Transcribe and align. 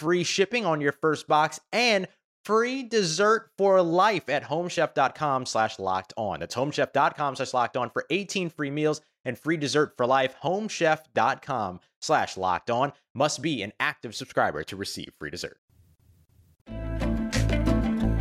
free 0.00 0.24
shipping 0.24 0.64
on 0.64 0.80
your 0.80 0.92
first 0.92 1.28
box, 1.28 1.60
and 1.72 2.08
free 2.44 2.82
dessert 2.82 3.50
for 3.58 3.82
life 3.82 4.28
at 4.28 4.44
homechef.com 4.44 5.46
slash 5.46 5.78
locked 5.78 6.14
on. 6.16 6.40
That's 6.40 6.54
homechef.com 6.54 7.36
slash 7.36 7.52
locked 7.52 7.76
on 7.76 7.90
for 7.90 8.06
18 8.08 8.48
free 8.50 8.70
meals 8.70 9.02
and 9.24 9.38
free 9.38 9.58
dessert 9.58 9.92
for 9.96 10.06
life. 10.06 10.34
Homechef.com 10.42 11.80
slash 12.00 12.36
locked 12.36 12.70
on 12.70 12.92
must 13.14 13.42
be 13.42 13.62
an 13.62 13.72
active 13.78 14.14
subscriber 14.14 14.64
to 14.64 14.76
receive 14.76 15.12
free 15.18 15.30
dessert. 15.30 15.58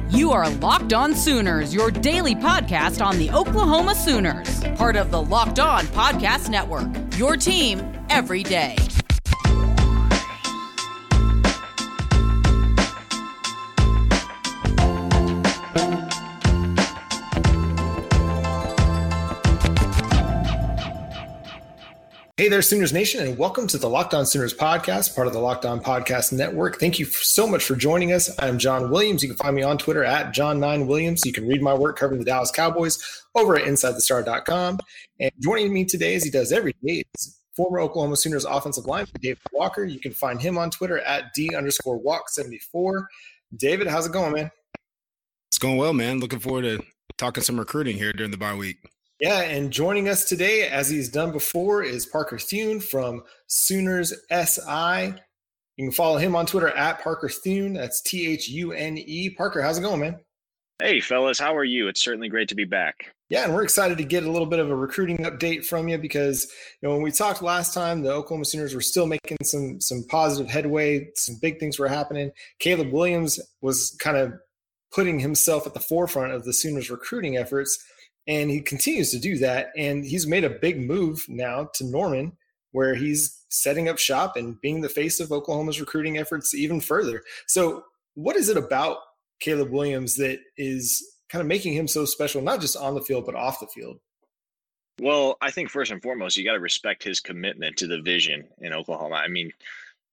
You 0.10 0.32
are 0.32 0.50
Locked 0.50 0.92
On 0.92 1.16
Sooners, 1.16 1.74
your 1.74 1.92
daily 1.92 2.36
podcast 2.36 3.04
on 3.06 3.18
the 3.18 3.32
Oklahoma 3.32 3.96
Sooners, 3.96 4.64
part 4.76 4.98
of 4.98 5.12
the 5.12 5.22
Locked 5.22 5.60
On 5.60 5.86
Podcast 5.86 6.50
Network. 6.50 6.90
Your 7.18 7.38
team 7.38 7.82
every 8.10 8.44
day. 8.44 8.76
Hey 22.40 22.48
there, 22.48 22.62
Sooners 22.62 22.94
Nation, 22.94 23.28
and 23.28 23.38
welcome 23.38 23.68
to 23.68 23.78
the 23.78 23.90
Locked 23.90 24.14
On 24.14 24.26
Sooners 24.26 24.54
podcast, 24.54 25.14
part 25.14 25.28
of 25.28 25.34
the 25.34 25.40
Locked 25.40 25.66
On 25.66 25.82
Podcast 25.82 26.32
Network. 26.32 26.80
Thank 26.80 26.98
you 26.98 27.04
so 27.04 27.46
much 27.46 27.66
for 27.66 27.76
joining 27.76 28.14
us. 28.14 28.32
I'm 28.40 28.58
John 28.58 28.90
Williams. 28.90 29.22
You 29.22 29.28
can 29.28 29.38
find 29.38 29.54
me 29.58 29.62
on 29.62 29.78
Twitter 29.78 30.06
at 30.06 30.34
John9Williams. 30.34 31.26
You 31.26 31.34
can 31.34 31.46
read 31.50 31.62
my 31.62 31.74
work 31.74 32.00
covering 32.00 32.20
the 32.20 32.24
Dallas 32.24 32.50
Cowboys 32.50 32.98
over 33.36 33.58
at 33.58 33.66
InsideTheStar.com. 33.66 34.80
And 35.20 35.32
joining 35.42 35.74
me 35.74 35.84
today, 35.84 36.16
as 36.16 36.24
he 36.24 36.30
does 36.30 36.54
every 36.54 36.74
day, 36.82 37.04
is 37.14 37.42
former 37.58 37.82
Oklahoma 37.82 38.16
Sooners 38.16 38.46
offensive 38.46 38.86
lineman 38.86 39.12
David 39.20 39.40
Walker. 39.52 39.84
You 39.84 40.00
can 40.00 40.14
find 40.14 40.42
him 40.42 40.58
on 40.58 40.72
Twitter 40.72 41.00
at 41.00 41.34
D 41.34 41.54
underscore 41.54 42.00
walk74. 42.00 43.04
David, 43.58 43.88
how's 43.88 44.06
it 44.06 44.14
going, 44.14 44.32
man? 44.32 44.50
It's 45.50 45.60
going 45.60 45.76
well, 45.76 45.92
man. 45.92 46.22
Looking 46.22 46.40
forward 46.40 46.62
to 46.62 46.80
talking 47.18 47.44
some 47.44 47.60
recruiting 47.60 47.98
here 47.98 48.14
during 48.14 48.32
the 48.32 48.38
bye 48.38 48.56
week. 48.56 48.78
Yeah, 49.20 49.42
and 49.42 49.70
joining 49.70 50.08
us 50.08 50.24
today, 50.24 50.70
as 50.70 50.90
he's 50.90 51.10
done 51.10 51.34
before, 51.34 51.84
is 51.84 52.06
Parker 52.06 52.40
Thune 52.40 52.80
from 52.80 53.24
Sooners 53.48 54.14
SI. 54.32 55.14
You 55.76 55.86
can 55.86 55.92
follow 55.92 56.18
him 56.18 56.38
on 56.38 56.46
Twitter 56.46 56.70
at 56.70 57.04
Parker 57.04 57.28
Thune. 57.28 57.74
That's 57.74 58.02
T 58.02 58.32
H 58.32 58.48
U 58.48 58.72
N 58.72 58.98
E. 58.98 59.30
Parker, 59.32 59.62
how's 59.62 59.78
it 59.78 59.82
going, 59.82 60.00
man? 60.00 60.20
Hey, 60.82 61.02
fellas, 61.02 61.38
how 61.38 61.54
are 61.54 61.66
you? 61.66 61.90
It's 61.90 62.02
certainly 62.02 62.30
great 62.30 62.48
to 62.48 62.56
be 62.56 62.64
back. 62.64 63.14
Yeah, 63.28 63.44
and 63.44 63.54
we're 63.54 63.64
excited 63.64 63.98
to 63.98 64.06
get 64.06 64.24
a 64.24 64.32
little 64.32 64.48
bit 64.48 64.60
of 64.60 64.70
a 64.70 64.76
recruiting 64.76 65.18
update 65.18 65.66
from 65.66 65.90
you 65.90 65.98
because 65.98 66.46
you 66.82 66.88
know 66.88 66.96
when 66.96 67.04
we 67.04 67.12
talked 67.12 67.42
last 67.42 67.74
time, 67.74 68.02
the 68.02 68.14
Oklahoma 68.14 68.46
Sooners 68.46 68.74
were 68.74 68.80
still 68.80 69.06
making 69.06 69.38
some 69.44 69.82
some 69.82 70.06
positive 70.08 70.50
headway. 70.50 71.10
Some 71.16 71.36
big 71.42 71.60
things 71.60 71.78
were 71.78 71.90
happening. 71.90 72.32
Caleb 72.60 72.94
Williams 72.94 73.38
was 73.62 73.98
kind 74.00 74.16
of 74.16 74.32
putting 74.94 75.20
himself 75.20 75.68
at 75.68 75.74
the 75.74 75.82
forefront 75.82 76.32
of 76.32 76.46
the 76.46 76.54
Sooners 76.54 76.90
recruiting 76.90 77.36
efforts 77.36 77.78
and 78.30 78.52
he 78.52 78.62
continues 78.62 79.10
to 79.12 79.20
do 79.20 79.40
that. 79.40 79.72
And 79.76 80.06
he's 80.06 80.28
made 80.28 80.44
a 80.44 80.52
big 80.52 80.80
move 80.80 81.26
now 81.28 81.70
to 81.74 81.84
Norman, 81.84 82.32
where 82.72 82.94
he's 82.94 83.44
setting 83.50 83.90
up 83.90 83.98
shop 83.98 84.38
and 84.38 84.62
being 84.62 84.82
the 84.82 84.88
face 84.88 85.20
of 85.20 85.32
Oklahoma's 85.32 85.80
recruiting 85.80 86.20
efforts 86.20 86.54
even 86.54 86.80
further. 86.80 87.24
So, 87.48 87.84
what 88.14 88.36
is 88.36 88.48
it 88.48 88.58
about 88.58 88.98
Caleb 89.40 89.72
Williams 89.72 90.16
that 90.16 90.40
is 90.58 91.04
kind 91.30 91.42
of 91.42 91.48
making 91.48 91.74
him 91.74 91.88
so 91.88 92.06
special, 92.06 92.42
not 92.42 92.62
just 92.62 92.78
on 92.78 92.94
the 92.94 93.02
field, 93.02 93.26
but 93.26 93.36
off 93.36 93.60
the 93.60 93.68
field? 93.68 94.00
Well, 95.02 95.38
I 95.42 95.50
think 95.50 95.70
first 95.70 95.92
and 95.92 96.02
foremost, 96.02 96.38
you 96.38 96.46
got 96.46 96.54
to 96.54 96.60
respect 96.60 97.04
his 97.04 97.20
commitment 97.20 97.78
to 97.78 97.88
the 97.88 98.02
vision 98.02 98.48
in 98.60 98.74
Oklahoma. 98.74 99.16
I 99.16 99.28
mean, 99.28 99.52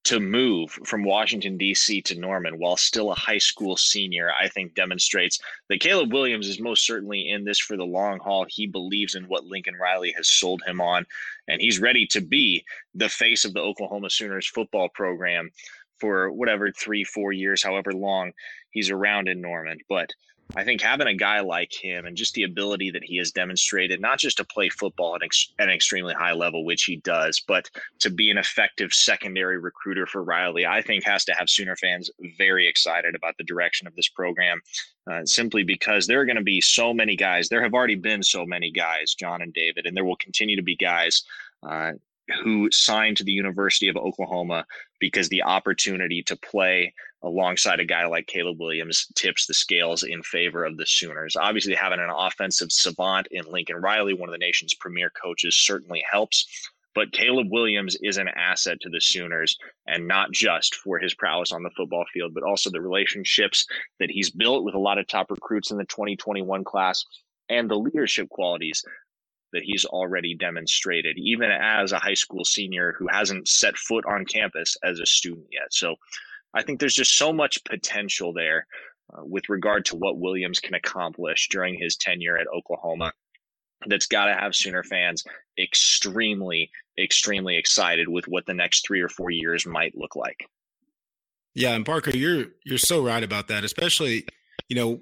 to 0.07 0.21
move 0.21 0.71
from 0.85 1.03
Washington, 1.03 1.59
D.C. 1.59 2.01
to 2.03 2.15
Norman 2.15 2.61
while 2.61 2.77
still 2.77 3.11
a 3.11 3.17
high 3.17 3.39
school 3.39 3.77
senior, 3.77 4.31
I 4.41 4.49
think 4.49 4.75
demonstrates 4.75 5.41
that 5.69 5.81
Caleb 5.81 6.13
Williams 6.13 6.47
is 6.47 6.61
most 6.61 6.87
certainly 6.87 7.29
in 7.29 7.45
this 7.45 7.59
for 7.59 7.77
the 7.77 7.85
long 7.85 8.21
haul. 8.21 8.47
He 8.49 8.69
believes 8.69 9.17
in 9.17 9.25
what 9.25 9.47
Lincoln 9.47 9.75
Riley 9.75 10.13
has 10.13 10.29
sold 10.29 10.63
him 10.65 10.81
on, 10.81 11.07
and 11.49 11.61
he's 11.61 11.81
ready 11.81 12.07
to 12.07 12.21
be 12.21 12.65
the 12.95 13.09
face 13.09 13.45
of 13.45 13.53
the 13.53 13.61
Oklahoma 13.61 14.09
Sooners 14.09 14.47
football 14.47 14.89
program 14.91 15.51
for 15.99 16.31
whatever 16.31 16.71
three, 16.71 17.03
four 17.03 17.33
years, 17.33 17.61
however 17.61 17.93
long 17.93 18.31
he's 18.71 18.91
around 18.91 19.27
in 19.27 19.41
Norman. 19.41 19.79
But 19.89 20.13
I 20.55 20.65
think 20.65 20.81
having 20.81 21.09
a 21.09 21.15
guy 21.15 21.41
like 21.41 21.73
him 21.73 22.07
and 22.07 22.17
just 22.17 22.35
the 22.35 22.45
ability 22.45 22.91
that 22.93 23.03
he 23.03 23.17
has 23.17 23.33
demonstrated, 23.33 24.01
not 24.01 24.19
just 24.19 24.37
to 24.37 24.45
play 24.45 24.69
football 24.69 25.17
at, 25.17 25.23
ex- 25.23 25.53
at, 25.59 25.69
an 25.69 25.75
extremely 25.75 26.15
high 26.15 26.33
level, 26.33 26.65
which 26.65 26.85
he 26.85 26.97
does, 26.97 27.43
but 27.47 27.69
to 27.99 28.11
be 28.11 28.31
an 28.31 28.39
effective 28.39 28.93
secondary 28.93 29.59
recruiter 29.59 30.07
for 30.07 30.23
Riley, 30.23 30.65
I 30.65 30.83
think 30.83 31.05
has 31.05 31.25
to 31.25 31.35
have 31.35 31.51
Sooner 31.51 31.77
fans 31.77 32.11
very 32.39 32.69
excited 32.69 33.15
about 33.15 33.37
the 33.39 33.45
direction 33.45 33.87
of 33.87 33.97
this 33.97 34.09
program. 34.09 34.61
Uh, 35.09 35.25
simply 35.25 35.63
because 35.63 36.09
there 36.09 36.21
are 36.21 36.25
going 36.25 36.35
to 36.35 36.43
be 36.43 36.61
so 36.61 36.93
many 36.93 37.15
guys. 37.15 37.49
There 37.49 37.63
have 37.63 37.75
already 37.75 37.95
been 37.95 38.25
so 38.25 38.45
many 38.45 38.73
guys, 38.73 39.15
John 39.15 39.41
and 39.41 39.53
David, 39.53 39.87
and 39.87 39.97
there 39.97 40.05
will 40.05 40.17
continue 40.17 40.57
to 40.57 40.65
be 40.65 40.75
guys 40.75 41.23
uh, 41.63 41.93
who 42.43 42.69
signed 42.73 43.17
to 43.19 43.25
the 43.25 43.31
University 43.33 43.89
of 43.89 43.97
Oklahoma 43.97 44.67
because 44.99 45.29
the 45.29 45.43
opportunity 45.43 46.23
to 46.25 46.37
play 46.37 46.93
alongside 47.27 47.81
a 47.81 47.85
guy 47.85 48.07
like 48.07 48.27
Caleb 48.27 48.61
Williams 48.61 49.07
tips 49.17 49.47
the 49.47 49.55
scales 49.55 50.05
in 50.05 50.23
favor 50.23 50.65
of 50.65 50.77
the 50.77 50.87
Sooners. 50.87 51.37
Obviously, 51.37 51.75
having 51.75 51.99
an 51.99 52.11
offensive 52.11 52.71
savant 52.71 53.27
in 53.31 53.45
Lincoln 53.47 53.77
Riley, 53.77 54.15
one 54.15 54.29
of 54.29 54.33
the 54.33 54.39
nation's 54.39 54.75
premier 54.75 55.11
coaches, 55.11 55.57
certainly 55.57 56.05
helps. 56.11 56.47
But 56.95 57.13
Caleb 57.13 57.49
Williams 57.51 57.97
is 58.01 58.17
an 58.17 58.29
asset 58.29 58.81
to 58.81 58.89
the 58.89 59.01
Sooners, 59.01 59.59
and 59.87 60.09
not 60.09 60.31
just 60.31 60.77
for 60.77 60.99
his 60.99 61.15
prowess 61.15 61.53
on 61.53 61.63
the 61.63 61.71
football 61.77 62.07
field, 62.15 62.33
but 62.33 62.45
also 62.45 62.71
the 62.71 62.81
relationships 62.81 63.67
that 63.99 64.11
he's 64.11 64.31
built 64.31 64.65
with 64.65 64.75
a 64.75 64.79
lot 64.79 64.99
of 64.99 65.07
top 65.07 65.31
recruits 65.31 65.71
in 65.71 65.77
the 65.77 65.85
2021 65.85 66.65
class 66.65 67.05
and 67.51 67.69
the 67.69 67.79
leadership 67.79 68.29
qualities 68.31 68.83
that 69.53 69.63
he's 69.63 69.85
already 69.85 70.35
demonstrated, 70.35 71.19
even 71.19 71.51
as 71.51 71.93
a 71.93 71.99
high 71.99 72.15
school 72.15 72.45
senior 72.45 72.95
who 72.99 73.09
hasn't 73.09 73.49
set 73.49 73.77
foot 73.77 74.05
on 74.07 74.25
campus 74.25 74.77
as 74.83 74.99
a 74.99 75.07
student 75.07 75.47
yet. 75.51 75.73
So 75.73 75.97
I 76.57 76.63
think 76.63 76.81
there's 76.81 76.95
just 76.95 77.17
so 77.17 77.33
much 77.33 77.63
potential 77.65 78.33
there 78.33 78.67
uh, 79.13 79.23
with 79.25 79.49
regard 79.51 79.85
to 79.87 79.97
what 79.97 80.19
Williams 80.19 80.59
can 80.59 80.75
accomplish 80.75 81.49
during 81.51 81.79
his 81.79 81.97
tenure 81.97 82.39
at 82.39 82.47
Oklahoma. 82.49 83.13
That's 83.87 84.07
got 84.07 84.25
to 84.25 84.35
have 84.35 84.57
Sooner 84.57 84.83
fans 84.83 85.23
extremely, 85.59 86.71
extremely 86.99 87.59
excited 87.59 88.09
with 88.09 88.27
what 88.27 88.47
the 88.47 88.55
next 88.55 88.87
three 88.87 89.03
or 89.03 89.11
four 89.11 89.31
years 89.31 89.67
might 89.67 89.97
look 89.97 90.17
like. 90.17 90.49
Yeah, 91.55 91.75
and 91.75 91.85
Parker, 91.85 92.11
you're 92.11 92.47
you're 92.65 92.79
so 92.79 93.05
right 93.05 93.23
about 93.23 93.49
that. 93.49 93.65
Especially, 93.65 94.27
you 94.69 94.77
know, 94.77 95.01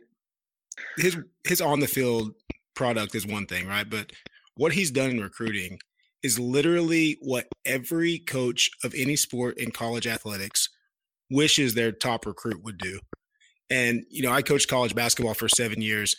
his 0.96 1.16
his 1.44 1.60
on 1.60 1.78
the 1.78 1.86
field 1.86 2.34
product 2.74 3.14
is 3.14 3.26
one 3.26 3.46
thing, 3.46 3.68
right? 3.68 3.88
But 3.88 4.10
what 4.56 4.72
he's 4.72 4.90
done 4.90 5.10
in 5.10 5.20
recruiting 5.20 5.78
is 6.22 6.38
literally 6.38 7.16
what 7.20 7.46
every 7.64 8.18
coach 8.18 8.70
of 8.82 8.92
any 8.96 9.14
sport 9.14 9.58
in 9.58 9.70
college 9.70 10.06
athletics 10.06 10.68
wishes 11.34 11.75
their 11.75 11.92
top 11.92 12.26
recruit 12.26 12.62
would 12.62 12.78
do. 12.78 13.00
And, 13.70 14.04
you 14.10 14.22
know, 14.22 14.31
I 14.31 14.42
coached 14.42 14.69
college 14.69 14.94
basketball 14.94 15.34
for 15.34 15.48
seven 15.48 15.82
years, 15.82 16.16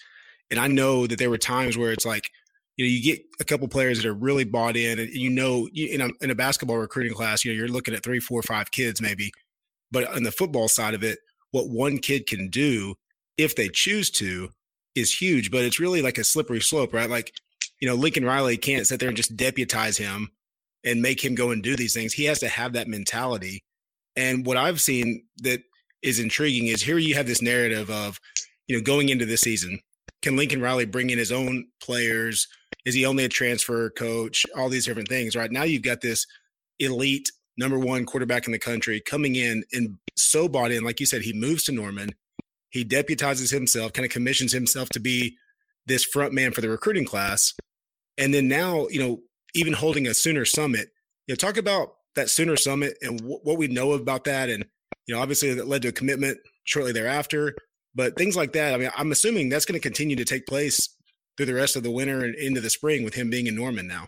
and 0.52 0.60
I 0.60 0.68
know 0.68 1.08
that 1.08 1.20
there 1.20 1.30
were 1.30 1.38
times 1.38 1.78
where 1.78 1.92
it's 1.92 2.06
like, 2.06 2.30
you 2.78 2.86
know, 2.86 2.90
you 2.90 3.02
get 3.02 3.22
a 3.40 3.46
couple 3.46 3.68
players 3.68 4.02
that 4.02 4.08
are 4.08 4.14
really 4.14 4.44
bought 4.44 4.76
in, 4.76 5.00
and 5.00 5.10
you 5.10 5.30
know, 5.30 5.70
in 5.74 6.02
a, 6.02 6.10
in 6.22 6.30
a 6.30 6.36
basketball 6.36 6.78
recruiting 6.78 7.14
class, 7.14 7.46
you 7.46 7.52
know, 7.52 7.58
you're 7.58 7.68
looking 7.68 7.94
at 7.94 8.04
three, 8.04 8.20
four, 8.20 8.42
five 8.42 8.72
kids 8.72 9.02
maybe. 9.02 9.32
But 9.92 10.14
on 10.14 10.24
the 10.24 10.32
football 10.32 10.68
side 10.68 10.94
of 10.94 11.04
it, 11.04 11.20
what 11.52 11.70
one 11.70 12.00
kid 12.00 12.28
can 12.28 12.50
do 12.50 12.96
if 13.38 13.56
they 13.56 13.70
choose 13.70 14.10
to 14.12 14.50
is 14.94 15.22
huge, 15.22 15.52
but 15.52 15.64
it's 15.64 15.80
really 15.80 16.02
like 16.02 16.18
a 16.18 16.24
slippery 16.24 16.60
slope, 16.60 16.94
right? 16.94 17.10
Like 17.10 17.32
you 17.80 17.88
know, 17.88 17.96
Lincoln 17.96 18.26
Riley 18.26 18.58
can't 18.58 18.88
sit 18.88 19.00
there 19.00 19.10
and 19.10 19.18
just 19.18 19.36
deputize 19.36 19.98
him 19.98 20.30
and 20.84 21.02
make 21.02 21.24
him 21.24 21.36
go 21.36 21.52
and 21.52 21.62
do 21.62 21.76
these 21.76 21.94
things. 21.94 22.14
He 22.14 22.26
has 22.26 22.40
to 22.40 22.48
have 22.48 22.74
that 22.74 22.88
mentality. 22.88 23.64
And 24.16 24.46
what 24.46 24.58
I've 24.58 24.82
seen 24.82 25.26
that 25.40 25.62
is 26.02 26.20
intriguing 26.20 26.68
is 26.68 26.82
here 26.82 26.98
you 26.98 27.16
have 27.16 27.28
this 27.28 27.42
narrative 27.42 27.90
of, 27.90 28.20
you 28.68 28.76
know, 28.76 28.84
going 28.84 29.10
into 29.10 29.26
this 29.26 29.42
season, 29.42 29.80
can 30.22 30.36
Lincoln 30.36 30.62
Riley 30.62 30.86
bring 30.86 31.10
in 31.10 31.18
his 31.18 31.32
own 31.32 31.68
players? 31.82 32.48
Is 32.86 32.96
he 32.96 33.06
only 33.06 33.26
a 33.26 33.30
transfer 33.30 33.90
coach? 33.90 34.46
All 34.56 34.70
these 34.70 34.86
different 34.86 35.10
things, 35.10 35.36
right? 35.36 35.52
Now 35.52 35.64
you've 35.64 35.84
got 35.84 36.02
this 36.02 36.26
elite 36.80 37.32
number 37.58 37.80
one 37.80 38.06
quarterback 38.06 38.46
in 38.46 38.52
the 38.52 38.60
country 38.60 39.00
coming 39.00 39.36
in 39.36 39.64
and 39.72 39.98
so 40.18 40.48
bought 40.48 40.72
in. 40.72 40.84
Like 40.84 41.00
you 41.00 41.06
said, 41.06 41.22
he 41.22 41.34
moves 41.34 41.64
to 41.66 41.72
Norman. 41.72 42.16
He 42.70 42.84
deputizes 42.84 43.52
himself, 43.52 43.94
kind 43.94 44.06
of 44.06 44.12
commissions 44.12 44.52
himself 44.52 44.90
to 44.90 45.00
be 45.00 45.38
this 45.86 46.04
front 46.04 46.34
man 46.34 46.52
for 46.52 46.62
the 46.62 46.70
recruiting 46.70 47.06
class. 47.06 47.54
And 48.18 48.34
then 48.34 48.48
now, 48.48 48.88
you 48.90 49.00
know, 49.00 49.20
even 49.54 49.74
holding 49.74 50.08
a 50.08 50.14
Sooner 50.14 50.46
Summit, 50.46 50.90
you 51.28 51.34
know, 51.34 51.36
talk 51.36 51.58
about 51.58 51.94
that 52.16 52.30
Sooner 52.30 52.56
Summit 52.56 52.98
and 53.02 53.20
w- 53.20 53.40
what 53.44 53.58
we 53.58 53.68
know 53.68 53.94
about 53.94 54.24
that. 54.26 54.50
And, 54.50 54.66
you 55.06 55.16
know, 55.16 55.22
obviously 55.22 55.54
that 55.54 55.68
led 55.68 55.82
to 55.84 55.90
a 55.90 55.94
commitment 55.94 56.38
shortly 56.64 56.92
thereafter. 56.92 57.56
But 57.94 58.18
things 58.18 58.36
like 58.36 58.54
that, 58.54 58.74
I 58.74 58.78
mean, 58.78 58.92
I'm 58.98 59.12
assuming 59.12 59.50
that's 59.50 59.66
going 59.66 59.80
to 59.80 59.88
continue 59.88 60.16
to 60.18 60.26
take 60.26 60.46
place 60.48 60.90
through 61.38 61.46
the 61.46 61.54
rest 61.54 61.76
of 61.76 61.84
the 61.84 61.92
winter 61.92 62.26
and 62.26 62.36
into 62.36 62.62
the 62.62 62.70
spring 62.70 63.04
with 63.04 63.14
him 63.14 63.30
being 63.30 63.48
in 63.48 63.56
Norman 63.56 63.88
now. 63.88 64.08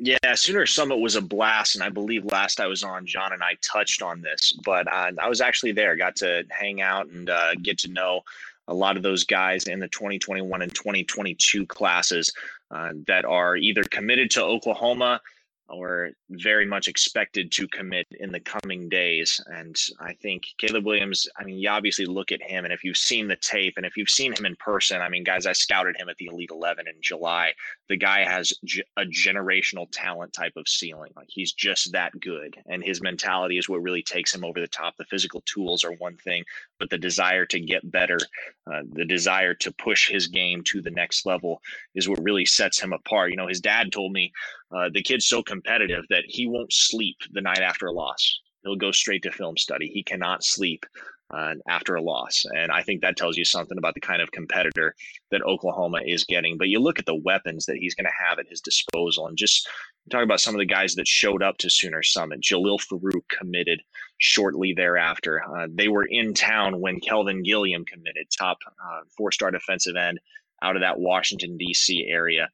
Yeah, 0.00 0.34
Sooner 0.34 0.66
Summit 0.66 0.98
was 0.98 1.14
a 1.14 1.22
blast, 1.22 1.76
and 1.76 1.84
I 1.84 1.88
believe 1.88 2.24
last 2.24 2.58
I 2.58 2.66
was 2.66 2.82
on, 2.82 3.06
John 3.06 3.32
and 3.32 3.44
I 3.44 3.56
touched 3.62 4.02
on 4.02 4.20
this, 4.20 4.52
but 4.64 4.92
I 4.92 5.28
was 5.28 5.40
actually 5.40 5.70
there, 5.72 5.94
got 5.96 6.16
to 6.16 6.44
hang 6.50 6.82
out 6.82 7.06
and 7.08 7.30
uh, 7.30 7.54
get 7.62 7.78
to 7.78 7.88
know 7.88 8.22
a 8.66 8.74
lot 8.74 8.96
of 8.96 9.02
those 9.02 9.24
guys 9.24 9.64
in 9.64 9.78
the 9.78 9.88
2021 9.88 10.62
and 10.62 10.74
2022 10.74 11.66
classes 11.66 12.32
uh, 12.70 12.90
that 13.06 13.24
are 13.24 13.56
either 13.56 13.84
committed 13.84 14.30
to 14.32 14.42
Oklahoma 14.42 15.20
or 15.68 16.10
very 16.42 16.66
much 16.66 16.88
expected 16.88 17.50
to 17.52 17.68
commit 17.68 18.06
in 18.20 18.32
the 18.32 18.40
coming 18.40 18.88
days. 18.88 19.40
And 19.46 19.76
I 20.00 20.14
think 20.14 20.44
Caleb 20.58 20.84
Williams, 20.84 21.26
I 21.38 21.44
mean, 21.44 21.58
you 21.58 21.68
obviously 21.68 22.06
look 22.06 22.32
at 22.32 22.42
him, 22.42 22.64
and 22.64 22.72
if 22.72 22.84
you've 22.84 22.96
seen 22.96 23.28
the 23.28 23.36
tape 23.36 23.74
and 23.76 23.86
if 23.86 23.96
you've 23.96 24.10
seen 24.10 24.32
him 24.32 24.46
in 24.46 24.56
person, 24.56 25.00
I 25.00 25.08
mean, 25.08 25.24
guys, 25.24 25.46
I 25.46 25.52
scouted 25.52 25.96
him 25.96 26.08
at 26.08 26.16
the 26.16 26.26
Elite 26.26 26.50
11 26.50 26.88
in 26.88 26.94
July. 27.00 27.52
The 27.88 27.96
guy 27.96 28.24
has 28.24 28.52
a 28.96 29.04
generational 29.04 29.86
talent 29.90 30.32
type 30.32 30.54
of 30.56 30.68
ceiling. 30.68 31.12
Like 31.16 31.28
he's 31.28 31.52
just 31.52 31.92
that 31.92 32.18
good. 32.20 32.56
And 32.66 32.82
his 32.82 33.02
mentality 33.02 33.58
is 33.58 33.68
what 33.68 33.82
really 33.82 34.02
takes 34.02 34.34
him 34.34 34.44
over 34.44 34.60
the 34.60 34.68
top. 34.68 34.96
The 34.96 35.04
physical 35.04 35.42
tools 35.46 35.84
are 35.84 35.92
one 35.92 36.16
thing, 36.16 36.44
but 36.78 36.90
the 36.90 36.98
desire 36.98 37.46
to 37.46 37.60
get 37.60 37.90
better, 37.90 38.18
uh, 38.70 38.82
the 38.92 39.04
desire 39.04 39.54
to 39.54 39.72
push 39.72 40.08
his 40.08 40.26
game 40.26 40.62
to 40.64 40.80
the 40.80 40.90
next 40.90 41.26
level 41.26 41.60
is 41.94 42.08
what 42.08 42.22
really 42.22 42.44
sets 42.44 42.80
him 42.80 42.92
apart. 42.92 43.30
You 43.30 43.36
know, 43.36 43.48
his 43.48 43.60
dad 43.60 43.92
told 43.92 44.12
me 44.12 44.32
uh, 44.74 44.88
the 44.92 45.02
kid's 45.02 45.26
so 45.26 45.42
competitive 45.42 46.04
that 46.10 46.23
he 46.26 46.46
won't 46.46 46.72
sleep 46.72 47.16
the 47.32 47.40
night 47.40 47.60
after 47.60 47.86
a 47.86 47.92
loss. 47.92 48.40
He'll 48.62 48.76
go 48.76 48.92
straight 48.92 49.22
to 49.24 49.32
film 49.32 49.56
study. 49.56 49.88
He 49.88 50.02
cannot 50.02 50.44
sleep 50.44 50.86
uh, 51.32 51.54
after 51.68 51.94
a 51.94 52.02
loss. 52.02 52.44
And 52.54 52.70
I 52.70 52.82
think 52.82 53.00
that 53.00 53.16
tells 53.16 53.36
you 53.36 53.44
something 53.44 53.78
about 53.78 53.94
the 53.94 54.00
kind 54.00 54.22
of 54.22 54.30
competitor 54.32 54.94
that 55.30 55.42
Oklahoma 55.42 56.00
is 56.04 56.24
getting. 56.24 56.56
But 56.58 56.68
you 56.68 56.78
look 56.80 56.98
at 56.98 57.06
the 57.06 57.14
weapons 57.14 57.66
that 57.66 57.76
he's 57.76 57.94
going 57.94 58.06
to 58.06 58.26
have 58.26 58.38
at 58.38 58.48
his 58.48 58.60
disposal 58.60 59.26
and 59.26 59.36
just 59.36 59.68
talk 60.10 60.22
about 60.22 60.40
some 60.40 60.54
of 60.54 60.58
the 60.58 60.66
guys 60.66 60.94
that 60.94 61.08
showed 61.08 61.42
up 61.42 61.58
to 61.58 61.70
Sooner 61.70 62.02
Summit. 62.02 62.40
Jalil 62.40 62.78
Farooq 62.80 63.28
committed 63.28 63.80
shortly 64.18 64.74
thereafter. 64.74 65.42
Uh, 65.56 65.66
they 65.72 65.88
were 65.88 66.06
in 66.08 66.34
town 66.34 66.80
when 66.80 67.00
Kelvin 67.00 67.42
Gilliam 67.42 67.84
committed, 67.84 68.26
top 68.36 68.58
uh, 68.68 69.00
four 69.16 69.32
star 69.32 69.50
defensive 69.50 69.96
end 69.96 70.20
out 70.62 70.76
of 70.76 70.82
that 70.82 70.98
Washington, 70.98 71.56
D.C. 71.58 72.06
area. 72.08 72.48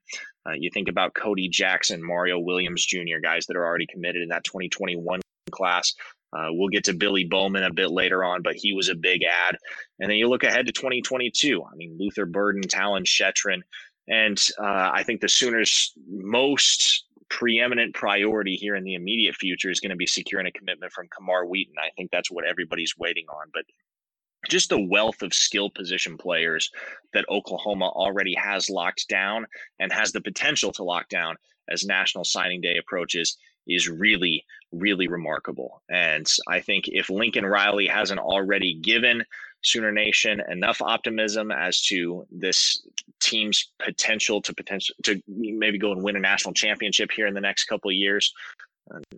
Uh, 0.46 0.52
you 0.52 0.70
think 0.72 0.88
about 0.88 1.14
Cody 1.14 1.48
Jackson, 1.48 2.04
Mario 2.04 2.38
Williams 2.38 2.84
Jr., 2.84 3.18
guys 3.22 3.46
that 3.46 3.56
are 3.56 3.66
already 3.66 3.86
committed 3.86 4.22
in 4.22 4.28
that 4.28 4.44
2021 4.44 5.20
class. 5.50 5.94
Uh, 6.32 6.48
we'll 6.50 6.68
get 6.68 6.84
to 6.84 6.94
Billy 6.94 7.24
Bowman 7.24 7.64
a 7.64 7.72
bit 7.72 7.90
later 7.90 8.24
on, 8.24 8.42
but 8.42 8.54
he 8.54 8.72
was 8.72 8.88
a 8.88 8.94
big 8.94 9.22
ad. 9.24 9.56
And 9.98 10.08
then 10.08 10.16
you 10.16 10.28
look 10.28 10.44
ahead 10.44 10.66
to 10.66 10.72
2022. 10.72 11.62
I 11.62 11.74
mean, 11.74 11.96
Luther 11.98 12.26
Burden, 12.26 12.62
Talyn 12.62 13.04
Shettron. 13.04 13.62
And 14.08 14.40
uh, 14.58 14.90
I 14.92 15.02
think 15.02 15.20
the 15.20 15.28
Sooners' 15.28 15.92
most 16.08 17.04
preeminent 17.28 17.94
priority 17.94 18.56
here 18.56 18.74
in 18.74 18.84
the 18.84 18.94
immediate 18.94 19.36
future 19.36 19.70
is 19.70 19.80
going 19.80 19.90
to 19.90 19.96
be 19.96 20.06
securing 20.06 20.46
a 20.46 20.52
commitment 20.52 20.92
from 20.92 21.08
Kamar 21.16 21.46
Wheaton. 21.46 21.74
I 21.78 21.90
think 21.96 22.10
that's 22.10 22.30
what 22.30 22.44
everybody's 22.44 22.96
waiting 22.98 23.26
on. 23.28 23.46
But 23.52 23.64
just 24.48 24.70
the 24.70 24.80
wealth 24.80 25.22
of 25.22 25.34
skill 25.34 25.70
position 25.70 26.16
players 26.16 26.70
that 27.12 27.28
Oklahoma 27.28 27.88
already 27.88 28.34
has 28.34 28.70
locked 28.70 29.08
down 29.08 29.46
and 29.78 29.92
has 29.92 30.12
the 30.12 30.20
potential 30.20 30.72
to 30.72 30.84
lock 30.84 31.08
down 31.08 31.36
as 31.68 31.84
National 31.84 32.24
Signing 32.24 32.60
Day 32.60 32.76
approaches 32.78 33.36
is 33.66 33.88
really, 33.88 34.44
really 34.72 35.08
remarkable. 35.08 35.82
And 35.88 36.26
I 36.48 36.60
think 36.60 36.86
if 36.88 37.10
Lincoln 37.10 37.46
Riley 37.46 37.86
hasn't 37.86 38.20
already 38.20 38.74
given 38.74 39.24
Sooner 39.62 39.92
Nation 39.92 40.40
enough 40.50 40.80
optimism 40.80 41.50
as 41.52 41.82
to 41.82 42.26
this 42.30 42.82
team's 43.20 43.70
potential 43.78 44.40
to 44.42 44.54
potential 44.54 44.94
to 45.04 45.22
maybe 45.28 45.78
go 45.78 45.92
and 45.92 46.02
win 46.02 46.16
a 46.16 46.20
national 46.20 46.54
championship 46.54 47.10
here 47.14 47.26
in 47.26 47.34
the 47.34 47.40
next 47.40 47.64
couple 47.64 47.90
of 47.90 47.94
years, 47.94 48.32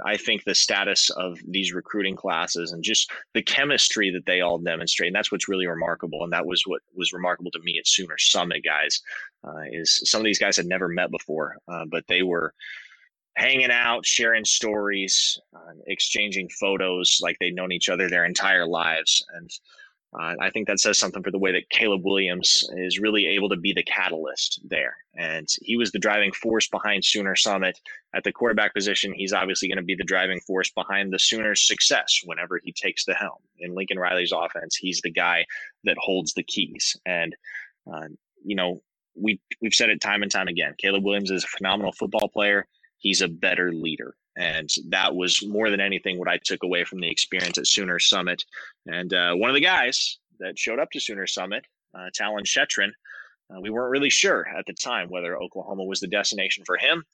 I 0.05 0.17
think 0.17 0.45
the 0.45 0.55
status 0.55 1.11
of 1.11 1.39
these 1.47 1.73
recruiting 1.73 2.17
classes 2.17 2.73
and 2.73 2.83
just 2.83 3.11
the 3.35 3.43
chemistry 3.43 4.11
that 4.11 4.27
they 4.27 4.41
all 4.41 4.59
demonstrate, 4.59 5.09
and 5.09 5.17
that's 5.17 5.33
what's 5.33 5.49
really 5.49 5.67
remarkable. 5.67 6.25
And 6.25 6.33
that 6.33 6.47
was 6.47 6.63
what 6.67 6.83
was 6.95 7.13
remarkable 7.13 7.51
to 7.53 7.61
me 7.61 7.79
at 7.79 7.87
Sooner 7.87 8.19
Summit, 8.19 8.63
guys, 8.65 9.01
uh, 9.45 9.63
is 9.71 10.03
some 10.05 10.21
of 10.21 10.25
these 10.25 10.39
guys 10.39 10.57
had 10.57 10.67
never 10.67 10.89
met 10.89 11.11
before, 11.11 11.57
uh, 11.69 11.85
but 11.91 12.05
they 12.09 12.23
were 12.23 12.55
hanging 13.37 13.71
out, 13.71 14.05
sharing 14.05 14.45
stories, 14.45 15.41
uh, 15.55 15.73
exchanging 15.87 16.49
photos 16.61 17.19
like 17.23 17.37
they'd 17.41 17.55
known 17.55 17.73
each 17.73 17.89
other 17.89 18.09
their 18.09 18.25
entire 18.25 18.67
lives. 18.67 19.25
And 19.35 19.51
uh, 20.19 20.35
I 20.41 20.51
think 20.51 20.69
that 20.69 20.79
says 20.79 20.99
something 20.99 21.23
for 21.23 21.31
the 21.31 21.39
way 21.39 21.53
that 21.53 21.71
Caleb 21.71 22.05
Williams 22.05 22.69
is 22.77 22.99
really 22.99 23.27
able 23.27 23.49
to 23.49 23.57
be 23.57 23.73
the 23.73 23.83
catalyst 23.83 24.61
there. 24.65 24.97
And 25.17 25.49
he 25.63 25.77
was 25.77 25.91
the 25.91 25.99
driving 25.99 26.33
force 26.33 26.69
behind 26.69 27.05
Sooner 27.05 27.35
Summit 27.35 27.81
at 28.15 28.23
the 28.23 28.33
quarterback 28.33 28.75
position. 28.75 29.15
He's 29.15 29.33
obviously 29.33 29.69
going 29.69 29.79
to 29.79 29.85
be 29.85 29.95
the 29.95 30.05
driving 30.05 30.41
force 30.41 30.71
behind 30.71 31.13
the 31.13 31.19
Sooners' 31.19 31.67
success 31.67 32.21
whenever 32.25 32.61
he 32.63 32.73
takes 32.73 33.07
the 33.07 33.15
helm. 33.15 33.39
In 33.59 33.75
Lincoln 33.75 33.99
Riley's 33.99 34.33
offense, 34.33 34.77
he's 34.77 35.01
the 35.03 35.11
guy 35.11 35.47
that 35.85 35.97
holds 35.99 36.35
the 36.35 36.43
keys. 36.43 36.95
And, 37.07 37.35
uh, 37.91 38.09
you 38.45 38.57
know, 38.57 38.83
we, 39.15 39.41
we've 39.63 39.75
said 39.75 39.89
it 39.89 40.01
time 40.01 40.23
and 40.23 40.31
time 40.31 40.49
again 40.49 40.75
Caleb 40.79 41.05
Williams 41.05 41.31
is 41.31 41.45
a 41.45 41.49
phenomenal 41.49 41.93
football 41.93 42.29
player, 42.29 42.67
he's 42.99 43.23
a 43.23 43.29
better 43.29 43.73
leader. 43.73 44.15
And 44.37 44.71
that 44.89 45.15
was 45.15 45.47
more 45.47 45.71
than 45.71 45.81
anything 45.81 46.19
what 46.19 46.29
I 46.29 46.39
took 46.43 46.63
away 46.63 46.85
from 46.85 47.01
the 47.01 47.11
experience 47.11 47.59
at 47.59 47.67
Sooner 47.67 47.99
Summit. 47.99 48.43
And 48.87 49.13
uh, 49.13 49.35
one 49.35 49.51
of 49.51 49.55
the 49.55 49.61
guys 49.61 50.19
that 50.41 50.59
showed 50.59 50.79
up 50.79 50.91
to 50.93 51.01
Sooner 51.01 51.27
Summit, 51.27 51.65
uh, 51.95 52.09
Talyn 52.19 52.45
Shettron, 52.45 52.91
uh, 53.51 53.61
we 53.61 53.71
weren't 53.71 53.91
really 53.91 54.11
sure 54.11 54.47
at 54.49 54.65
the 54.67 54.73
time 54.73 55.09
whether 55.11 55.37
Oklahoma 55.37 55.85
was 55.85 56.01
the 56.01 56.07
destination 56.07 56.65
for 56.67 56.77
him. 56.77 57.05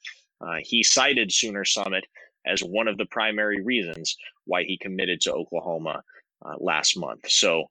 Uh, 0.41 0.57
he 0.61 0.83
cited 0.83 1.33
Sooner 1.33 1.65
Summit 1.65 2.07
as 2.47 2.61
one 2.61 2.89
of 2.89 2.97
the 2.97 3.07
primary 3.07 3.63
reasons 3.63 4.17
why 4.45 4.63
he 4.63 4.79
committed 4.79 5.21
to 5.23 5.33
Oklahoma 5.33 6.03
uh, 6.45 6.55
last 6.59 6.97
month. 6.97 7.29
So 7.29 7.65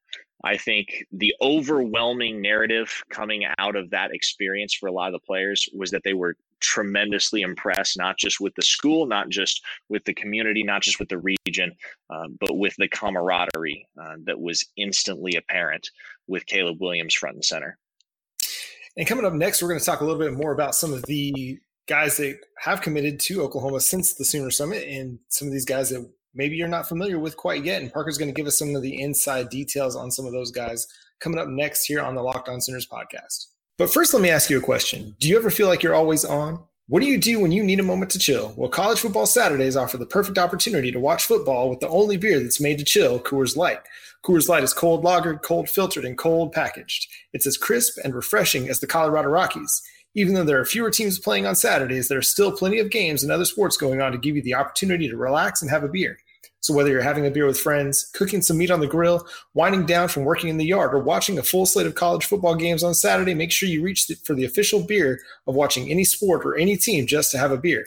I 0.44 0.58
think 0.58 1.06
the 1.12 1.34
overwhelming 1.42 2.42
narrative 2.42 3.04
coming 3.10 3.46
out 3.58 3.76
of 3.76 3.90
that 3.90 4.12
experience 4.12 4.74
for 4.74 4.88
a 4.88 4.92
lot 4.92 5.08
of 5.08 5.14
the 5.14 5.26
players 5.26 5.68
was 5.74 5.92
that 5.92 6.04
they 6.04 6.14
were 6.14 6.36
tremendously 6.60 7.42
impressed, 7.42 7.98
not 7.98 8.18
just 8.18 8.40
with 8.40 8.54
the 8.56 8.62
school, 8.62 9.06
not 9.06 9.30
just 9.30 9.64
with 9.90 10.04
the 10.06 10.14
community, 10.14 10.64
not 10.64 10.82
just 10.82 11.00
with 11.00 11.10
the 11.10 11.20
region, 11.20 11.72
uh, 12.10 12.28
but 12.40 12.58
with 12.58 12.76
the 12.78 12.88
camaraderie 12.88 13.88
uh, 14.00 14.16
that 14.26 14.40
was 14.40 14.66
instantly 14.78 15.36
apparent 15.36 15.90
with 16.28 16.46
Caleb 16.46 16.78
Williams 16.80 17.16
front 17.16 17.36
and 17.36 17.46
center. 17.46 17.78
And 18.96 19.08
coming 19.08 19.26
up 19.26 19.34
next, 19.34 19.62
we're 19.62 19.70
going 19.70 19.80
to 19.80 19.86
talk 19.86 20.02
a 20.02 20.06
little 20.06 20.20
bit 20.20 20.34
more 20.34 20.52
about 20.52 20.76
some 20.76 20.94
of 20.94 21.04
the 21.04 21.60
guys 21.88 22.18
that 22.18 22.40
have 22.60 22.82
committed 22.82 23.20
to 23.20 23.42
Oklahoma 23.42 23.80
since 23.80 24.14
the 24.14 24.26
Sooner 24.26 24.52
Summit 24.52 24.88
and 24.88 25.20
some 25.30 25.48
of 25.48 25.54
these 25.54 25.66
guys 25.66 25.90
that 25.90 26.10
maybe 26.38 26.56
you're 26.56 26.68
not 26.68 26.88
familiar 26.88 27.20
with 27.20 27.36
quite 27.36 27.66
yet. 27.66 27.82
And 27.82 27.92
Parker's 27.92 28.18
going 28.18 28.30
to 28.30 28.34
give 28.34 28.48
us 28.48 28.58
some 28.58 28.76
of 28.76 28.82
the 28.82 29.02
inside 29.02 29.50
details 29.50 29.96
on 29.96 30.12
some 30.12 30.26
of 30.26 30.32
those 30.32 30.52
guys 30.52 30.88
coming 31.20 31.40
up 31.40 31.48
next 31.48 31.86
here 31.86 32.02
on 32.02 32.16
the 32.16 32.22
Locked 32.22 32.48
On 32.48 32.62
Sooners 32.62 32.88
podcast. 32.88 33.48
But 33.78 33.92
first, 33.92 34.14
let 34.14 34.24
me 34.24 34.30
ask 34.30 34.50
you 34.50 34.58
a 34.58 34.62
question. 34.62 35.16
Do 35.20 35.28
you 35.28 35.38
ever 35.38 35.50
feel 35.50 35.68
like 35.68 35.84
you're 35.84 35.96
always 35.96 36.24
on? 36.24 36.64
What 36.90 37.02
do 37.02 37.06
you 37.06 37.18
do 37.18 37.42
when 37.42 37.52
you 37.52 37.64
need 37.64 37.82
a 37.82 37.84
moment 37.84 38.12
to 38.12 38.20
chill? 38.20 38.54
Well, 38.56 38.70
College 38.70 39.00
Football 39.00 39.26
Saturdays 39.26 39.76
offer 39.76 39.98
the 39.98 40.06
perfect 40.06 40.38
opportunity 40.38 40.90
to 40.92 41.02
watch 41.02 41.26
football 41.26 41.70
with 41.70 41.82
the 41.82 41.90
only 41.90 42.16
beer 42.16 42.40
that's 42.40 42.62
made 42.62 42.80
to 42.80 42.86
chill, 42.86 43.20
Coors 43.20 43.58
Light. 43.58 43.82
Coors 44.24 44.48
Light 44.48 44.64
is 44.64 44.74
cold 44.74 45.04
lagered, 45.04 45.42
cold 45.42 45.70
filtered, 45.70 46.06
and 46.06 46.18
cold 46.18 46.54
packaged. 46.54 47.08
It's 47.34 47.46
as 47.46 47.58
crisp 47.58 47.98
and 48.04 48.16
refreshing 48.16 48.70
as 48.70 48.80
the 48.80 48.88
Colorado 48.88 49.28
Rockies. 49.28 49.82
Even 50.16 50.34
though 50.34 50.46
there 50.46 50.60
are 50.60 50.66
fewer 50.66 50.90
teams 50.90 51.20
playing 51.20 51.46
on 51.46 51.56
Saturdays, 51.56 52.08
there 52.08 52.18
are 52.18 52.24
still 52.24 52.52
plenty 52.52 52.80
of 52.80 52.90
games 52.90 53.22
and 53.22 53.32
other 53.32 53.46
sports 53.46 53.78
going 53.78 54.02
on 54.02 54.14
to 54.14 54.18
give 54.18 54.36
you 54.36 54.42
the 54.42 54.56
opportunity 54.56 55.10
to 55.10 55.18
relax 55.18 55.62
and 55.62 55.70
have 55.70 55.84
a 55.84 55.90
beer. 55.90 56.18
So, 56.60 56.74
whether 56.74 56.90
you're 56.90 57.02
having 57.02 57.26
a 57.26 57.32
beer 57.32 57.46
with 57.46 57.60
friends, 57.60 58.10
cooking 58.14 58.42
some 58.42 58.58
meat 58.58 58.72
on 58.72 58.80
the 58.80 58.88
grill, 58.88 59.26
winding 59.54 59.86
down 59.86 60.10
from 60.10 60.26
working 60.26 60.50
in 60.50 60.58
the 60.58 60.66
yard, 60.66 60.94
or 60.94 61.00
watching 61.00 61.38
a 61.38 61.44
full 61.44 61.66
slate 61.66 61.88
of 61.88 61.96
college 61.96 62.26
football 62.26 62.56
games 62.56 62.84
on 62.84 62.94
Saturday, 62.94 63.34
make 63.34 63.52
sure 63.52 63.70
you 63.70 63.84
reach 63.84 64.12
for 64.24 64.34
the 64.34 64.46
official 64.46 64.84
beer 64.84 65.20
of 65.46 65.56
watching 65.56 65.90
any 65.90 66.04
sport 66.04 66.46
or 66.46 66.58
any 66.58 66.76
team 66.76 67.06
just 67.06 67.32
to 67.32 67.38
have 67.38 67.52
a 67.52 67.58
beer. 67.58 67.86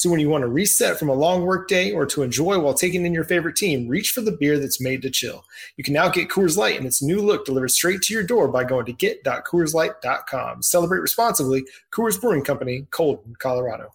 So 0.00 0.08
when 0.08 0.18
you 0.18 0.30
want 0.30 0.40
to 0.42 0.48
reset 0.48 0.98
from 0.98 1.10
a 1.10 1.14
long 1.14 1.42
work 1.42 1.68
day 1.68 1.92
or 1.92 2.06
to 2.06 2.22
enjoy 2.22 2.58
while 2.58 2.72
taking 2.72 3.04
in 3.04 3.12
your 3.12 3.24
favorite 3.24 3.54
team, 3.54 3.86
reach 3.86 4.12
for 4.12 4.22
the 4.22 4.32
beer 4.32 4.58
that's 4.58 4.80
made 4.80 5.02
to 5.02 5.10
chill. 5.10 5.44
You 5.76 5.84
can 5.84 5.92
now 5.92 6.08
get 6.08 6.30
Coors 6.30 6.56
Light 6.56 6.80
in 6.80 6.86
its 6.86 7.02
new 7.02 7.20
look 7.20 7.44
delivered 7.44 7.70
straight 7.70 8.00
to 8.02 8.14
your 8.14 8.22
door 8.22 8.48
by 8.48 8.64
going 8.64 8.86
to 8.86 8.94
get.coorslight.com. 8.94 10.62
Celebrate 10.62 11.00
responsibly. 11.00 11.66
Coors 11.92 12.18
Brewing 12.18 12.42
Company, 12.42 12.86
Colton, 12.90 13.36
Colorado. 13.40 13.92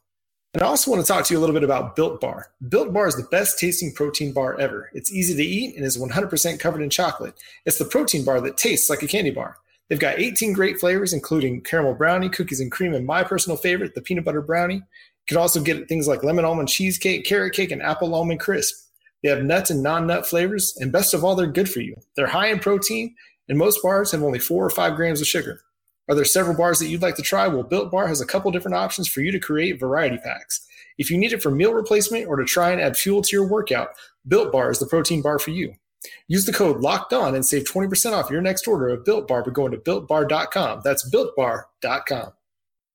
And 0.56 0.64
I 0.64 0.68
also 0.68 0.90
want 0.90 1.06
to 1.06 1.12
talk 1.12 1.26
to 1.26 1.34
you 1.34 1.38
a 1.38 1.42
little 1.42 1.54
bit 1.54 1.66
about 1.66 1.98
Built 1.98 2.22
Bar. 2.22 2.48
Built 2.70 2.94
Bar 2.94 3.08
is 3.08 3.18
the 3.18 3.24
best 3.24 3.60
tasting 3.60 3.92
protein 3.92 4.32
bar 4.32 4.58
ever. 4.58 4.90
It's 4.94 5.12
easy 5.12 5.36
to 5.36 5.44
eat 5.44 5.76
and 5.76 5.84
is 5.84 5.98
100% 5.98 6.60
covered 6.62 6.82
in 6.82 6.90
chocolate. 6.90 7.34
It's 7.66 7.78
the 7.78 7.84
protein 7.84 8.24
bar 8.24 8.40
that 8.40 8.56
tastes 8.56 8.90
like 8.90 9.04
a 9.04 9.08
candy 9.08 9.32
bar. 9.32 9.58
They've 9.90 10.00
got 10.00 10.18
18 10.18 10.54
great 10.54 10.80
flavors, 10.80 11.12
including 11.12 11.60
caramel 11.60 11.96
brownie, 11.96 12.30
cookies 12.30 12.62
and 12.62 12.72
cream, 12.72 12.94
and 12.94 13.06
my 13.06 13.22
personal 13.22 13.58
favorite, 13.58 13.96
the 13.96 14.02
peanut 14.02 14.24
butter 14.24 14.42
brownie. 14.42 14.76
You 14.76 14.84
can 15.28 15.36
also 15.36 15.60
get 15.60 15.90
things 15.90 16.08
like 16.08 16.24
lemon 16.24 16.46
almond 16.46 16.70
cheesecake, 16.70 17.26
carrot 17.26 17.52
cake, 17.52 17.72
and 17.72 17.82
apple 17.82 18.16
almond 18.16 18.40
crisp. 18.40 18.88
They 19.24 19.30
have 19.32 19.44
nuts 19.44 19.72
and 19.72 19.84
non 19.84 20.08
nut 20.08 20.26
flavors, 20.26 20.78
and 20.80 20.90
best 20.90 21.14
of 21.14 21.26
all, 21.26 21.36
they're 21.36 21.48
good 21.48 21.70
for 21.70 21.82
you. 21.82 21.98
They're 22.16 22.28
high 22.28 22.48
in 22.48 22.60
protein, 22.60 23.14
and 23.50 23.58
most 23.58 23.84
bars 23.84 24.14
have 24.14 24.24
only 24.24 24.40
four 24.40 24.66
or 24.66 24.70
five 24.70 24.96
grams 24.96 25.20
of 25.20 25.28
sugar. 25.28 25.64
Are 26.08 26.16
there 26.16 26.26
several 26.26 26.56
bars 26.56 26.80
that 26.80 26.88
you'd 26.88 27.02
like 27.02 27.16
to 27.16 27.24
try? 27.24 27.48
Well, 27.48 27.64
Built 27.64 27.92
Bar 27.92 28.08
has 28.08 28.22
a 28.22 28.26
couple 28.26 28.52
different 28.52 28.76
options 28.76 29.08
for 29.08 29.22
you 29.22 29.32
to 29.32 29.40
create 29.40 29.80
variety 29.80 30.18
packs. 30.18 30.66
If 30.98 31.10
you 31.10 31.18
need 31.18 31.34
it 31.34 31.42
for 31.42 31.52
meal 31.52 31.74
replacement 31.74 32.28
or 32.28 32.38
to 32.38 32.46
try 32.46 32.72
and 32.72 32.80
add 32.80 32.96
fuel 32.96 33.22
to 33.24 33.36
your 33.36 33.48
workout, 33.48 33.90
Built 34.28 34.52
Bar 34.52 34.72
is 34.72 34.80
the 34.80 34.86
protein 34.86 35.22
bar 35.22 35.40
for 35.40 35.52
you. 35.52 35.74
Use 36.28 36.46
the 36.46 36.54
code 36.54 36.82
LOCKED 36.82 37.14
ON 37.14 37.36
and 37.36 37.46
save 37.46 37.64
20% 37.64 38.14
off 38.14 38.30
your 38.30 38.42
next 38.42 38.68
order 38.68 38.90
of 38.90 39.04
Built 39.04 39.28
Bar 39.28 39.44
by 39.44 39.52
going 39.52 39.72
to 39.72 39.78
BuiltBar.com. 39.78 40.82
That's 40.84 41.10
BuiltBar.com. 41.10 42.34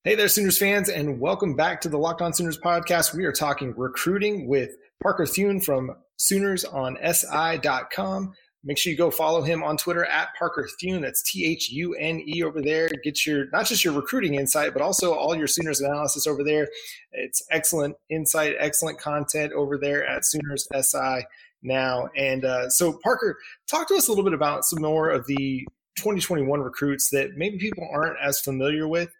Hey 0.04 0.14
there, 0.14 0.28
Sooners 0.28 0.56
fans, 0.56 0.88
and 0.88 1.20
welcome 1.20 1.56
back 1.56 1.80
to 1.82 1.88
the 1.88 1.98
Locked 1.98 2.22
On 2.22 2.32
Sooners 2.32 2.58
podcast. 2.58 3.14
We 3.14 3.26
are 3.26 3.32
talking 3.32 3.74
recruiting 3.76 4.48
with 4.48 4.70
Parker 5.02 5.26
Thune 5.26 5.60
from 5.60 5.94
SoonersOnSI.com. 6.18 8.32
Make 8.62 8.78
sure 8.78 8.90
you 8.90 8.98
go 8.98 9.10
follow 9.10 9.42
him 9.42 9.62
on 9.62 9.78
Twitter 9.78 10.04
at 10.04 10.28
Parker 10.38 10.68
Thune. 10.78 11.00
That's 11.00 11.22
T 11.22 11.46
H 11.46 11.70
U 11.70 11.94
N 11.94 12.22
E 12.26 12.42
over 12.42 12.60
there. 12.60 12.88
Get 13.02 13.24
your 13.24 13.46
not 13.52 13.66
just 13.66 13.84
your 13.84 13.94
recruiting 13.94 14.34
insight, 14.34 14.74
but 14.74 14.82
also 14.82 15.14
all 15.14 15.34
your 15.34 15.46
Sooners 15.46 15.80
analysis 15.80 16.26
over 16.26 16.44
there. 16.44 16.68
It's 17.12 17.42
excellent 17.50 17.96
insight, 18.10 18.56
excellent 18.58 19.00
content 19.00 19.52
over 19.54 19.78
there 19.78 20.06
at 20.06 20.26
Sooners 20.26 20.68
SI 20.78 21.24
now. 21.62 22.08
And 22.16 22.44
uh, 22.44 22.68
so, 22.68 22.98
Parker, 23.02 23.38
talk 23.68 23.88
to 23.88 23.94
us 23.94 24.08
a 24.08 24.10
little 24.10 24.24
bit 24.24 24.34
about 24.34 24.64
some 24.64 24.82
more 24.82 25.08
of 25.08 25.26
the 25.26 25.66
2021 25.96 26.60
recruits 26.60 27.10
that 27.10 27.36
maybe 27.36 27.58
people 27.58 27.88
aren't 27.90 28.16
as 28.22 28.40
familiar 28.40 28.88
with 28.88 29.10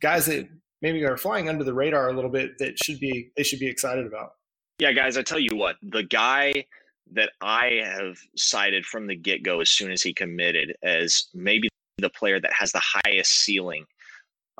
guys 0.00 0.26
that 0.26 0.48
maybe 0.82 1.04
are 1.04 1.16
flying 1.16 1.48
under 1.48 1.64
the 1.64 1.74
radar 1.74 2.08
a 2.08 2.12
little 2.12 2.30
bit 2.30 2.58
that 2.58 2.82
should 2.82 2.98
be 2.98 3.30
they 3.36 3.42
should 3.42 3.60
be 3.60 3.66
excited 3.66 4.06
about. 4.06 4.32
Yeah, 4.78 4.92
guys, 4.92 5.18
I 5.18 5.22
tell 5.22 5.38
you 5.38 5.54
what, 5.56 5.76
the 5.82 6.02
guy 6.02 6.64
that 7.12 7.32
I 7.40 7.80
have 7.84 8.18
cited 8.36 8.86
from 8.86 9.06
the 9.06 9.16
get 9.16 9.42
go 9.42 9.60
as 9.60 9.70
soon 9.70 9.90
as 9.90 10.02
he 10.02 10.12
committed 10.12 10.74
as 10.82 11.26
maybe 11.34 11.68
the 11.98 12.10
player 12.10 12.40
that 12.40 12.52
has 12.52 12.72
the 12.72 12.82
highest 13.04 13.32
ceiling 13.32 13.84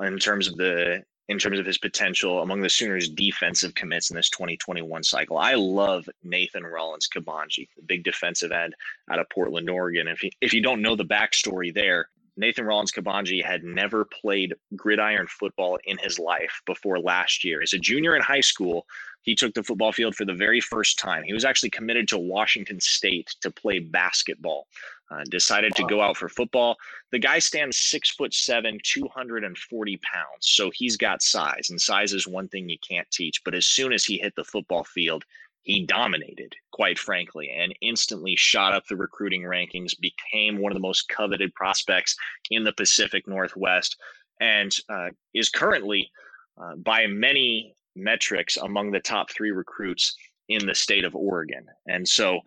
in 0.02 0.18
terms 0.18 0.48
of 0.48 0.56
the 0.56 1.02
in 1.28 1.38
terms 1.38 1.60
of 1.60 1.66
his 1.66 1.78
potential 1.78 2.42
among 2.42 2.60
the 2.60 2.68
Sooners 2.68 3.08
defensive 3.08 3.72
commits 3.76 4.10
in 4.10 4.16
this 4.16 4.30
2021 4.30 5.04
cycle. 5.04 5.38
I 5.38 5.54
love 5.54 6.08
Nathan 6.24 6.64
Rollins 6.64 7.08
Kabanji, 7.08 7.68
the 7.76 7.84
big 7.86 8.02
defensive 8.02 8.50
end 8.50 8.74
out 9.12 9.20
of 9.20 9.30
Portland, 9.30 9.70
Oregon. 9.70 10.08
If 10.08 10.24
you, 10.24 10.30
if 10.40 10.52
you 10.52 10.60
don't 10.60 10.82
know 10.82 10.96
the 10.96 11.04
backstory 11.04 11.72
there, 11.72 12.08
Nathan 12.36 12.64
Rollins 12.64 12.90
Kabanji 12.90 13.44
had 13.44 13.62
never 13.62 14.04
played 14.06 14.54
gridiron 14.74 15.28
football 15.28 15.78
in 15.84 15.98
his 15.98 16.18
life 16.18 16.62
before 16.66 16.98
last 16.98 17.44
year. 17.44 17.62
As 17.62 17.74
a 17.74 17.78
junior 17.78 18.16
in 18.16 18.22
high 18.22 18.40
school, 18.40 18.86
he 19.22 19.34
took 19.34 19.54
the 19.54 19.62
football 19.62 19.92
field 19.92 20.14
for 20.14 20.24
the 20.24 20.34
very 20.34 20.60
first 20.60 20.98
time. 20.98 21.22
He 21.22 21.32
was 21.32 21.44
actually 21.44 21.70
committed 21.70 22.08
to 22.08 22.18
Washington 22.18 22.80
State 22.80 23.34
to 23.40 23.50
play 23.50 23.78
basketball. 23.78 24.66
Uh, 25.12 25.24
decided 25.28 25.74
to 25.74 25.84
go 25.88 26.00
out 26.00 26.16
for 26.16 26.28
football. 26.28 26.76
The 27.10 27.18
guy 27.18 27.40
stands 27.40 27.76
six 27.76 28.12
foot 28.12 28.32
seven, 28.32 28.78
240 28.84 29.96
pounds. 29.96 30.26
So 30.42 30.70
he's 30.72 30.96
got 30.96 31.20
size, 31.20 31.66
and 31.70 31.80
size 31.80 32.12
is 32.12 32.28
one 32.28 32.46
thing 32.46 32.68
you 32.68 32.78
can't 32.88 33.10
teach. 33.10 33.42
But 33.44 33.56
as 33.56 33.66
soon 33.66 33.92
as 33.92 34.04
he 34.04 34.18
hit 34.18 34.34
the 34.36 34.44
football 34.44 34.84
field, 34.84 35.24
he 35.62 35.84
dominated, 35.84 36.54
quite 36.70 36.96
frankly, 36.96 37.50
and 37.50 37.74
instantly 37.80 38.36
shot 38.36 38.72
up 38.72 38.86
the 38.86 38.96
recruiting 38.96 39.42
rankings, 39.42 39.98
became 39.98 40.58
one 40.58 40.70
of 40.70 40.76
the 40.76 40.80
most 40.80 41.08
coveted 41.08 41.52
prospects 41.54 42.16
in 42.50 42.62
the 42.62 42.72
Pacific 42.72 43.26
Northwest, 43.26 43.96
and 44.40 44.74
uh, 44.88 45.08
is 45.34 45.48
currently, 45.48 46.10
uh, 46.56 46.76
by 46.76 47.08
many 47.08 47.74
metrics, 47.96 48.56
among 48.56 48.90
the 48.90 49.00
top 49.00 49.30
three 49.30 49.50
recruits 49.50 50.16
in 50.48 50.66
the 50.66 50.74
state 50.74 51.04
of 51.04 51.14
Oregon. 51.14 51.66
And 51.86 52.06
so 52.08 52.40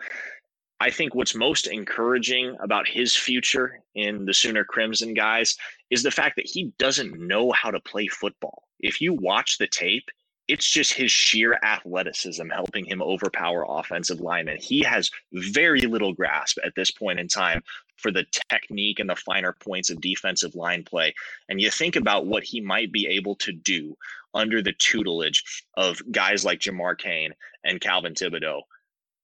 I 0.80 0.90
think 0.90 1.16
what's 1.16 1.36
most 1.36 1.68
encouraging 1.68 2.58
about 2.62 2.88
his 2.88 3.16
future 3.16 3.80
in 3.96 4.26
the 4.26 4.34
Sooner 4.34 4.66
Crimson 4.66 5.14
guys 5.14 5.56
is 5.90 6.04
the 6.04 6.12
fact 6.12 6.36
that 6.36 6.46
he 6.46 6.74
doesn't 6.78 7.20
know 7.20 7.52
how 7.52 7.72
to 7.72 7.80
play 7.80 8.08
football. 8.08 8.64
If 8.80 9.00
you 9.00 9.14
watch 9.14 9.58
the 9.58 9.68
tape, 9.68 10.10
it's 10.50 10.70
just 10.70 10.92
his 10.92 11.10
sheer 11.10 11.58
athleticism 11.64 12.50
helping 12.50 12.84
him 12.84 13.02
overpower 13.02 13.66
offensive 13.68 14.20
linemen. 14.20 14.58
He 14.60 14.82
has 14.82 15.10
very 15.32 15.82
little 15.82 16.14
grasp 16.14 16.58
at 16.66 16.76
this 16.76 16.92
point 16.92 17.20
in 17.20 17.30
time 17.30 17.64
for 17.96 18.12
the 18.12 18.26
technique 18.50 19.00
and 19.00 19.10
the 19.10 19.16
finer 19.16 19.54
points 19.54 19.90
of 19.90 20.02
defensive 20.02 20.54
line 20.54 20.84
play. 20.84 21.14
And 21.48 21.62
you 21.62 21.72
think 21.72 21.96
about 21.96 22.26
what 22.26 22.44
he 22.44 22.60
might 22.60 22.92
be 22.92 23.08
able 23.08 23.36
to 23.36 23.54
do 23.54 23.96
under 24.34 24.62
the 24.62 24.74
tutelage 24.74 25.44
of 25.76 26.02
guys 26.12 26.44
like 26.46 26.60
Jamar 26.60 26.98
Cain 26.98 27.34
and 27.64 27.82
Calvin 27.82 28.14
Thibodeaux, 28.14 28.62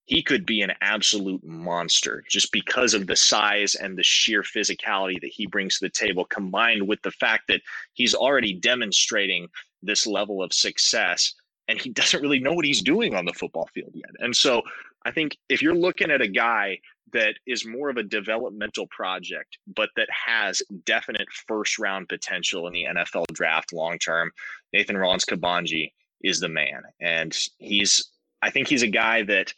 He 0.06 0.22
could 0.22 0.44
be 0.46 0.62
an 0.62 0.72
absolute 0.80 1.42
monster 1.44 2.24
just 2.28 2.52
because 2.52 2.94
of 2.94 3.06
the 3.06 3.16
size 3.16 3.74
and 3.74 3.96
the 3.96 4.02
sheer 4.02 4.42
physicality 4.42 5.20
that 5.20 5.32
he 5.32 5.46
brings 5.46 5.78
to 5.78 5.84
the 5.86 5.90
table, 5.90 6.24
combined 6.24 6.86
with 6.88 7.00
the 7.02 7.12
fact 7.12 7.44
that 7.48 7.62
he's 7.94 8.14
already 8.14 8.54
demonstrating 8.54 9.48
this 9.82 10.06
level 10.06 10.42
of 10.42 10.52
success 10.52 11.34
and 11.68 11.80
he 11.80 11.90
doesn't 12.00 12.22
really 12.22 12.40
know 12.40 12.52
what 12.52 12.64
he's 12.64 12.82
doing 12.82 13.14
on 13.14 13.24
the 13.24 13.32
football 13.32 13.68
field 13.72 13.92
yet. 13.94 14.10
And 14.18 14.34
so 14.36 14.62
I 15.04 15.10
think 15.10 15.36
if 15.48 15.62
you're 15.62 15.74
looking 15.74 16.10
at 16.10 16.20
a 16.20 16.28
guy 16.28 16.78
that 17.12 17.34
is 17.46 17.66
more 17.66 17.90
of 17.90 17.96
a 17.96 18.02
developmental 18.02 18.86
project, 18.88 19.58
but 19.74 19.90
that 19.96 20.08
has 20.10 20.62
definite 20.84 21.28
first 21.48 21.78
round 21.78 22.08
potential 22.08 22.66
in 22.66 22.72
the 22.72 22.84
NFL 22.84 23.24
draft 23.32 23.72
long 23.72 23.98
term, 23.98 24.30
Nathan 24.72 24.96
Rollins 24.96 25.24
Kabanji 25.24 25.92
is 26.22 26.40
the 26.40 26.48
man. 26.48 26.82
And 27.00 27.36
he's, 27.58 28.10
I 28.42 28.50
think 28.50 28.68
he's 28.68 28.82
a 28.82 28.88
guy 28.88 29.22
that 29.24 29.52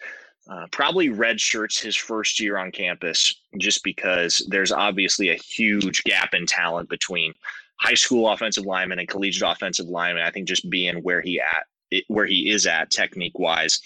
uh, 0.50 0.66
probably 0.72 1.08
redshirts 1.08 1.80
his 1.80 1.96
first 1.96 2.40
year 2.40 2.56
on 2.56 2.72
campus 2.72 3.34
just 3.58 3.84
because 3.84 4.44
there's 4.48 4.72
obviously 4.72 5.28
a 5.28 5.36
huge 5.36 6.02
gap 6.04 6.34
in 6.34 6.46
talent 6.46 6.88
between 6.88 7.32
high 7.80 7.94
school 7.94 8.28
offensive 8.28 8.64
lineman 8.64 8.98
and 8.98 9.08
collegiate 9.08 9.48
offensive 9.48 9.86
lineman. 9.86 10.24
I 10.24 10.30
think 10.30 10.48
just 10.48 10.68
being 10.68 10.96
where 11.02 11.20
he 11.20 11.40
at 11.40 11.66
where 12.08 12.26
he 12.26 12.50
is 12.50 12.66
at 12.66 12.90
technique 12.90 13.38
wise 13.38 13.78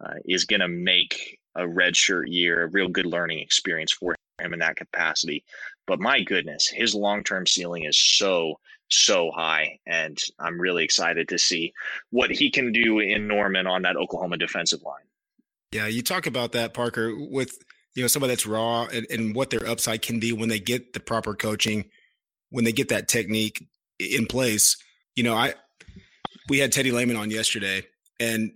uh, 0.00 0.14
is 0.24 0.44
going 0.44 0.60
to 0.60 0.68
make 0.68 1.38
a 1.56 1.62
redshirt 1.62 2.24
year 2.26 2.64
a 2.64 2.68
real 2.68 2.88
good 2.88 3.06
learning 3.06 3.38
experience 3.38 3.92
for 3.92 4.16
him 4.40 4.52
in 4.52 4.58
that 4.58 4.76
capacity. 4.76 5.44
But 5.86 6.00
my 6.00 6.22
goodness, 6.22 6.66
his 6.66 6.94
long 6.94 7.22
term 7.22 7.46
ceiling 7.46 7.84
is 7.84 7.98
so 7.98 8.58
so 8.88 9.30
high, 9.34 9.78
and 9.86 10.20
I'm 10.38 10.60
really 10.60 10.84
excited 10.84 11.28
to 11.28 11.38
see 11.38 11.72
what 12.10 12.30
he 12.30 12.50
can 12.50 12.72
do 12.72 13.00
in 13.00 13.26
Norman 13.26 13.66
on 13.66 13.82
that 13.82 13.96
Oklahoma 13.96 14.36
defensive 14.36 14.82
line. 14.82 15.04
Yeah, 15.72 15.86
you 15.86 16.02
talk 16.02 16.26
about 16.26 16.52
that, 16.52 16.74
Parker, 16.74 17.14
with 17.16 17.58
you 17.94 18.02
know 18.02 18.08
somebody 18.08 18.32
that's 18.32 18.46
raw 18.46 18.86
and, 18.92 19.06
and 19.10 19.34
what 19.34 19.50
their 19.50 19.66
upside 19.66 20.02
can 20.02 20.20
be 20.20 20.32
when 20.32 20.48
they 20.48 20.60
get 20.60 20.92
the 20.92 21.00
proper 21.00 21.34
coaching 21.34 21.86
when 22.50 22.64
they 22.64 22.72
get 22.72 22.88
that 22.88 23.08
technique 23.08 23.66
in 23.98 24.26
place. 24.26 24.76
You 25.16 25.24
know, 25.24 25.34
I 25.34 25.54
we 26.48 26.58
had 26.58 26.72
Teddy 26.72 26.92
Lehman 26.92 27.16
on 27.16 27.30
yesterday, 27.30 27.84
and 28.20 28.52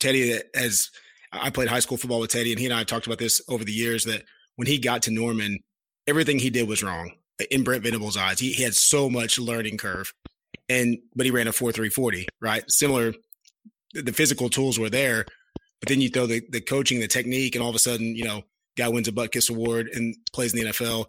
Teddy 0.00 0.40
has 0.54 0.90
I 1.32 1.50
played 1.50 1.68
high 1.68 1.80
school 1.80 1.96
football 1.96 2.20
with 2.20 2.30
Teddy, 2.30 2.50
and 2.50 2.58
he 2.58 2.66
and 2.66 2.74
I 2.74 2.84
talked 2.84 3.06
about 3.06 3.18
this 3.18 3.40
over 3.48 3.64
the 3.64 3.72
years 3.72 4.04
that 4.04 4.24
when 4.56 4.66
he 4.66 4.78
got 4.78 5.02
to 5.02 5.10
Norman, 5.10 5.60
everything 6.06 6.38
he 6.38 6.50
did 6.50 6.68
was 6.68 6.82
wrong 6.82 7.12
in 7.50 7.62
Brent 7.62 7.84
Venables' 7.84 8.16
eyes. 8.16 8.40
He, 8.40 8.52
he 8.52 8.62
had 8.62 8.74
so 8.74 9.08
much 9.08 9.38
learning 9.38 9.76
curve, 9.76 10.12
and 10.68 10.98
but 11.14 11.26
he 11.26 11.30
ran 11.30 11.46
a 11.46 11.52
four 11.52 11.72
three 11.72 11.88
forty, 11.88 12.26
right? 12.40 12.64
Similar, 12.68 13.14
the 13.94 14.12
physical 14.12 14.48
tools 14.48 14.78
were 14.78 14.90
there, 14.90 15.24
but 15.80 15.88
then 15.88 16.00
you 16.00 16.08
throw 16.08 16.26
the 16.26 16.42
the 16.50 16.60
coaching, 16.60 17.00
the 17.00 17.08
technique, 17.08 17.54
and 17.54 17.62
all 17.62 17.70
of 17.70 17.76
a 17.76 17.80
sudden, 17.80 18.16
you 18.16 18.24
know, 18.24 18.42
guy 18.76 18.88
wins 18.88 19.08
a 19.08 19.12
Butkus 19.12 19.50
award 19.50 19.88
and 19.92 20.16
plays 20.32 20.52
in 20.52 20.64
the 20.64 20.70
NFL. 20.72 21.06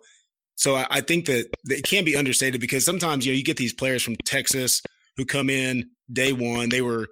So 0.56 0.76
I, 0.76 0.86
I 0.92 1.02
think 1.02 1.26
that, 1.26 1.48
that 1.66 1.80
it 1.80 1.86
can't 1.86 2.06
be 2.06 2.16
understated 2.16 2.62
because 2.62 2.86
sometimes 2.86 3.26
you 3.26 3.32
know 3.32 3.38
you 3.38 3.44
get 3.44 3.58
these 3.58 3.74
players 3.74 4.04
from 4.04 4.16
Texas 4.18 4.84
who 5.18 5.26
come 5.26 5.50
in 5.50 5.90
day 6.12 6.34
one, 6.34 6.70
they 6.70 6.82
were 6.82 7.08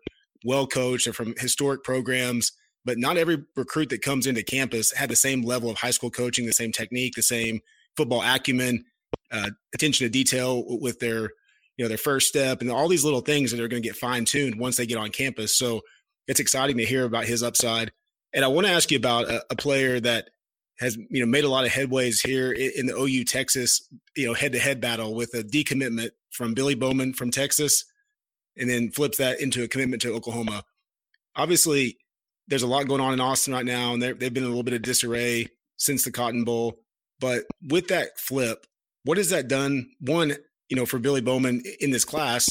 well 0.46 0.68
coached, 0.68 1.06
they're 1.06 1.14
from 1.14 1.34
historic 1.38 1.84
programs, 1.84 2.52
but 2.86 2.98
not 2.98 3.18
every 3.18 3.44
recruit 3.56 3.90
that 3.90 4.02
comes 4.02 4.26
into 4.26 4.44
campus 4.44 4.94
had 4.94 5.10
the 5.10 5.16
same 5.16 5.42
level 5.42 5.70
of 5.70 5.78
high 5.78 5.92
school 5.92 6.10
coaching, 6.10 6.46
the 6.46 6.54
same 6.54 6.72
technique, 6.72 7.16
the 7.16 7.22
same 7.22 7.60
football 7.98 8.22
acumen, 8.22 8.86
uh, 9.32 9.50
attention 9.74 10.06
to 10.06 10.10
detail 10.10 10.64
with 10.80 11.00
their 11.00 11.30
you 11.78 11.86
know 11.86 11.90
their 11.90 11.98
first 11.98 12.28
step 12.28 12.62
and 12.62 12.70
all 12.70 12.90
these 12.90 13.06
little 13.06 13.22
things 13.22 13.52
that 13.52 13.60
are 13.60 13.68
going 13.68 13.82
to 13.82 13.88
get 13.88 13.96
fine 13.96 14.26
tuned 14.26 14.60
once 14.60 14.78
they 14.78 14.86
get 14.86 14.98
on 14.98 15.10
campus. 15.10 15.56
So 15.56 15.82
it's 16.28 16.40
exciting 16.40 16.78
to 16.78 16.86
hear 16.86 17.06
about 17.06 17.26
his 17.26 17.42
upside. 17.42 17.92
And 18.34 18.44
I 18.44 18.50
want 18.50 18.68
to 18.68 18.74
ask 18.74 18.92
you 18.92 18.98
about 18.98 19.30
a, 19.30 19.44
a 19.50 19.56
player 19.56 20.00
that 20.02 20.30
has 20.80 20.98
you 21.10 21.22
know 21.22 21.26
made 21.26 21.44
a 21.44 21.50
lot 21.50 21.66
of 21.66 21.72
headways 21.72 22.26
here 22.26 22.52
in 22.52 22.86
the 22.86 22.96
OU 22.96 23.26
Texas 23.26 23.88
you 24.16 24.26
know 24.26 24.34
head 24.34 24.52
to 24.54 24.60
head 24.60 24.82
battle 24.82 25.16
with 25.16 25.34
a 25.34 25.44
decommitment 25.44 26.10
from 26.32 26.54
Billy 26.54 26.76
Bowman 26.76 27.14
from 27.14 27.32
Texas, 27.32 27.86
and 28.60 28.70
then 28.70 28.92
flips 28.92 29.18
that 29.18 29.40
into 29.40 29.64
a 29.64 29.68
commitment 29.68 30.02
to 30.04 30.14
Oklahoma. 30.14 30.64
Obviously, 31.36 31.98
there's 32.48 32.64
a 32.64 32.68
lot 32.68 32.88
going 32.88 33.02
on 33.02 33.14
in 33.14 33.20
Austin 33.20 33.54
right 33.54 33.66
now, 33.66 33.94
and 33.94 34.02
they've 34.02 34.18
been 34.18 34.38
in 34.38 34.44
a 34.44 34.48
little 34.48 34.64
bit 34.64 34.74
of 34.74 34.82
disarray 34.82 35.48
since 35.78 36.04
the 36.04 36.12
Cotton 36.12 36.44
Bowl. 36.44 36.80
But 37.20 37.46
with 37.68 37.88
that 37.90 38.20
flip, 38.20 38.66
what 39.04 39.18
has 39.18 39.30
that 39.30 39.48
done? 39.48 39.92
One, 40.00 40.36
you 40.70 40.76
know, 40.76 40.86
for 40.86 41.00
Billy 41.00 41.22
Bowman 41.22 41.64
in 41.80 41.92
this 41.92 42.06
class, 42.06 42.50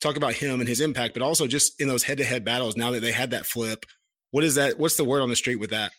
talk 0.00 0.16
about 0.16 0.34
him 0.34 0.60
and 0.60 0.68
his 0.68 0.80
impact, 0.80 1.14
but 1.14 1.22
also 1.22 1.46
just 1.46 1.80
in 1.80 1.88
those 1.88 2.02
head 2.02 2.18
to 2.18 2.24
head 2.24 2.44
battles. 2.44 2.76
Now 2.76 2.90
that 2.90 3.00
they 3.00 3.12
had 3.12 3.30
that 3.30 3.46
flip, 3.46 3.86
what 4.30 4.44
is 4.44 4.56
that? 4.56 4.78
What's 4.78 4.96
the 4.96 5.04
word 5.04 5.22
on 5.22 5.30
the 5.30 5.36
street 5.36 5.56
with 5.56 5.70
that? 5.70 5.92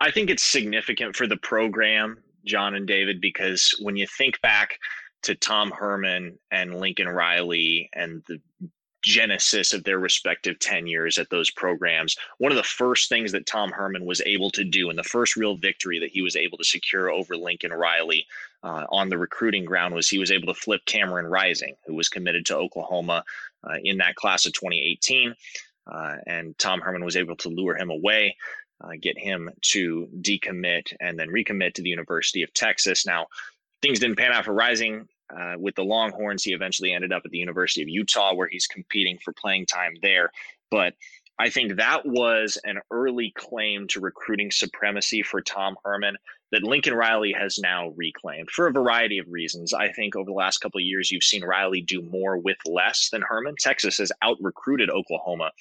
I 0.00 0.10
think 0.10 0.30
it's 0.30 0.42
significant 0.42 1.16
for 1.16 1.26
the 1.26 1.36
program, 1.36 2.18
John 2.44 2.74
and 2.74 2.86
David, 2.86 3.20
because 3.20 3.74
when 3.82 3.96
you 3.96 4.06
think 4.06 4.40
back 4.40 4.78
to 5.22 5.34
Tom 5.34 5.70
Herman 5.70 6.38
and 6.50 6.80
Lincoln 6.80 7.08
Riley 7.08 7.90
and 7.92 8.22
the 8.26 8.40
genesis 9.02 9.72
of 9.72 9.84
their 9.84 9.98
respective 9.98 10.58
tenures 10.58 11.18
at 11.18 11.30
those 11.30 11.50
programs. 11.50 12.16
One 12.38 12.52
of 12.52 12.56
the 12.56 12.62
first 12.62 13.08
things 13.08 13.32
that 13.32 13.46
Tom 13.46 13.70
Herman 13.70 14.04
was 14.04 14.22
able 14.26 14.50
to 14.50 14.64
do, 14.64 14.90
and 14.90 14.98
the 14.98 15.02
first 15.02 15.36
real 15.36 15.56
victory 15.56 15.98
that 15.98 16.10
he 16.10 16.22
was 16.22 16.36
able 16.36 16.58
to 16.58 16.64
secure 16.64 17.10
over 17.10 17.36
Lincoln 17.36 17.72
Riley 17.72 18.26
uh, 18.62 18.86
on 18.90 19.08
the 19.08 19.18
recruiting 19.18 19.64
ground, 19.64 19.94
was 19.94 20.08
he 20.08 20.18
was 20.18 20.30
able 20.30 20.52
to 20.52 20.60
flip 20.60 20.84
Cameron 20.86 21.26
Rising, 21.26 21.74
who 21.86 21.94
was 21.94 22.08
committed 22.08 22.46
to 22.46 22.56
Oklahoma 22.56 23.24
uh, 23.64 23.76
in 23.82 23.98
that 23.98 24.16
class 24.16 24.46
of 24.46 24.52
2018. 24.52 25.34
Uh, 25.86 26.16
and 26.26 26.56
Tom 26.58 26.80
Herman 26.80 27.04
was 27.04 27.16
able 27.16 27.36
to 27.36 27.48
lure 27.48 27.76
him 27.76 27.90
away. 27.90 28.36
Uh, 28.82 28.92
get 28.98 29.18
him 29.18 29.50
to 29.60 30.08
decommit 30.22 30.94
and 31.00 31.18
then 31.18 31.28
recommit 31.28 31.74
to 31.74 31.82
the 31.82 31.90
University 31.90 32.42
of 32.42 32.52
Texas. 32.54 33.04
Now, 33.04 33.26
things 33.82 33.98
didn't 33.98 34.16
pan 34.16 34.32
out 34.32 34.46
for 34.46 34.54
Rising 34.54 35.06
uh, 35.38 35.54
with 35.58 35.74
the 35.74 35.84
Longhorns. 35.84 36.44
He 36.44 36.52
eventually 36.52 36.92
ended 36.92 37.12
up 37.12 37.22
at 37.24 37.30
the 37.30 37.38
University 37.38 37.82
of 37.82 37.88
Utah, 37.88 38.34
where 38.34 38.48
he's 38.48 38.66
competing 38.66 39.18
for 39.18 39.32
playing 39.32 39.66
time 39.66 39.94
there. 40.02 40.30
But 40.70 40.94
I 41.38 41.48
think 41.48 41.76
that 41.76 42.04
was 42.04 42.58
an 42.64 42.80
early 42.90 43.32
claim 43.34 43.86
to 43.88 44.00
recruiting 44.00 44.50
supremacy 44.50 45.22
for 45.22 45.40
Tom 45.40 45.76
Herman 45.84 46.16
that 46.52 46.62
Lincoln 46.62 46.94
Riley 46.94 47.32
has 47.32 47.58
now 47.58 47.90
reclaimed 47.96 48.50
for 48.50 48.66
a 48.66 48.72
variety 48.72 49.18
of 49.18 49.30
reasons. 49.30 49.72
I 49.72 49.90
think 49.92 50.16
over 50.16 50.26
the 50.26 50.32
last 50.32 50.58
couple 50.58 50.78
of 50.78 50.84
years, 50.84 51.10
you've 51.10 51.22
seen 51.22 51.44
Riley 51.44 51.80
do 51.80 52.02
more 52.02 52.36
with 52.36 52.58
less 52.66 53.08
than 53.10 53.22
Herman. 53.22 53.54
Texas 53.58 53.98
has 53.98 54.12
out 54.20 54.36
recruited 54.40 54.90
Oklahoma 54.90 55.52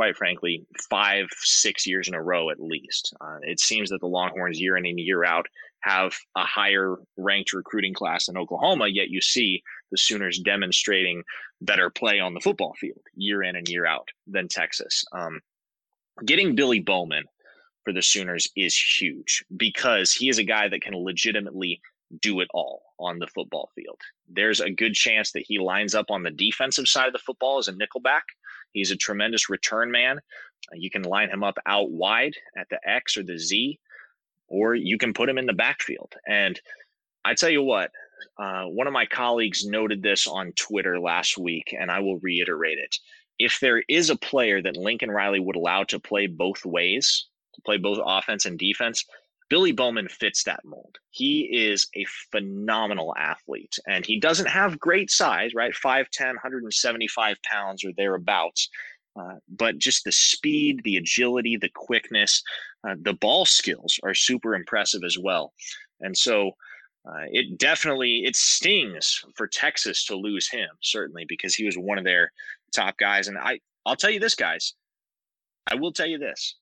quite 0.00 0.16
frankly, 0.16 0.64
five, 0.88 1.26
six 1.40 1.86
years 1.86 2.08
in 2.08 2.14
a 2.14 2.22
row 2.22 2.48
at 2.48 2.58
least. 2.58 3.14
Uh, 3.20 3.36
it 3.42 3.60
seems 3.60 3.90
that 3.90 4.00
the 4.00 4.06
Longhorns, 4.06 4.58
year 4.58 4.78
in 4.78 4.86
and 4.86 4.98
year 4.98 5.24
out, 5.26 5.46
have 5.80 6.14
a 6.36 6.44
higher 6.44 6.96
ranked 7.16 7.52
recruiting 7.52 7.94
class 7.94 8.28
in 8.28 8.36
Oklahoma, 8.36 8.88
yet 8.88 9.10
you 9.10 9.20
see 9.20 9.62
the 9.90 9.98
Sooners 9.98 10.38
demonstrating 10.38 11.22
better 11.60 11.90
play 11.90 12.20
on 12.20 12.34
the 12.34 12.40
football 12.40 12.74
field 12.78 13.00
year 13.14 13.42
in 13.42 13.56
and 13.56 13.68
year 13.68 13.86
out 13.86 14.08
than 14.26 14.48
Texas. 14.48 15.04
Um, 15.12 15.40
getting 16.24 16.54
Billy 16.54 16.80
Bowman 16.80 17.24
for 17.84 17.92
the 17.92 18.02
Sooners 18.02 18.48
is 18.56 18.76
huge 18.76 19.44
because 19.56 20.12
he 20.12 20.28
is 20.28 20.38
a 20.38 20.44
guy 20.44 20.68
that 20.68 20.82
can 20.82 20.94
legitimately 20.94 21.80
do 22.20 22.40
it 22.40 22.48
all 22.52 22.82
on 22.98 23.18
the 23.18 23.26
football 23.28 23.70
field. 23.74 23.98
There's 24.28 24.60
a 24.60 24.70
good 24.70 24.94
chance 24.94 25.32
that 25.32 25.44
he 25.46 25.58
lines 25.58 25.94
up 25.94 26.10
on 26.10 26.22
the 26.22 26.30
defensive 26.30 26.88
side 26.88 27.06
of 27.06 27.12
the 27.12 27.18
football 27.20 27.58
as 27.58 27.68
a 27.68 27.72
nickelback. 27.72 28.22
He's 28.72 28.90
a 28.90 28.96
tremendous 28.96 29.48
return 29.48 29.90
man. 29.90 30.20
You 30.72 30.90
can 30.90 31.02
line 31.02 31.30
him 31.30 31.42
up 31.42 31.56
out 31.66 31.90
wide 31.90 32.34
at 32.56 32.68
the 32.68 32.78
X 32.88 33.16
or 33.16 33.22
the 33.22 33.38
Z 33.38 33.78
or 34.50 34.74
you 34.74 34.98
can 34.98 35.14
put 35.14 35.28
him 35.28 35.38
in 35.38 35.46
the 35.46 35.52
backfield. 35.52 36.12
And 36.26 36.60
I 37.24 37.34
tell 37.34 37.48
you 37.48 37.62
what, 37.62 37.90
uh, 38.38 38.64
one 38.64 38.86
of 38.86 38.92
my 38.92 39.06
colleagues 39.06 39.64
noted 39.64 40.02
this 40.02 40.26
on 40.26 40.52
Twitter 40.52 40.98
last 41.00 41.38
week, 41.38 41.74
and 41.78 41.90
I 41.90 42.00
will 42.00 42.18
reiterate 42.18 42.78
it. 42.78 42.96
If 43.38 43.60
there 43.60 43.82
is 43.88 44.10
a 44.10 44.16
player 44.16 44.60
that 44.60 44.76
Lincoln 44.76 45.10
Riley 45.10 45.40
would 45.40 45.56
allow 45.56 45.84
to 45.84 45.98
play 45.98 46.26
both 46.26 46.64
ways, 46.66 47.26
to 47.54 47.62
play 47.62 47.78
both 47.78 47.98
offense 48.04 48.44
and 48.44 48.58
defense, 48.58 49.04
Billy 49.48 49.72
Bowman 49.72 50.08
fits 50.08 50.44
that 50.44 50.64
mold. 50.64 50.98
He 51.10 51.40
is 51.52 51.88
a 51.96 52.06
phenomenal 52.30 53.14
athlete, 53.18 53.76
and 53.88 54.06
he 54.06 54.20
doesn't 54.20 54.46
have 54.46 54.78
great 54.78 55.10
size, 55.10 55.54
right? 55.54 55.74
5'10, 55.74 56.34
175 56.34 57.42
pounds 57.42 57.84
or 57.84 57.90
thereabouts. 57.96 58.68
Uh, 59.18 59.36
but 59.48 59.78
just 59.78 60.04
the 60.04 60.12
speed, 60.12 60.80
the 60.84 60.96
agility, 60.96 61.56
the 61.56 61.70
quickness, 61.74 62.42
uh, 62.86 62.94
the 63.02 63.14
ball 63.14 63.44
skills 63.44 63.98
are 64.02 64.14
super 64.14 64.54
impressive 64.54 65.02
as 65.04 65.18
well. 65.18 65.52
And 66.00 66.16
so 66.16 66.52
uh, 67.06 67.24
it 67.30 67.58
definitely 67.58 68.24
it 68.24 68.36
stings 68.36 69.24
for 69.34 69.46
Texas 69.46 70.04
to 70.06 70.14
lose 70.14 70.48
him 70.48 70.68
certainly 70.80 71.24
because 71.28 71.54
he 71.54 71.64
was 71.64 71.76
one 71.76 71.98
of 71.98 72.04
their 72.04 72.32
top 72.74 72.96
guys. 72.98 73.28
And 73.28 73.38
I 73.38 73.60
I'll 73.86 73.96
tell 73.96 74.10
you 74.10 74.20
this, 74.20 74.34
guys. 74.34 74.74
I 75.70 75.74
will 75.74 75.92
tell 75.92 76.06
you 76.06 76.18
this. 76.18 76.56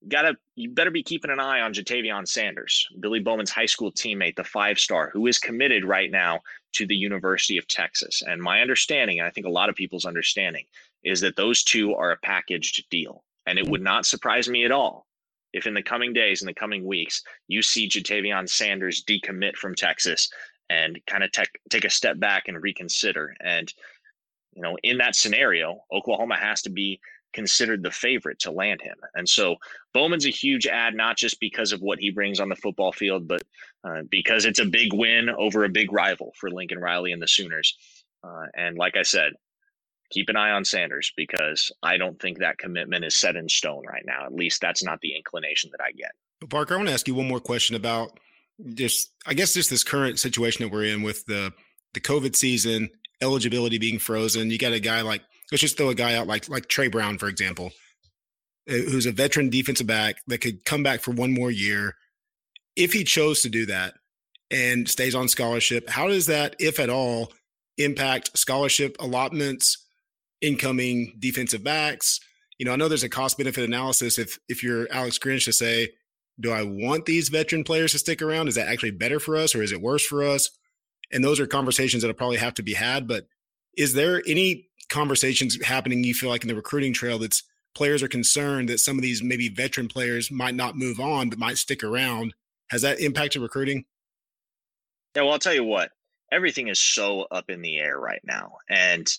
You 0.00 0.08
gotta 0.08 0.36
you 0.54 0.70
better 0.70 0.90
be 0.90 1.02
keeping 1.02 1.30
an 1.30 1.40
eye 1.40 1.60
on 1.60 1.74
Ja'Tavion 1.74 2.26
Sanders, 2.26 2.86
Billy 3.00 3.20
Bowman's 3.20 3.50
high 3.50 3.66
school 3.66 3.92
teammate, 3.92 4.36
the 4.36 4.44
five 4.44 4.78
star, 4.78 5.10
who 5.10 5.26
is 5.26 5.38
committed 5.38 5.84
right 5.84 6.10
now 6.10 6.40
to 6.72 6.86
the 6.86 6.96
University 6.96 7.58
of 7.58 7.66
Texas. 7.68 8.22
And 8.26 8.40
my 8.40 8.60
understanding, 8.60 9.18
and 9.18 9.26
I 9.26 9.30
think 9.30 9.46
a 9.46 9.50
lot 9.50 9.68
of 9.68 9.74
people's 9.74 10.04
understanding, 10.04 10.64
is 11.06 11.20
that 11.20 11.36
those 11.36 11.62
two 11.62 11.94
are 11.94 12.10
a 12.10 12.18
packaged 12.18 12.84
deal. 12.90 13.24
And 13.46 13.58
it 13.58 13.68
would 13.68 13.82
not 13.82 14.06
surprise 14.06 14.48
me 14.48 14.64
at 14.64 14.72
all 14.72 15.06
if 15.56 15.66
in 15.66 15.72
the 15.74 15.82
coming 15.82 16.12
days, 16.12 16.42
in 16.42 16.46
the 16.46 16.54
coming 16.54 16.84
weeks, 16.84 17.22
you 17.48 17.62
see 17.62 17.88
Ja'Tavion 17.88 18.48
Sanders 18.48 19.02
decommit 19.04 19.56
from 19.56 19.74
Texas 19.74 20.28
and 20.68 20.98
kind 21.06 21.24
of 21.24 21.32
take 21.32 21.48
take 21.70 21.86
a 21.86 21.90
step 21.90 22.20
back 22.20 22.44
and 22.46 22.62
reconsider. 22.62 23.34
And 23.40 23.72
you 24.52 24.62
know, 24.62 24.76
in 24.82 24.98
that 24.98 25.16
scenario, 25.16 25.78
Oklahoma 25.92 26.36
has 26.36 26.60
to 26.62 26.70
be 26.70 27.00
considered 27.32 27.82
the 27.82 27.90
favorite 27.90 28.38
to 28.40 28.50
land 28.50 28.80
him. 28.82 28.96
And 29.14 29.28
so 29.28 29.56
Bowman's 29.94 30.26
a 30.26 30.30
huge 30.30 30.66
ad, 30.66 30.94
not 30.94 31.16
just 31.16 31.40
because 31.40 31.72
of 31.72 31.80
what 31.80 31.98
he 31.98 32.10
brings 32.10 32.38
on 32.38 32.48
the 32.48 32.56
football 32.56 32.92
field, 32.92 33.26
but 33.26 33.42
uh, 33.84 34.02
because 34.10 34.44
it's 34.44 34.58
a 34.58 34.64
big 34.64 34.92
win 34.92 35.30
over 35.30 35.64
a 35.64 35.68
big 35.70 35.92
rival 35.92 36.32
for 36.38 36.50
Lincoln 36.50 36.78
Riley 36.78 37.12
and 37.12 37.20
the 37.20 37.28
Sooners. 37.28 37.76
Uh, 38.24 38.46
and 38.54 38.76
like 38.76 38.96
I 38.96 39.02
said, 39.02 39.32
keep 40.10 40.28
an 40.28 40.36
eye 40.36 40.50
on 40.50 40.64
Sanders 40.64 41.12
because 41.16 41.72
I 41.82 41.96
don't 41.96 42.20
think 42.20 42.38
that 42.38 42.58
commitment 42.58 43.04
is 43.04 43.16
set 43.16 43.36
in 43.36 43.48
stone 43.48 43.84
right 43.86 44.04
now. 44.06 44.24
At 44.24 44.34
least 44.34 44.60
that's 44.60 44.84
not 44.84 45.00
the 45.00 45.16
inclination 45.16 45.70
that 45.72 45.80
I 45.82 45.92
get. 45.92 46.12
Parker, 46.48 46.74
I 46.74 46.76
want 46.78 46.88
to 46.88 46.94
ask 46.94 47.08
you 47.08 47.14
one 47.14 47.28
more 47.28 47.40
question 47.40 47.76
about 47.76 48.18
just, 48.74 49.12
I 49.26 49.34
guess, 49.34 49.54
just 49.54 49.70
this 49.70 49.84
current 49.84 50.18
situation 50.18 50.64
that 50.64 50.72
we're 50.72 50.84
in 50.84 51.02
with 51.02 51.24
the 51.26 51.52
the 51.94 52.00
COVID 52.00 52.36
season, 52.36 52.90
eligibility 53.22 53.78
being 53.78 53.98
frozen. 53.98 54.50
You 54.50 54.58
got 54.58 54.72
a 54.72 54.80
guy 54.80 55.00
like 55.00 55.22
let's 55.50 55.62
just 55.62 55.76
throw 55.76 55.88
a 55.88 55.94
guy 55.94 56.14
out 56.14 56.26
like 56.26 56.48
like 56.48 56.68
Tre 56.68 56.88
Brown, 56.88 57.18
for 57.18 57.28
example, 57.28 57.72
uh, 58.68 58.74
who's 58.74 59.06
a 59.06 59.12
veteran 59.12 59.50
defensive 59.50 59.86
back 59.86 60.16
that 60.26 60.40
could 60.40 60.64
come 60.64 60.82
back 60.82 61.00
for 61.00 61.12
one 61.12 61.32
more 61.32 61.50
year. 61.50 61.94
If 62.76 62.92
he 62.92 63.04
chose 63.04 63.40
to 63.42 63.48
do 63.48 63.66
that 63.66 63.94
and 64.50 64.88
stays 64.88 65.14
on 65.14 65.28
scholarship, 65.28 65.88
how 65.88 66.08
does 66.08 66.26
that, 66.26 66.56
if 66.58 66.78
at 66.78 66.90
all, 66.90 67.32
impact 67.78 68.36
scholarship 68.36 68.96
allotments 69.00 69.85
incoming 70.40 71.14
defensive 71.18 71.64
backs. 71.64 72.20
You 72.58 72.66
know, 72.66 72.72
I 72.72 72.76
know 72.76 72.88
there's 72.88 73.02
a 73.02 73.08
cost 73.08 73.38
benefit 73.38 73.64
analysis. 73.64 74.18
If 74.18 74.38
if 74.48 74.62
you're 74.62 74.88
Alex 74.90 75.18
Grinch 75.18 75.44
to 75.44 75.52
say, 75.52 75.90
do 76.38 76.52
I 76.52 76.62
want 76.62 77.06
these 77.06 77.28
veteran 77.28 77.64
players 77.64 77.92
to 77.92 77.98
stick 77.98 78.22
around? 78.22 78.48
Is 78.48 78.54
that 78.56 78.68
actually 78.68 78.90
better 78.90 79.20
for 79.20 79.36
us 79.36 79.54
or 79.54 79.62
is 79.62 79.72
it 79.72 79.80
worse 79.80 80.04
for 80.04 80.22
us? 80.22 80.50
And 81.12 81.22
those 81.22 81.40
are 81.40 81.46
conversations 81.46 82.02
that'll 82.02 82.14
probably 82.16 82.36
have 82.38 82.54
to 82.54 82.62
be 82.62 82.74
had. 82.74 83.06
But 83.06 83.26
is 83.76 83.94
there 83.94 84.22
any 84.26 84.68
conversations 84.88 85.62
happening 85.64 86.04
you 86.04 86.14
feel 86.14 86.30
like 86.30 86.42
in 86.42 86.48
the 86.48 86.54
recruiting 86.54 86.92
trail 86.92 87.18
that's 87.18 87.42
players 87.74 88.02
are 88.02 88.08
concerned 88.08 88.68
that 88.68 88.80
some 88.80 88.96
of 88.96 89.02
these 89.02 89.22
maybe 89.22 89.48
veteran 89.48 89.88
players 89.88 90.30
might 90.30 90.54
not 90.54 90.76
move 90.76 90.98
on 90.98 91.30
but 91.30 91.38
might 91.38 91.58
stick 91.58 91.84
around? 91.84 92.34
Has 92.70 92.82
that 92.82 93.00
impacted 93.00 93.42
recruiting? 93.42 93.84
Yeah, 95.14 95.22
well, 95.22 95.32
I'll 95.32 95.38
tell 95.38 95.54
you 95.54 95.64
what, 95.64 95.92
everything 96.32 96.68
is 96.68 96.78
so 96.78 97.22
up 97.30 97.48
in 97.48 97.62
the 97.62 97.78
air 97.78 97.98
right 97.98 98.20
now. 98.24 98.56
And 98.68 99.10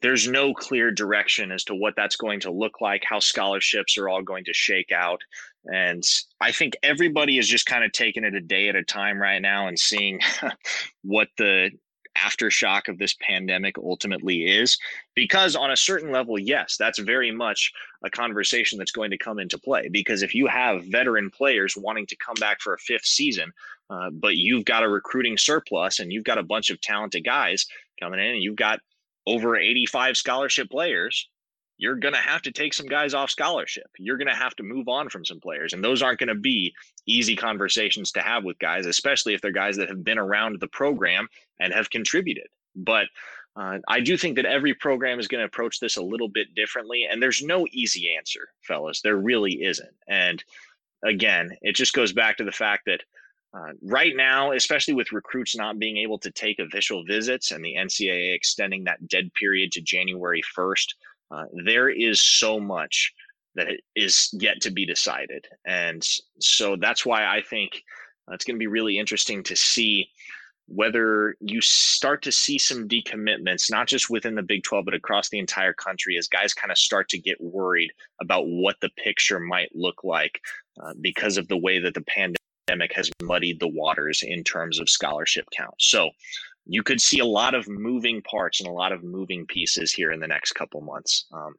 there's 0.00 0.28
no 0.28 0.54
clear 0.54 0.90
direction 0.90 1.50
as 1.50 1.64
to 1.64 1.74
what 1.74 1.94
that's 1.96 2.16
going 2.16 2.40
to 2.40 2.50
look 2.50 2.80
like, 2.80 3.02
how 3.04 3.18
scholarships 3.18 3.98
are 3.98 4.08
all 4.08 4.22
going 4.22 4.44
to 4.44 4.52
shake 4.52 4.92
out. 4.92 5.20
And 5.64 6.04
I 6.40 6.52
think 6.52 6.76
everybody 6.82 7.38
is 7.38 7.48
just 7.48 7.66
kind 7.66 7.84
of 7.84 7.92
taking 7.92 8.24
it 8.24 8.34
a 8.34 8.40
day 8.40 8.68
at 8.68 8.76
a 8.76 8.84
time 8.84 9.20
right 9.20 9.42
now 9.42 9.66
and 9.66 9.78
seeing 9.78 10.20
what 11.02 11.28
the 11.36 11.70
aftershock 12.16 12.88
of 12.88 12.98
this 12.98 13.16
pandemic 13.20 13.76
ultimately 13.78 14.44
is. 14.44 14.78
Because 15.14 15.56
on 15.56 15.70
a 15.70 15.76
certain 15.76 16.12
level, 16.12 16.38
yes, 16.38 16.76
that's 16.78 16.98
very 16.98 17.30
much 17.30 17.72
a 18.04 18.10
conversation 18.10 18.78
that's 18.78 18.92
going 18.92 19.10
to 19.10 19.18
come 19.18 19.38
into 19.38 19.58
play. 19.58 19.88
Because 19.90 20.22
if 20.22 20.34
you 20.34 20.46
have 20.46 20.84
veteran 20.84 21.30
players 21.30 21.76
wanting 21.76 22.06
to 22.06 22.16
come 22.16 22.36
back 22.38 22.60
for 22.60 22.74
a 22.74 22.78
fifth 22.78 23.06
season, 23.06 23.52
uh, 23.90 24.10
but 24.10 24.36
you've 24.36 24.64
got 24.64 24.84
a 24.84 24.88
recruiting 24.88 25.36
surplus 25.36 25.98
and 25.98 26.12
you've 26.12 26.24
got 26.24 26.38
a 26.38 26.42
bunch 26.42 26.70
of 26.70 26.80
talented 26.80 27.24
guys 27.24 27.66
coming 28.00 28.20
in 28.20 28.34
and 28.34 28.42
you've 28.42 28.56
got 28.56 28.80
over 29.28 29.56
85 29.56 30.16
scholarship 30.16 30.70
players, 30.70 31.28
you're 31.76 31.96
going 31.96 32.14
to 32.14 32.20
have 32.20 32.42
to 32.42 32.50
take 32.50 32.74
some 32.74 32.86
guys 32.86 33.14
off 33.14 33.30
scholarship. 33.30 33.86
You're 33.98 34.16
going 34.16 34.28
to 34.28 34.34
have 34.34 34.56
to 34.56 34.62
move 34.62 34.88
on 34.88 35.10
from 35.10 35.24
some 35.24 35.38
players. 35.38 35.72
And 35.72 35.84
those 35.84 36.02
aren't 36.02 36.18
going 36.18 36.28
to 36.28 36.34
be 36.34 36.74
easy 37.06 37.36
conversations 37.36 38.10
to 38.12 38.20
have 38.20 38.42
with 38.42 38.58
guys, 38.58 38.86
especially 38.86 39.34
if 39.34 39.40
they're 39.40 39.52
guys 39.52 39.76
that 39.76 39.88
have 39.88 40.02
been 40.02 40.18
around 40.18 40.58
the 40.58 40.68
program 40.68 41.28
and 41.60 41.72
have 41.72 41.90
contributed. 41.90 42.48
But 42.74 43.06
uh, 43.54 43.78
I 43.86 44.00
do 44.00 44.16
think 44.16 44.36
that 44.36 44.46
every 44.46 44.74
program 44.74 45.20
is 45.20 45.28
going 45.28 45.40
to 45.40 45.46
approach 45.46 45.78
this 45.78 45.96
a 45.96 46.02
little 46.02 46.28
bit 46.28 46.54
differently. 46.56 47.06
And 47.08 47.22
there's 47.22 47.42
no 47.42 47.66
easy 47.70 48.14
answer, 48.16 48.48
fellas. 48.62 49.02
There 49.02 49.16
really 49.16 49.62
isn't. 49.62 49.94
And 50.08 50.42
again, 51.04 51.50
it 51.60 51.76
just 51.76 51.92
goes 51.92 52.12
back 52.12 52.38
to 52.38 52.44
the 52.44 52.52
fact 52.52 52.84
that 52.86 53.02
uh, 53.54 53.72
right 53.82 54.12
now, 54.14 54.52
especially 54.52 54.94
with 54.94 55.12
recruits 55.12 55.56
not 55.56 55.78
being 55.78 55.96
able 55.96 56.18
to 56.18 56.30
take 56.30 56.58
official 56.58 57.04
visits 57.04 57.50
and 57.50 57.64
the 57.64 57.74
NCAA 57.76 58.34
extending 58.34 58.84
that 58.84 59.08
dead 59.08 59.32
period 59.34 59.72
to 59.72 59.80
January 59.80 60.42
1st, 60.56 60.86
uh, 61.30 61.44
there 61.64 61.88
is 61.88 62.20
so 62.20 62.60
much 62.60 63.12
that 63.54 63.68
is 63.96 64.30
yet 64.34 64.60
to 64.60 64.70
be 64.70 64.84
decided. 64.84 65.46
And 65.66 66.06
so 66.40 66.76
that's 66.76 67.06
why 67.06 67.24
I 67.24 67.42
think 67.42 67.82
uh, 68.28 68.34
it's 68.34 68.44
going 68.44 68.56
to 68.56 68.60
be 68.60 68.66
really 68.66 68.98
interesting 68.98 69.42
to 69.44 69.56
see 69.56 70.10
whether 70.68 71.34
you 71.40 71.62
start 71.62 72.22
to 72.22 72.30
see 72.30 72.58
some 72.58 72.86
decommitments, 72.86 73.70
not 73.70 73.88
just 73.88 74.10
within 74.10 74.34
the 74.34 74.42
Big 74.42 74.62
12, 74.64 74.84
but 74.84 74.94
across 74.94 75.30
the 75.30 75.38
entire 75.38 75.72
country 75.72 76.18
as 76.18 76.28
guys 76.28 76.52
kind 76.52 76.70
of 76.70 76.76
start 76.76 77.08
to 77.08 77.18
get 77.18 77.40
worried 77.40 77.90
about 78.20 78.46
what 78.46 78.76
the 78.82 78.90
picture 78.90 79.40
might 79.40 79.74
look 79.74 80.04
like 80.04 80.38
uh, 80.82 80.92
because 81.00 81.38
of 81.38 81.48
the 81.48 81.56
way 81.56 81.78
that 81.78 81.94
the 81.94 82.02
pandemic 82.02 82.37
has 82.94 83.10
muddied 83.22 83.60
the 83.60 83.68
waters 83.68 84.22
in 84.22 84.44
terms 84.44 84.78
of 84.80 84.88
scholarship 84.88 85.46
count. 85.56 85.74
So 85.78 86.10
you 86.66 86.82
could 86.82 87.00
see 87.00 87.18
a 87.18 87.24
lot 87.24 87.54
of 87.54 87.66
moving 87.68 88.22
parts 88.22 88.60
and 88.60 88.68
a 88.68 88.72
lot 88.72 88.92
of 88.92 89.02
moving 89.02 89.46
pieces 89.46 89.92
here 89.92 90.12
in 90.12 90.20
the 90.20 90.28
next 90.28 90.52
couple 90.52 90.80
months. 90.82 91.26
Um, 91.32 91.54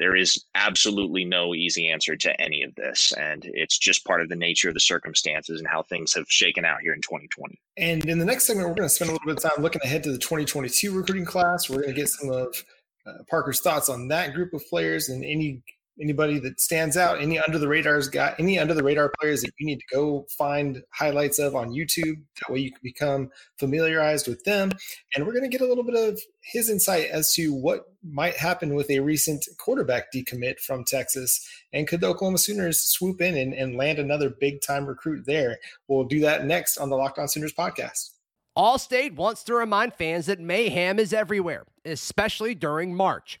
there 0.00 0.16
is 0.16 0.44
absolutely 0.56 1.24
no 1.24 1.54
easy 1.54 1.88
answer 1.88 2.16
to 2.16 2.40
any 2.40 2.64
of 2.64 2.74
this, 2.74 3.12
and 3.12 3.44
it's 3.44 3.78
just 3.78 4.04
part 4.04 4.20
of 4.20 4.28
the 4.28 4.34
nature 4.34 4.68
of 4.68 4.74
the 4.74 4.80
circumstances 4.80 5.60
and 5.60 5.68
how 5.68 5.82
things 5.84 6.12
have 6.14 6.26
shaken 6.28 6.64
out 6.64 6.80
here 6.82 6.92
in 6.92 7.00
2020. 7.00 7.60
And 7.76 8.04
in 8.06 8.18
the 8.18 8.24
next 8.24 8.44
segment, 8.44 8.68
we're 8.68 8.74
going 8.74 8.88
to 8.88 8.94
spend 8.94 9.10
a 9.10 9.12
little 9.12 9.26
bit 9.26 9.36
of 9.36 9.42
time 9.42 9.62
looking 9.62 9.82
ahead 9.84 10.02
to 10.04 10.10
the 10.10 10.18
2022 10.18 10.92
recruiting 10.92 11.24
class. 11.24 11.70
We're 11.70 11.82
going 11.82 11.94
to 11.94 12.00
get 12.00 12.08
some 12.08 12.30
of 12.30 12.64
uh, 13.06 13.22
Parker's 13.28 13.60
thoughts 13.60 13.88
on 13.88 14.08
that 14.08 14.34
group 14.34 14.52
of 14.52 14.66
players 14.66 15.10
and 15.10 15.24
any 15.24 15.62
anybody 16.00 16.38
that 16.40 16.60
stands 16.60 16.96
out, 16.96 17.20
any 17.20 17.38
under 17.38 17.58
the 17.58 17.68
radars 17.68 18.08
got 18.08 18.38
any 18.38 18.58
under 18.58 18.74
the 18.74 18.82
radar 18.82 19.12
players 19.20 19.42
that 19.42 19.52
you 19.58 19.66
need 19.66 19.78
to 19.78 19.94
go 19.94 20.26
find 20.36 20.82
highlights 20.90 21.38
of 21.38 21.54
on 21.54 21.70
YouTube. 21.70 22.16
That 22.40 22.52
way 22.52 22.60
you 22.60 22.70
can 22.70 22.80
become 22.82 23.30
familiarized 23.58 24.28
with 24.28 24.42
them. 24.44 24.72
And 25.14 25.24
we're 25.24 25.32
going 25.32 25.48
to 25.48 25.56
get 25.56 25.60
a 25.60 25.66
little 25.66 25.84
bit 25.84 25.94
of 25.94 26.20
his 26.40 26.68
insight 26.68 27.08
as 27.10 27.32
to 27.34 27.52
what 27.52 27.84
might 28.02 28.36
happen 28.36 28.74
with 28.74 28.90
a 28.90 29.00
recent 29.00 29.46
quarterback 29.58 30.12
decommit 30.12 30.60
from 30.60 30.84
Texas. 30.84 31.46
And 31.72 31.86
could 31.86 32.00
the 32.00 32.08
Oklahoma 32.08 32.38
Sooners 32.38 32.80
swoop 32.80 33.20
in 33.20 33.36
and, 33.36 33.54
and 33.54 33.76
land 33.76 33.98
another 33.98 34.30
big 34.30 34.60
time 34.60 34.86
recruit 34.86 35.24
there? 35.26 35.58
We'll 35.88 36.04
do 36.04 36.20
that 36.20 36.44
next 36.44 36.78
on 36.78 36.90
the 36.90 36.96
Locked 36.96 37.18
On 37.18 37.28
Sooners 37.28 37.54
podcast. 37.54 38.10
Allstate 38.56 39.16
wants 39.16 39.42
to 39.44 39.54
remind 39.54 39.94
fans 39.94 40.26
that 40.26 40.38
mayhem 40.38 41.00
is 41.00 41.12
everywhere, 41.12 41.64
especially 41.84 42.54
during 42.54 42.94
March. 42.94 43.40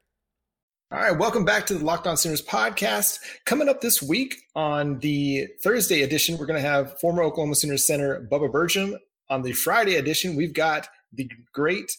All 0.93 0.99
right, 0.99 1.17
welcome 1.17 1.45
back 1.45 1.65
to 1.67 1.75
the 1.75 1.85
Locked 1.85 2.05
On 2.05 2.17
Sooners 2.17 2.41
podcast. 2.41 3.19
Coming 3.45 3.69
up 3.69 3.79
this 3.79 4.01
week 4.01 4.35
on 4.57 4.99
the 4.99 5.47
Thursday 5.63 6.01
edition, 6.01 6.37
we're 6.37 6.45
going 6.45 6.61
to 6.61 6.67
have 6.67 6.99
former 6.99 7.23
Oklahoma 7.23 7.55
Sooners 7.55 7.87
center 7.87 8.27
Bubba 8.29 8.51
Bertram. 8.51 8.97
On 9.29 9.41
the 9.41 9.53
Friday 9.53 9.95
edition, 9.95 10.35
we've 10.35 10.53
got 10.53 10.89
the 11.13 11.29
great, 11.53 11.95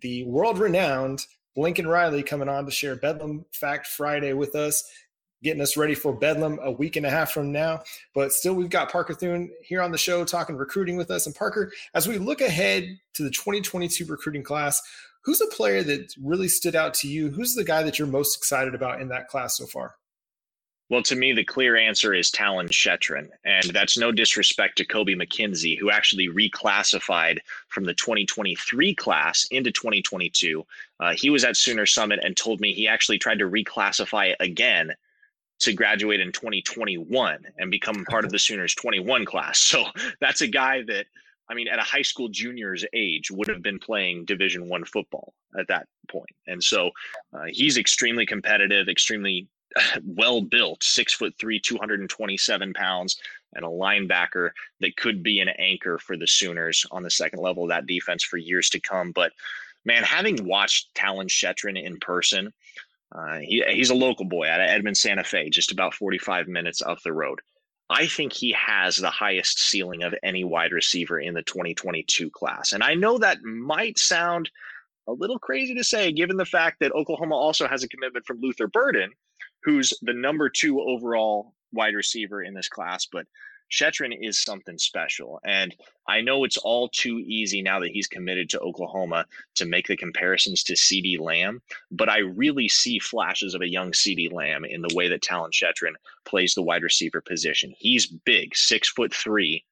the 0.00 0.22
world 0.26 0.60
renowned 0.60 1.26
Lincoln 1.56 1.88
Riley 1.88 2.22
coming 2.22 2.48
on 2.48 2.64
to 2.66 2.70
share 2.70 2.94
Bedlam 2.94 3.44
Fact 3.50 3.88
Friday 3.88 4.32
with 4.32 4.54
us, 4.54 4.88
getting 5.42 5.60
us 5.60 5.76
ready 5.76 5.96
for 5.96 6.12
Bedlam 6.12 6.60
a 6.62 6.70
week 6.70 6.94
and 6.94 7.04
a 7.04 7.10
half 7.10 7.32
from 7.32 7.50
now. 7.50 7.82
But 8.14 8.30
still, 8.30 8.54
we've 8.54 8.70
got 8.70 8.92
Parker 8.92 9.14
Thune 9.14 9.50
here 9.60 9.82
on 9.82 9.90
the 9.90 9.98
show 9.98 10.24
talking 10.24 10.54
recruiting 10.54 10.96
with 10.96 11.10
us. 11.10 11.26
And 11.26 11.34
Parker, 11.34 11.72
as 11.94 12.06
we 12.06 12.16
look 12.16 12.40
ahead 12.40 12.96
to 13.14 13.24
the 13.24 13.30
2022 13.30 14.04
recruiting 14.04 14.44
class, 14.44 14.80
Who's 15.26 15.40
a 15.40 15.46
player 15.48 15.82
that 15.82 16.14
really 16.22 16.46
stood 16.46 16.76
out 16.76 16.94
to 16.94 17.08
you? 17.08 17.30
Who's 17.30 17.54
the 17.54 17.64
guy 17.64 17.82
that 17.82 17.98
you're 17.98 18.06
most 18.06 18.36
excited 18.36 18.76
about 18.76 19.00
in 19.00 19.08
that 19.08 19.26
class 19.26 19.56
so 19.56 19.66
far? 19.66 19.96
Well, 20.88 21.02
to 21.02 21.16
me, 21.16 21.32
the 21.32 21.42
clear 21.42 21.76
answer 21.76 22.14
is 22.14 22.30
Talyn 22.30 22.68
Shettron. 22.68 23.30
And 23.44 23.64
that's 23.64 23.98
no 23.98 24.12
disrespect 24.12 24.78
to 24.78 24.86
Kobie 24.86 25.20
McKinzie, 25.20 25.76
who 25.76 25.90
actually 25.90 26.28
reclassified 26.28 27.38
from 27.66 27.82
the 27.82 27.94
2023 27.94 28.94
class 28.94 29.48
into 29.50 29.72
2022. 29.72 30.64
Uh, 31.00 31.14
he 31.16 31.28
was 31.28 31.42
at 31.42 31.56
Sooner 31.56 31.86
Summit 31.86 32.20
and 32.22 32.36
told 32.36 32.60
me 32.60 32.72
he 32.72 32.86
actually 32.86 33.18
tried 33.18 33.40
to 33.40 33.50
reclassify 33.50 34.32
again 34.38 34.94
to 35.58 35.72
graduate 35.72 36.20
in 36.20 36.30
2021 36.30 37.46
and 37.58 37.70
become 37.72 38.04
part 38.04 38.24
of 38.24 38.30
the 38.30 38.38
Sooners 38.38 38.76
21 38.76 39.24
class. 39.24 39.58
So 39.76 39.86
that's 40.20 40.40
a 40.40 40.46
guy 40.46 40.82
that 40.82 41.06
I 41.48 41.54
mean, 41.54 41.68
at 41.68 41.78
a 41.78 41.82
high 41.82 42.02
school 42.02 42.28
junior's 42.28 42.84
age, 42.92 43.30
would 43.30 43.48
have 43.48 43.62
been 43.62 43.78
playing 43.78 44.24
Division 44.24 44.68
One 44.68 44.84
football 44.84 45.34
at 45.58 45.68
that 45.68 45.86
point, 46.08 46.34
and 46.46 46.62
so 46.62 46.90
uh, 47.32 47.44
he's 47.48 47.78
extremely 47.78 48.26
competitive, 48.26 48.88
extremely 48.88 49.48
well 50.04 50.40
built, 50.42 50.82
six 50.82 51.14
foot 51.14 51.34
three, 51.38 51.60
two 51.60 51.76
hundred 51.78 52.00
and 52.00 52.10
twenty 52.10 52.36
seven 52.36 52.72
pounds, 52.72 53.20
and 53.54 53.64
a 53.64 53.68
linebacker 53.68 54.50
that 54.80 54.96
could 54.96 55.22
be 55.22 55.40
an 55.40 55.48
anchor 55.48 55.98
for 55.98 56.16
the 56.16 56.26
Sooners 56.26 56.84
on 56.90 57.02
the 57.02 57.10
second 57.10 57.40
level 57.40 57.64
of 57.64 57.68
that 57.70 57.86
defense 57.86 58.24
for 58.24 58.36
years 58.36 58.68
to 58.70 58.80
come. 58.80 59.12
But 59.12 59.32
man, 59.84 60.02
having 60.02 60.44
watched 60.46 60.94
Talyn 60.94 61.28
Shettron 61.28 61.80
in 61.80 61.98
person, 61.98 62.52
uh, 63.12 63.38
he, 63.38 63.62
he's 63.68 63.90
a 63.90 63.94
local 63.94 64.24
boy 64.24 64.48
out 64.48 64.60
of 64.60 64.68
Edmond, 64.68 64.96
Santa 64.96 65.24
Fe, 65.24 65.48
just 65.50 65.72
about 65.72 65.94
forty 65.94 66.18
five 66.18 66.48
minutes 66.48 66.82
up 66.82 67.00
the 67.02 67.12
road. 67.12 67.40
I 67.88 68.06
think 68.06 68.32
he 68.32 68.52
has 68.52 68.96
the 68.96 69.10
highest 69.10 69.60
ceiling 69.60 70.02
of 70.02 70.14
any 70.22 70.42
wide 70.42 70.72
receiver 70.72 71.20
in 71.20 71.34
the 71.34 71.42
2022 71.42 72.30
class. 72.30 72.72
And 72.72 72.82
I 72.82 72.94
know 72.94 73.18
that 73.18 73.42
might 73.42 73.98
sound 73.98 74.50
a 75.06 75.12
little 75.12 75.38
crazy 75.38 75.74
to 75.74 75.84
say, 75.84 76.10
given 76.10 76.36
the 76.36 76.44
fact 76.44 76.80
that 76.80 76.92
Oklahoma 76.92 77.36
also 77.36 77.68
has 77.68 77.84
a 77.84 77.88
commitment 77.88 78.26
from 78.26 78.40
Luther 78.40 78.66
Burden, 78.66 79.10
who's 79.62 79.92
the 80.02 80.12
number 80.12 80.48
two 80.48 80.80
overall 80.80 81.54
wide 81.72 81.94
receiver 81.94 82.42
in 82.42 82.54
this 82.54 82.68
class. 82.68 83.06
But 83.06 83.26
Shettron 83.70 84.16
is 84.20 84.38
something 84.38 84.78
special. 84.78 85.40
And 85.44 85.74
I 86.06 86.20
know 86.20 86.44
it's 86.44 86.56
all 86.56 86.88
too 86.88 87.18
easy 87.26 87.62
now 87.62 87.80
that 87.80 87.90
he's 87.90 88.06
committed 88.06 88.48
to 88.50 88.60
Oklahoma 88.60 89.26
to 89.56 89.66
make 89.66 89.86
the 89.86 89.96
comparisons 89.96 90.62
to 90.64 90.74
CeeDee 90.74 91.20
Lamb, 91.20 91.60
but 91.90 92.08
I 92.08 92.18
really 92.18 92.68
see 92.68 92.98
flashes 92.98 93.54
of 93.54 93.62
a 93.62 93.68
young 93.68 93.92
CeeDee 93.92 94.32
Lamb 94.32 94.64
in 94.64 94.82
the 94.82 94.94
way 94.94 95.08
that 95.08 95.22
Talyn 95.22 95.50
Shettron 95.50 95.94
plays 96.24 96.54
the 96.54 96.62
wide 96.62 96.82
receiver 96.82 97.20
position. 97.20 97.74
He's 97.76 98.06
big, 98.06 98.56
six 98.56 98.88
foot 98.88 99.12
three, 99.12 99.64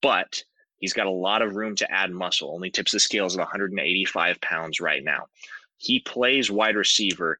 but 0.00 0.42
he's 0.78 0.94
got 0.94 1.06
a 1.06 1.10
lot 1.10 1.42
of 1.42 1.56
room 1.56 1.76
to 1.76 1.90
add 1.92 2.10
muscle, 2.10 2.54
only 2.54 2.70
tips 2.70 2.92
the 2.92 3.00
scales 3.00 3.36
at 3.36 3.40
185 3.40 4.40
pounds 4.40 4.80
right 4.80 5.04
now. 5.04 5.26
He 5.76 6.00
plays 6.00 6.50
wide 6.50 6.76
receiver 6.76 7.38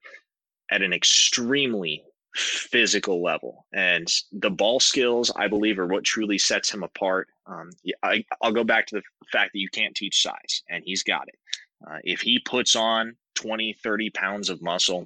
at 0.69 0.81
an 0.81 0.93
extremely 0.93 2.03
physical 2.35 3.23
level. 3.23 3.65
And 3.73 4.07
the 4.31 4.49
ball 4.49 4.79
skills, 4.79 5.31
I 5.35 5.47
believe, 5.47 5.79
are 5.79 5.87
what 5.87 6.03
truly 6.03 6.37
sets 6.37 6.73
him 6.73 6.83
apart. 6.83 7.29
Um, 7.47 7.69
I, 8.03 8.25
will 8.43 8.51
go 8.51 8.63
back 8.63 8.87
to 8.87 8.95
the 8.95 9.03
fact 9.31 9.53
that 9.53 9.59
you 9.59 9.69
can't 9.69 9.95
teach 9.95 10.21
size, 10.21 10.63
and 10.69 10.83
he's 10.85 11.03
got 11.03 11.27
it. 11.27 11.39
Uh, 11.87 11.99
if 12.03 12.21
he 12.21 12.39
puts 12.39 12.75
on 12.75 13.15
20, 13.35 13.73
30 13.73 14.09
pounds 14.11 14.49
of 14.49 14.61
muscle, 14.61 15.05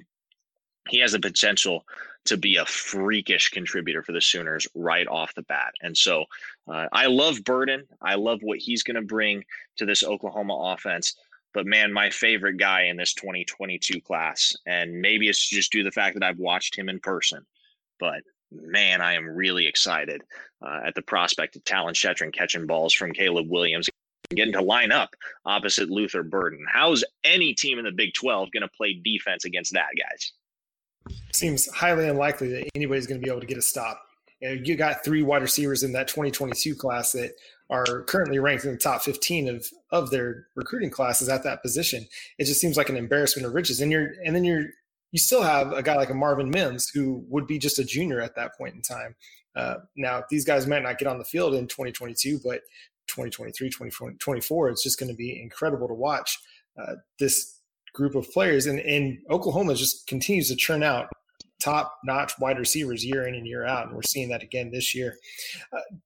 he 0.88 0.98
has 0.98 1.12
the 1.12 1.20
potential 1.20 1.84
to 2.24 2.36
be 2.36 2.56
a 2.56 2.66
freakish 2.66 3.50
contributor 3.50 4.02
for 4.02 4.12
the 4.12 4.20
Sooners 4.20 4.66
right 4.74 5.06
off 5.06 5.34
the 5.34 5.42
bat. 5.42 5.72
And 5.82 5.96
so 5.96 6.24
uh, 6.68 6.86
I 6.92 7.06
love 7.06 7.44
Burden. 7.44 7.86
I 8.00 8.16
love 8.16 8.40
what 8.42 8.58
he's 8.58 8.82
going 8.82 8.96
to 8.96 9.02
bring 9.02 9.44
to 9.76 9.86
this 9.86 10.02
Oklahoma 10.02 10.72
offense. 10.74 11.16
But 11.52 11.66
man, 11.66 11.92
my 11.92 12.10
favorite 12.10 12.58
guy 12.58 12.82
in 12.84 12.96
this 12.96 13.14
2022 13.14 14.00
class, 14.02 14.54
and 14.66 15.00
maybe 15.00 15.28
it's 15.28 15.48
just 15.48 15.72
due 15.72 15.82
to 15.82 15.84
the 15.84 15.92
fact 15.92 16.14
that 16.14 16.22
I've 16.22 16.38
watched 16.38 16.76
him 16.76 16.88
in 16.88 17.00
person, 17.00 17.44
but 17.98 18.22
man, 18.52 19.00
I 19.00 19.14
am 19.14 19.28
really 19.28 19.66
excited 19.66 20.22
uh, 20.64 20.80
at 20.86 20.94
the 20.94 21.02
prospect 21.02 21.56
of 21.56 21.64
Talyn 21.64 21.94
Shettron 21.94 22.32
catching 22.32 22.66
balls 22.66 22.92
from 22.92 23.12
Caleb 23.12 23.48
Williams 23.48 23.88
getting 24.34 24.52
to 24.52 24.62
line 24.62 24.92
up 24.92 25.14
opposite 25.44 25.90
Luther 25.90 26.22
Burden. 26.22 26.64
How's 26.72 27.04
any 27.24 27.52
team 27.52 27.78
in 27.78 27.84
the 27.84 27.92
Big 27.92 28.14
12 28.14 28.50
going 28.52 28.62
to 28.62 28.68
play 28.68 28.94
defense 28.94 29.44
against 29.44 29.72
that, 29.72 29.88
guys? 29.98 30.32
Seems 31.32 31.68
highly 31.72 32.08
unlikely 32.08 32.48
that 32.52 32.68
anybody's 32.74 33.06
going 33.06 33.20
to 33.20 33.24
be 33.24 33.30
able 33.30 33.40
to 33.40 33.46
get 33.46 33.58
a 33.58 33.62
stop. 33.62 34.02
You, 34.40 34.60
you 34.64 34.76
got 34.76 35.04
three 35.04 35.22
wide 35.22 35.42
receivers 35.42 35.82
in 35.82 35.92
that 35.92 36.08
2022 36.08 36.74
class 36.74 37.12
that 37.12 37.32
are 37.70 38.02
currently 38.02 38.38
ranked 38.38 38.64
in 38.64 38.72
the 38.72 38.76
top 38.76 39.02
15 39.02 39.48
of 39.48 39.66
of 39.90 40.10
their 40.10 40.46
recruiting 40.56 40.90
classes 40.90 41.28
at 41.28 41.44
that 41.44 41.62
position. 41.62 42.06
It 42.38 42.44
just 42.44 42.60
seems 42.60 42.76
like 42.76 42.88
an 42.88 42.96
embarrassment 42.96 43.46
of 43.46 43.54
riches. 43.54 43.80
And 43.80 43.90
you're 43.92 44.10
and 44.24 44.34
then 44.34 44.44
you're 44.44 44.66
you 45.12 45.18
still 45.18 45.42
have 45.42 45.72
a 45.72 45.82
guy 45.82 45.96
like 45.96 46.10
a 46.10 46.14
Marvin 46.14 46.50
Mims 46.50 46.88
who 46.88 47.24
would 47.28 47.46
be 47.46 47.58
just 47.58 47.78
a 47.78 47.84
junior 47.84 48.20
at 48.20 48.36
that 48.36 48.56
point 48.56 48.74
in 48.74 48.82
time. 48.82 49.16
Uh, 49.56 49.76
now 49.96 50.22
these 50.30 50.44
guys 50.44 50.66
might 50.66 50.82
not 50.82 50.98
get 50.98 51.08
on 51.08 51.18
the 51.18 51.24
field 51.24 51.54
in 51.54 51.66
2022, 51.66 52.40
but 52.44 52.60
2023, 53.08 53.68
2024, 53.68 54.68
it's 54.68 54.84
just 54.84 54.98
going 54.98 55.10
to 55.10 55.16
be 55.16 55.40
incredible 55.40 55.88
to 55.88 55.94
watch 55.94 56.38
uh, 56.80 56.94
this 57.18 57.60
group 57.92 58.14
of 58.14 58.30
players. 58.30 58.66
And, 58.66 58.78
and 58.80 59.18
Oklahoma 59.28 59.74
just 59.74 60.06
continues 60.06 60.48
to 60.48 60.56
churn 60.56 60.84
out 60.84 61.08
top 61.60 61.98
notch 62.04 62.34
wide 62.38 62.58
receivers 62.58 63.04
year 63.04 63.26
in 63.26 63.34
and 63.34 63.46
year 63.46 63.64
out. 63.64 63.86
And 63.86 63.96
we're 63.96 64.02
seeing 64.02 64.28
that 64.28 64.44
again 64.44 64.70
this 64.70 64.94
year. 64.94 65.16
Uh, 65.72 65.96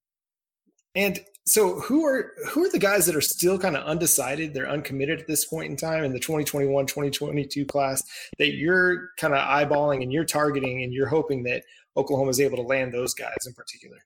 and 0.95 1.21
so 1.47 1.81
who 1.81 2.07
are 2.07 2.33
who 2.49 2.65
are 2.65 2.71
the 2.71 2.79
guys 2.79 3.07
that 3.07 3.17
are 3.17 3.21
still 3.21 3.59
kind 3.59 3.77
of 3.77 3.85
undecided 3.85 4.55
they're 4.55 4.69
uncommitted 4.69 5.21
at 5.21 5.27
this 5.27 5.45
point 5.45 5.71
in 5.71 5.77
time 5.77 6.05
in 6.05 6.13
the 6.13 6.19
2021 6.19 6.87
2022 6.87 7.65
class 7.67 8.03
that 8.39 8.55
you're 8.55 9.11
kind 9.19 9.35
of 9.35 9.41
eyeballing 9.41 10.03
and 10.03 10.13
you're 10.13 10.25
targeting 10.25 10.83
and 10.83 10.93
you're 10.93 11.09
hoping 11.09 11.43
that 11.43 11.63
oklahoma 11.97 12.31
is 12.31 12.41
able 12.41 12.57
to 12.57 12.63
land 12.63 12.93
those 12.93 13.15
guys 13.15 13.47
in 13.47 13.53
particular 13.53 13.99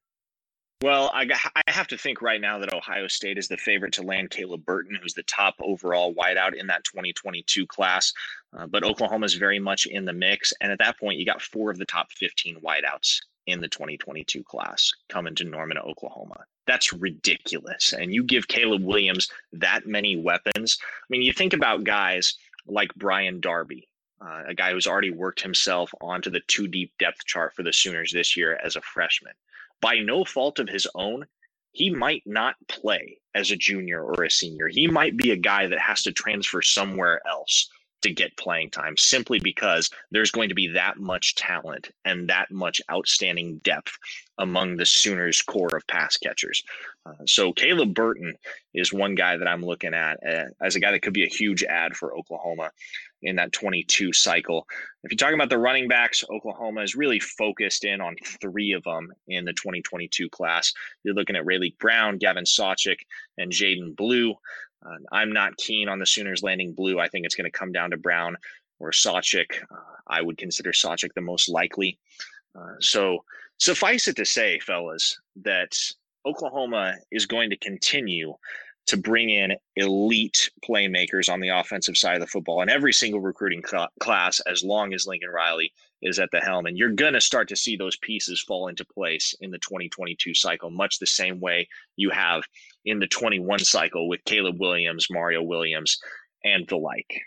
well, 0.80 1.10
I, 1.12 1.26
I 1.56 1.70
have 1.72 1.88
to 1.88 1.98
think 1.98 2.22
right 2.22 2.40
now 2.40 2.60
that 2.60 2.72
Ohio 2.72 3.08
State 3.08 3.36
is 3.36 3.48
the 3.48 3.56
favorite 3.56 3.92
to 3.94 4.02
land 4.02 4.30
Caleb 4.30 4.64
Burton, 4.64 4.96
who's 5.02 5.14
the 5.14 5.24
top 5.24 5.56
overall 5.60 6.14
wideout 6.14 6.54
in 6.54 6.68
that 6.68 6.84
2022 6.84 7.66
class. 7.66 8.12
Uh, 8.56 8.68
but 8.68 8.84
Oklahoma 8.84 9.26
is 9.26 9.34
very 9.34 9.58
much 9.58 9.86
in 9.86 10.04
the 10.04 10.12
mix. 10.12 10.52
And 10.60 10.70
at 10.70 10.78
that 10.78 10.96
point, 10.96 11.18
you 11.18 11.26
got 11.26 11.42
four 11.42 11.72
of 11.72 11.78
the 11.78 11.84
top 11.84 12.12
15 12.12 12.60
wideouts 12.60 13.18
in 13.48 13.60
the 13.60 13.68
2022 13.68 14.44
class 14.44 14.92
coming 15.08 15.34
to 15.34 15.44
Norman, 15.44 15.78
Oklahoma. 15.78 16.44
That's 16.66 16.92
ridiculous. 16.92 17.94
And 17.94 18.12
you 18.12 18.22
give 18.22 18.46
Caleb 18.46 18.84
Williams 18.84 19.28
that 19.54 19.86
many 19.86 20.16
weapons. 20.16 20.78
I 20.82 21.06
mean, 21.08 21.22
you 21.22 21.32
think 21.32 21.54
about 21.54 21.84
guys 21.84 22.34
like 22.66 22.94
Brian 22.94 23.40
Darby, 23.40 23.88
uh, 24.20 24.42
a 24.48 24.54
guy 24.54 24.72
who's 24.72 24.86
already 24.86 25.10
worked 25.10 25.40
himself 25.40 25.90
onto 26.00 26.30
the 26.30 26.42
two 26.46 26.68
deep 26.68 26.92
depth 26.98 27.24
chart 27.24 27.54
for 27.54 27.62
the 27.62 27.72
Sooners 27.72 28.12
this 28.12 28.36
year 28.36 28.60
as 28.62 28.76
a 28.76 28.82
freshman. 28.82 29.32
By 29.80 29.98
no 30.00 30.24
fault 30.24 30.58
of 30.58 30.68
his 30.68 30.86
own, 30.94 31.26
he 31.72 31.88
might 31.88 32.22
not 32.26 32.56
play 32.68 33.18
as 33.34 33.50
a 33.50 33.56
junior 33.56 34.02
or 34.02 34.24
a 34.24 34.30
senior. 34.30 34.68
He 34.68 34.86
might 34.86 35.16
be 35.16 35.30
a 35.30 35.36
guy 35.36 35.66
that 35.68 35.78
has 35.78 36.02
to 36.02 36.12
transfer 36.12 36.60
somewhere 36.60 37.20
else 37.26 37.70
to 38.02 38.12
get 38.12 38.36
playing 38.36 38.70
time 38.70 38.96
simply 38.96 39.40
because 39.40 39.90
there's 40.10 40.30
going 40.30 40.48
to 40.48 40.54
be 40.54 40.68
that 40.68 40.98
much 40.98 41.34
talent 41.34 41.90
and 42.04 42.28
that 42.28 42.50
much 42.50 42.80
outstanding 42.90 43.58
depth 43.64 43.96
among 44.38 44.76
the 44.76 44.86
Sooners' 44.86 45.42
core 45.42 45.74
of 45.74 45.86
pass 45.86 46.16
catchers. 46.16 46.62
Uh, 47.04 47.12
so 47.26 47.52
Caleb 47.52 47.94
Burton 47.94 48.34
is 48.74 48.92
one 48.92 49.14
guy 49.14 49.36
that 49.36 49.48
I'm 49.48 49.64
looking 49.64 49.94
at 49.94 50.18
uh, 50.26 50.44
as 50.62 50.76
a 50.76 50.80
guy 50.80 50.92
that 50.92 51.02
could 51.02 51.12
be 51.12 51.24
a 51.24 51.28
huge 51.28 51.64
ad 51.64 51.96
for 51.96 52.16
Oklahoma 52.16 52.70
in 53.22 53.36
that 53.36 53.52
22 53.52 54.12
cycle. 54.12 54.66
If 55.02 55.10
you're 55.10 55.16
talking 55.16 55.34
about 55.34 55.50
the 55.50 55.58
running 55.58 55.88
backs, 55.88 56.24
Oklahoma 56.30 56.82
is 56.82 56.94
really 56.94 57.20
focused 57.20 57.84
in 57.84 58.00
on 58.00 58.16
three 58.40 58.72
of 58.72 58.84
them 58.84 59.12
in 59.26 59.44
the 59.44 59.52
2022 59.52 60.28
class. 60.28 60.72
You're 61.02 61.14
looking 61.14 61.36
at 61.36 61.44
Raleek 61.44 61.78
Brown, 61.78 62.18
Gavin 62.18 62.44
Sawchuk, 62.44 62.98
and 63.36 63.50
Jaydon 63.50 63.96
Blue. 63.96 64.34
Uh, 64.84 64.96
I'm 65.12 65.32
not 65.32 65.56
keen 65.56 65.88
on 65.88 65.98
the 65.98 66.06
Sooners 66.06 66.42
landing 66.42 66.72
blue. 66.72 66.98
I 66.98 67.08
think 67.08 67.26
it's 67.26 67.34
going 67.34 67.50
to 67.50 67.58
come 67.58 67.72
down 67.72 67.90
to 67.90 67.96
Brown 67.96 68.36
or 68.78 68.90
Sawchuk. 68.90 69.62
Uh, 69.70 69.76
I 70.06 70.22
would 70.22 70.38
consider 70.38 70.72
Sawchuk 70.72 71.14
the 71.14 71.20
most 71.20 71.48
likely. 71.48 71.98
Uh, 72.58 72.74
so 72.80 73.24
suffice 73.58 74.08
it 74.08 74.16
to 74.16 74.24
say, 74.24 74.58
fellas, 74.60 75.18
that 75.42 75.76
Oklahoma 76.26 76.96
is 77.10 77.26
going 77.26 77.50
to 77.50 77.56
continue 77.56 78.34
to 78.86 78.96
bring 78.96 79.28
in 79.28 79.54
elite 79.76 80.50
playmakers 80.66 81.30
on 81.30 81.40
the 81.40 81.50
offensive 81.50 81.96
side 81.96 82.14
of 82.14 82.20
the 82.20 82.26
football 82.26 82.62
in 82.62 82.70
every 82.70 82.92
single 82.92 83.20
recruiting 83.20 83.62
cl- 83.68 83.88
class 84.00 84.40
as 84.40 84.64
long 84.64 84.94
as 84.94 85.06
Lincoln 85.06 85.28
Riley 85.28 85.72
is 86.00 86.18
at 86.18 86.30
the 86.30 86.40
helm. 86.40 86.64
And 86.64 86.78
you're 86.78 86.92
going 86.92 87.12
to 87.12 87.20
start 87.20 87.48
to 87.48 87.56
see 87.56 87.76
those 87.76 87.98
pieces 87.98 88.40
fall 88.40 88.68
into 88.68 88.86
place 88.86 89.34
in 89.40 89.50
the 89.50 89.58
2022 89.58 90.32
cycle, 90.34 90.70
much 90.70 90.98
the 90.98 91.06
same 91.06 91.38
way 91.38 91.68
you 91.96 92.08
have 92.10 92.44
in 92.88 92.98
the 92.98 93.06
21 93.06 93.60
cycle 93.60 94.08
with 94.08 94.24
Caleb 94.24 94.60
Williams, 94.60 95.06
Mario 95.10 95.42
Williams, 95.42 95.98
and 96.44 96.66
the 96.68 96.76
like. 96.76 97.20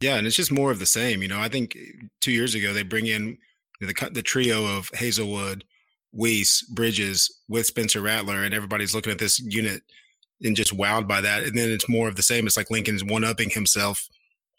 Yeah, 0.00 0.16
and 0.16 0.26
it's 0.26 0.36
just 0.36 0.52
more 0.52 0.70
of 0.70 0.78
the 0.78 0.86
same. 0.86 1.22
You 1.22 1.28
know, 1.28 1.40
I 1.40 1.48
think 1.48 1.76
two 2.20 2.32
years 2.32 2.54
ago 2.54 2.72
they 2.72 2.82
bring 2.82 3.06
in 3.06 3.38
the 3.80 4.10
the 4.12 4.22
trio 4.22 4.64
of 4.64 4.90
Haselwood, 4.92 5.62
Wease, 6.12 6.62
Bridges 6.62 7.42
with 7.48 7.66
Spencer 7.66 8.00
Rattler, 8.00 8.42
and 8.42 8.54
everybody's 8.54 8.94
looking 8.94 9.12
at 9.12 9.18
this 9.18 9.40
unit 9.40 9.82
and 10.42 10.56
just 10.56 10.76
wowed 10.76 11.08
by 11.08 11.20
that. 11.20 11.44
And 11.44 11.58
then 11.58 11.70
it's 11.70 11.88
more 11.88 12.08
of 12.08 12.16
the 12.16 12.22
same. 12.22 12.46
It's 12.46 12.56
like 12.56 12.70
Lincoln's 12.70 13.04
one 13.04 13.24
upping 13.24 13.50
himself 13.50 14.06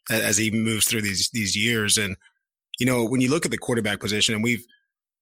as 0.10 0.38
he 0.38 0.52
moves 0.52 0.86
through 0.86 1.04
these 1.04 1.30
these 1.32 1.56
years. 1.56 1.98
And 1.98 2.18
you 2.80 2.86
know, 2.86 3.06
when 3.06 3.22
you 3.22 3.30
look 3.30 3.46
at 3.46 3.52
the 3.52 3.58
quarterback 3.58 4.00
position, 4.00 4.36
and 4.36 4.44
we've 4.44 4.66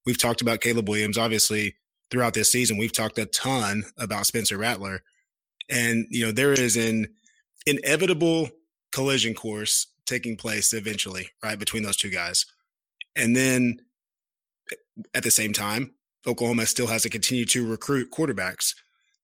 we've 0.05 0.17
talked 0.17 0.41
about 0.41 0.61
Caleb 0.61 0.89
Williams, 0.89 1.17
obviously 1.17 1.75
throughout 2.09 2.33
this 2.33 2.51
season. 2.51 2.77
We've 2.77 2.91
talked 2.91 3.17
a 3.17 3.25
ton 3.25 3.83
about 3.97 4.25
Spencer 4.25 4.57
Rattler. 4.57 5.03
And, 5.69 6.07
you 6.09 6.25
know, 6.25 6.31
there 6.31 6.53
is 6.53 6.77
an 6.77 7.07
inevitable 7.65 8.49
collision 8.91 9.33
course 9.33 9.87
taking 10.05 10.37
place 10.37 10.73
eventually, 10.73 11.29
right, 11.43 11.59
between 11.59 11.83
those 11.83 11.97
two 11.97 12.09
guys. 12.09 12.45
And 13.15 13.35
then 13.35 13.79
at 15.13 15.23
the 15.23 15.31
same 15.31 15.53
time, 15.53 15.93
Oklahoma 16.25 16.65
still 16.65 16.87
has 16.87 17.03
to 17.03 17.09
continue 17.09 17.45
to 17.45 17.67
recruit 17.67 18.11
quarterbacks. 18.11 18.73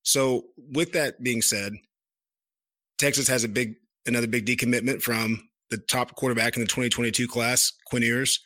So, 0.04 0.46
with 0.58 0.94
that 0.94 1.22
being 1.24 1.42
said, 1.42 1.74
Texas 2.98 3.28
has 3.28 3.44
a 3.44 3.50
big, 3.50 3.76
another 4.06 4.28
big 4.28 4.46
decommitment 4.46 5.02
from 5.02 5.50
the 5.70 5.78
top 5.78 6.16
quarterback 6.16 6.56
in 6.56 6.62
the 6.62 6.68
2022 6.68 7.28
class, 7.28 7.72
Quinn 7.88 8.04
Ewers. 8.04 8.40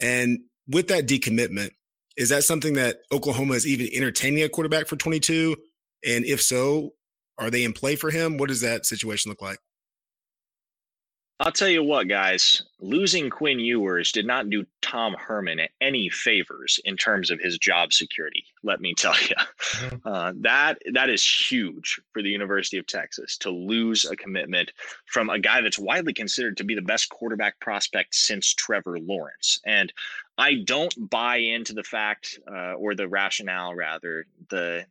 And 0.00 0.40
with 0.68 0.88
that 0.88 1.06
decommitment, 1.06 1.70
is 2.16 2.28
that 2.30 2.44
something 2.44 2.74
that 2.74 2.98
Oklahoma 3.12 3.54
is 3.54 3.66
even 3.66 3.88
entertaining 3.92 4.42
a 4.42 4.48
quarterback 4.48 4.86
for 4.86 4.96
22? 4.96 5.56
And 6.04 6.24
if 6.24 6.42
so, 6.42 6.94
are 7.38 7.50
they 7.50 7.64
in 7.64 7.72
play 7.72 7.96
for 7.96 8.10
him? 8.10 8.38
What 8.38 8.48
does 8.48 8.62
that 8.62 8.86
situation 8.86 9.30
look 9.30 9.42
like? 9.42 9.58
I'll 11.38 11.52
tell 11.52 11.68
you 11.68 11.82
what, 11.82 12.08
guys, 12.08 12.62
losing 12.80 13.28
Quinn 13.28 13.58
Ewers 13.58 14.10
did 14.10 14.26
not 14.26 14.48
do 14.48 14.64
Tom 14.80 15.14
Herman 15.18 15.60
any 15.82 16.08
favors 16.08 16.80
in 16.86 16.96
terms 16.96 17.30
of 17.30 17.38
his 17.40 17.58
job 17.58 17.92
security. 17.92 18.42
Let 18.62 18.80
me 18.80 18.94
tell 18.98 19.14
you, 19.20 19.36
mm-hmm. 19.36 20.08
uh, 20.08 20.32
that 20.40 20.78
that 20.94 21.10
is 21.10 21.24
huge 21.50 22.00
for 22.12 22.22
the 22.22 22.30
University 22.30 22.78
of 22.78 22.86
Texas 22.86 23.36
to 23.38 23.50
lose 23.50 24.06
a 24.06 24.16
commitment 24.16 24.72
from 25.06 25.28
a 25.28 25.38
guy 25.38 25.60
that's 25.60 25.78
widely 25.78 26.14
considered 26.14 26.56
to 26.56 26.64
be 26.64 26.74
the 26.74 26.82
best 26.82 27.10
quarterback 27.10 27.60
prospect 27.60 28.14
since 28.14 28.54
Trevor 28.54 28.98
Lawrence. 28.98 29.60
And 29.66 29.92
I 30.38 30.62
don't 30.64 30.94
buy 31.10 31.36
into 31.36 31.74
the 31.74 31.84
fact 31.84 32.38
uh, 32.50 32.74
or 32.74 32.94
the 32.94 33.08
rationale, 33.08 33.74
rather, 33.74 34.26
the 34.48 34.86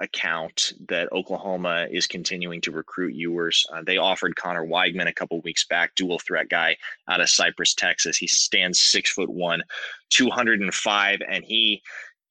account 0.00 0.72
that 0.88 1.12
Oklahoma 1.12 1.86
is 1.90 2.06
continuing 2.06 2.60
to 2.62 2.72
recruit 2.72 3.14
Ewers. 3.14 3.66
Uh, 3.72 3.82
they 3.84 3.96
offered 3.96 4.36
Conner 4.36 4.66
Weigman 4.66 5.08
a 5.08 5.12
couple 5.12 5.40
weeks 5.42 5.64
back, 5.64 5.94
dual 5.94 6.18
threat 6.18 6.48
guy 6.48 6.76
out 7.08 7.20
of 7.20 7.28
Cypress, 7.28 7.74
Texas. 7.74 8.16
He 8.16 8.26
stands 8.26 8.80
six 8.80 9.10
foot 9.10 9.30
one, 9.30 9.62
205, 10.10 11.20
and 11.28 11.44
he 11.44 11.82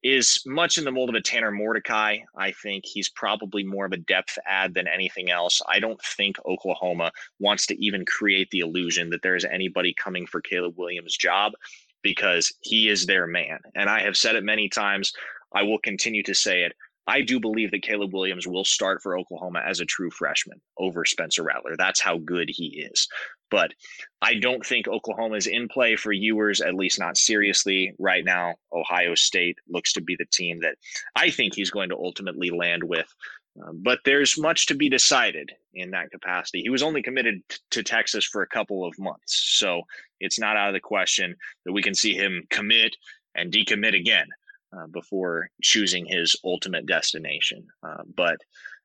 is 0.03 0.41
much 0.45 0.77
in 0.77 0.83
the 0.83 0.91
mold 0.91 1.09
of 1.09 1.15
a 1.15 1.21
Tanner 1.21 1.51
Mordecai. 1.51 2.17
I 2.35 2.51
think 2.51 2.85
he's 2.85 3.09
probably 3.09 3.63
more 3.63 3.85
of 3.85 3.91
a 3.91 3.97
depth 3.97 4.37
ad 4.47 4.73
than 4.73 4.87
anything 4.87 5.29
else. 5.29 5.61
I 5.67 5.79
don't 5.79 6.01
think 6.01 6.37
Oklahoma 6.45 7.11
wants 7.39 7.67
to 7.67 7.83
even 7.83 8.05
create 8.05 8.49
the 8.49 8.59
illusion 8.59 9.11
that 9.11 9.21
there 9.21 9.35
is 9.35 9.45
anybody 9.45 9.93
coming 9.93 10.25
for 10.25 10.41
Caleb 10.41 10.73
Williams' 10.77 11.15
job 11.15 11.53
because 12.01 12.51
he 12.61 12.89
is 12.89 13.05
their 13.05 13.27
man. 13.27 13.59
And 13.75 13.89
I 13.89 14.01
have 14.01 14.17
said 14.17 14.35
it 14.35 14.43
many 14.43 14.69
times. 14.69 15.13
I 15.53 15.63
will 15.63 15.79
continue 15.79 16.23
to 16.23 16.33
say 16.33 16.63
it. 16.63 16.73
I 17.11 17.19
do 17.19 17.41
believe 17.41 17.71
that 17.71 17.81
Caleb 17.81 18.13
Williams 18.13 18.47
will 18.47 18.63
start 18.63 19.01
for 19.01 19.19
Oklahoma 19.19 19.61
as 19.67 19.81
a 19.81 19.85
true 19.85 20.09
freshman 20.09 20.61
over 20.77 21.03
Spencer 21.03 21.43
Rattler. 21.43 21.75
That's 21.77 21.99
how 21.99 22.17
good 22.19 22.49
he 22.49 22.87
is. 22.89 23.09
But 23.49 23.73
I 24.21 24.35
don't 24.35 24.65
think 24.65 24.87
Oklahoma 24.87 25.35
is 25.35 25.45
in 25.45 25.67
play 25.67 25.97
for 25.97 26.13
Ewers, 26.13 26.61
at 26.61 26.73
least 26.73 26.99
not 26.99 27.17
seriously 27.17 27.93
right 27.99 28.23
now. 28.23 28.55
Ohio 28.71 29.13
State 29.15 29.57
looks 29.67 29.91
to 29.93 30.01
be 30.01 30.15
the 30.15 30.25
team 30.31 30.61
that 30.61 30.75
I 31.13 31.31
think 31.31 31.53
he's 31.53 31.69
going 31.69 31.89
to 31.89 31.97
ultimately 31.97 32.49
land 32.49 32.81
with. 32.81 33.13
Uh, 33.61 33.73
but 33.73 33.99
there's 34.05 34.39
much 34.39 34.67
to 34.67 34.73
be 34.73 34.87
decided 34.87 35.51
in 35.73 35.91
that 35.91 36.11
capacity. 36.11 36.61
He 36.61 36.69
was 36.69 36.81
only 36.81 37.01
committed 37.01 37.41
t- 37.49 37.57
to 37.71 37.83
Texas 37.83 38.23
for 38.23 38.41
a 38.41 38.47
couple 38.47 38.85
of 38.85 38.97
months, 38.97 39.57
so 39.57 39.81
it's 40.21 40.39
not 40.39 40.55
out 40.55 40.69
of 40.69 40.73
the 40.73 40.79
question 40.79 41.35
that 41.65 41.73
we 41.73 41.81
can 41.81 41.93
see 41.93 42.13
him 42.13 42.47
commit 42.49 42.95
and 43.35 43.51
decommit 43.51 43.93
again 43.99 44.27
uh, 44.75 44.87
before 44.87 45.49
choosing 45.61 46.05
his 46.05 46.35
ultimate 46.43 46.85
destination. 46.85 47.67
Uh, 47.83 48.03
but 48.15 48.37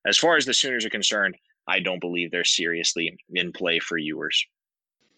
as 0.06 0.18
far 0.18 0.36
as 0.36 0.44
the 0.44 0.54
Sooners 0.54 0.84
are 0.84 0.90
concerned, 0.90 1.36
I 1.68 1.80
don't 1.80 2.00
believe 2.00 2.30
they're 2.30 2.44
seriously 2.44 3.16
in 3.30 3.52
play 3.52 3.78
for 3.78 3.98
Ewers. 3.98 4.46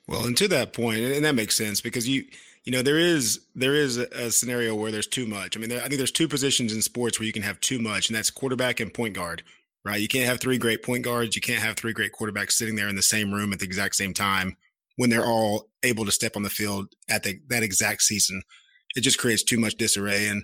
Well, 0.07 0.25
and 0.25 0.37
to 0.39 0.49
that 0.49 0.73
point, 0.73 1.01
and 1.01 1.25
that 1.25 1.35
makes 1.35 1.55
sense 1.55 1.81
because 1.81 2.09
you 2.09 2.25
you 2.65 2.73
know 2.73 2.83
there 2.83 2.99
is 2.99 3.41
there 3.55 3.75
is 3.75 3.99
a, 3.99 4.31
scenario 4.31 4.75
where 4.75 4.91
there's 4.91 5.07
too 5.07 5.27
much. 5.27 5.57
I 5.57 5.61
mean, 5.61 5.69
there, 5.69 5.81
I 5.81 5.89
think 5.89 5.99
there's 5.99 6.11
two 6.11 6.29
positions 6.29 6.73
in 6.73 6.81
sports 6.81 7.19
where 7.19 7.27
you 7.27 7.33
can 7.33 7.43
have 7.43 7.61
too 7.61 7.79
much, 7.79 8.09
and 8.09 8.17
that's 8.17 8.31
quarterback 8.31 8.81
and 8.81 8.93
point 8.93 9.15
guard. 9.15 9.43
Right? 9.85 10.01
You 10.01 10.09
can't 10.09 10.27
have 10.27 10.41
three 10.41 10.59
great 10.59 10.83
point 10.83 11.05
guards. 11.05 11.37
You 11.37 11.43
can't 11.43 11.63
have 11.63 11.77
three 11.77 11.93
great 11.93 12.13
quarterbacks 12.13 12.53
sitting 12.53 12.75
there 12.75 12.89
in 12.89 12.97
the 12.97 13.03
same 13.03 13.33
room 13.33 13.53
at 13.53 13.59
the 13.59 13.65
exact 13.65 13.97
same 13.97 14.13
time 14.13 14.57
when 14.97 15.09
they're 15.09 15.25
all 15.25 15.69
able 15.85 16.05
to 16.05 16.11
step 16.11 16.37
on 16.37 16.43
the 16.43 16.51
field 16.51 16.89
at 17.09 17.23
the, 17.23 17.39
that 17.49 17.63
exact 17.63 18.03
season. 18.03 18.43
It 18.97 19.03
just 19.03 19.19
creates 19.19 19.45
too 19.45 19.59
much 19.59 19.77
disarray. 19.77 20.27
And 20.27 20.43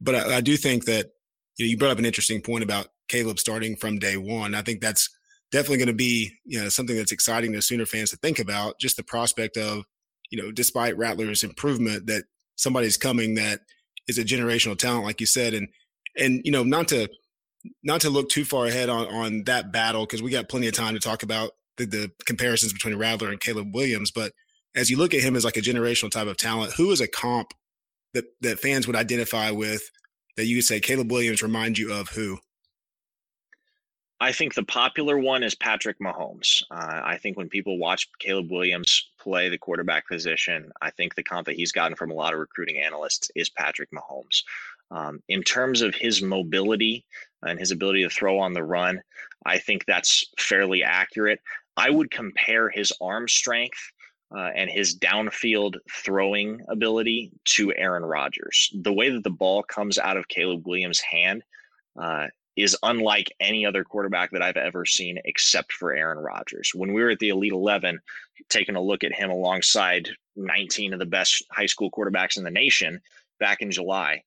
but 0.00 0.14
I, 0.14 0.36
I 0.36 0.40
do 0.40 0.56
think 0.56 0.84
that 0.84 1.10
you, 1.56 1.66
know, 1.66 1.70
you 1.70 1.76
brought 1.76 1.90
up 1.90 1.98
an 1.98 2.06
interesting 2.06 2.40
point 2.40 2.64
about 2.64 2.88
Caleb 3.08 3.38
starting 3.38 3.76
from 3.76 3.98
day 3.98 4.16
one. 4.16 4.54
I 4.54 4.62
think 4.62 4.80
that's 4.80 5.08
definitely 5.50 5.78
going 5.78 5.88
to 5.88 5.94
be 5.94 6.32
you 6.44 6.60
know 6.60 6.68
something 6.68 6.96
that's 6.96 7.12
exciting 7.12 7.52
to 7.52 7.62
Sooner 7.62 7.86
fans 7.86 8.10
to 8.10 8.16
think 8.16 8.38
about. 8.38 8.78
Just 8.78 8.96
the 8.96 9.02
prospect 9.02 9.56
of 9.56 9.84
you 10.30 10.40
know, 10.40 10.52
despite 10.52 10.96
Rattler's 10.98 11.42
improvement, 11.42 12.06
that 12.06 12.24
somebody's 12.56 12.96
coming 12.96 13.34
that 13.34 13.60
is 14.06 14.18
a 14.18 14.24
generational 14.24 14.78
talent, 14.78 15.04
like 15.04 15.20
you 15.20 15.26
said, 15.26 15.54
and 15.54 15.68
and 16.16 16.40
you 16.44 16.52
know, 16.52 16.62
not 16.62 16.88
to 16.88 17.08
not 17.82 18.00
to 18.02 18.10
look 18.10 18.28
too 18.28 18.44
far 18.44 18.66
ahead 18.66 18.88
on 18.88 19.06
on 19.06 19.44
that 19.44 19.72
battle 19.72 20.04
because 20.04 20.22
we 20.22 20.30
got 20.30 20.48
plenty 20.48 20.68
of 20.68 20.74
time 20.74 20.94
to 20.94 21.00
talk 21.00 21.22
about 21.22 21.52
the, 21.76 21.86
the 21.86 22.10
comparisons 22.26 22.72
between 22.72 22.96
Rattler 22.96 23.30
and 23.30 23.40
Caleb 23.40 23.74
Williams. 23.74 24.10
But 24.10 24.32
as 24.74 24.90
you 24.90 24.96
look 24.96 25.14
at 25.14 25.22
him 25.22 25.36
as 25.36 25.44
like 25.44 25.56
a 25.56 25.62
generational 25.62 26.10
type 26.10 26.26
of 26.26 26.36
talent, 26.36 26.74
who 26.74 26.90
is 26.90 27.00
a 27.00 27.08
comp 27.08 27.52
that 28.14 28.24
that 28.40 28.58
fans 28.60 28.86
would 28.86 28.96
identify 28.96 29.50
with 29.50 29.90
that 30.36 30.46
you 30.46 30.56
could 30.56 30.64
say 30.64 30.80
Caleb 30.80 31.10
Williams 31.10 31.42
remind 31.42 31.78
you 31.78 31.92
of 31.92 32.08
who? 32.10 32.38
I 34.20 34.32
think 34.32 34.54
the 34.54 34.64
popular 34.64 35.16
one 35.16 35.44
is 35.44 35.54
Patrick 35.54 36.00
Mahomes. 36.00 36.64
Uh, 36.70 37.00
I 37.04 37.18
think 37.18 37.36
when 37.36 37.48
people 37.48 37.78
watch 37.78 38.08
Caleb 38.18 38.50
Williams 38.50 39.10
play 39.20 39.48
the 39.48 39.58
quarterback 39.58 40.08
position, 40.08 40.72
I 40.82 40.90
think 40.90 41.14
the 41.14 41.22
comp 41.22 41.46
that 41.46 41.54
he's 41.54 41.70
gotten 41.70 41.96
from 41.96 42.10
a 42.10 42.14
lot 42.14 42.34
of 42.34 42.40
recruiting 42.40 42.80
analysts 42.80 43.30
is 43.36 43.48
Patrick 43.48 43.90
Mahomes. 43.92 44.42
Um, 44.90 45.22
in 45.28 45.42
terms 45.42 45.82
of 45.82 45.94
his 45.94 46.20
mobility 46.20 47.04
and 47.42 47.60
his 47.60 47.70
ability 47.70 48.02
to 48.02 48.10
throw 48.10 48.40
on 48.40 48.54
the 48.54 48.64
run, 48.64 49.00
I 49.46 49.58
think 49.58 49.84
that's 49.84 50.24
fairly 50.36 50.82
accurate. 50.82 51.40
I 51.76 51.90
would 51.90 52.10
compare 52.10 52.70
his 52.70 52.92
arm 53.00 53.28
strength 53.28 53.92
uh, 54.34 54.50
and 54.54 54.70
his 54.70 54.96
downfield 54.98 55.76
throwing 55.90 56.60
ability 56.68 57.32
to 57.44 57.72
Aaron 57.74 58.04
Rodgers. 58.04 58.70
The 58.74 58.92
way 58.92 59.10
that 59.10 59.24
the 59.24 59.30
ball 59.30 59.62
comes 59.62 59.98
out 59.98 60.16
of 60.16 60.28
Caleb 60.28 60.66
Williams' 60.66 61.00
hand 61.00 61.42
uh, 61.98 62.26
is 62.56 62.76
unlike 62.82 63.32
any 63.40 63.64
other 63.64 63.84
quarterback 63.84 64.32
that 64.32 64.42
I've 64.42 64.56
ever 64.56 64.84
seen 64.84 65.18
except 65.24 65.72
for 65.72 65.94
Aaron 65.94 66.18
Rodgers. 66.18 66.72
When 66.74 66.92
we 66.92 67.02
were 67.02 67.10
at 67.10 67.20
the 67.20 67.30
Elite 67.30 67.52
11, 67.52 68.00
taking 68.48 68.76
a 68.76 68.82
look 68.82 69.04
at 69.04 69.14
him 69.14 69.30
alongside 69.30 70.08
19 70.36 70.92
of 70.92 70.98
the 70.98 71.06
best 71.06 71.44
high 71.50 71.66
school 71.66 71.90
quarterbacks 71.90 72.36
in 72.36 72.44
the 72.44 72.50
nation 72.50 73.00
back 73.38 73.62
in 73.62 73.70
July, 73.70 74.22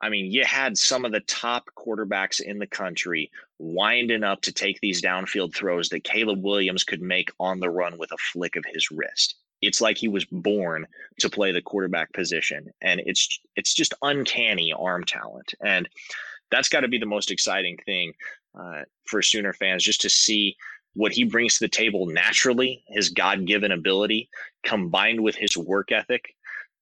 I 0.00 0.08
mean, 0.08 0.30
you 0.30 0.44
had 0.44 0.76
some 0.76 1.04
of 1.04 1.12
the 1.12 1.20
top 1.20 1.70
quarterbacks 1.76 2.40
in 2.40 2.58
the 2.58 2.66
country 2.66 3.30
winding 3.58 4.24
up 4.24 4.42
to 4.42 4.52
take 4.52 4.80
these 4.80 5.00
downfield 5.00 5.54
throws 5.54 5.88
that 5.90 6.04
Caleb 6.04 6.42
Williams 6.42 6.84
could 6.84 7.00
make 7.00 7.30
on 7.38 7.60
the 7.60 7.70
run 7.70 7.96
with 7.98 8.12
a 8.12 8.18
flick 8.18 8.56
of 8.56 8.64
his 8.66 8.90
wrist. 8.90 9.36
It's 9.66 9.80
like 9.80 9.96
he 9.96 10.08
was 10.08 10.24
born 10.24 10.86
to 11.20 11.28
play 11.28 11.52
the 11.52 11.62
quarterback 11.62 12.12
position, 12.12 12.70
and 12.82 13.00
it's 13.04 13.40
it's 13.56 13.74
just 13.74 13.94
uncanny 14.02 14.72
arm 14.72 15.04
talent. 15.04 15.54
And 15.64 15.88
that's 16.50 16.68
got 16.68 16.80
to 16.80 16.88
be 16.88 16.98
the 16.98 17.06
most 17.06 17.30
exciting 17.30 17.78
thing 17.84 18.14
uh, 18.58 18.82
for 19.06 19.22
Sooner 19.22 19.52
fans, 19.52 19.82
just 19.82 20.00
to 20.02 20.10
see 20.10 20.56
what 20.94 21.12
he 21.12 21.24
brings 21.24 21.54
to 21.54 21.64
the 21.64 21.68
table 21.68 22.06
naturally, 22.06 22.84
his 22.86 23.10
God 23.10 23.46
given 23.46 23.72
ability 23.72 24.28
combined 24.64 25.20
with 25.20 25.34
his 25.34 25.56
work 25.56 25.90
ethic, 25.90 26.34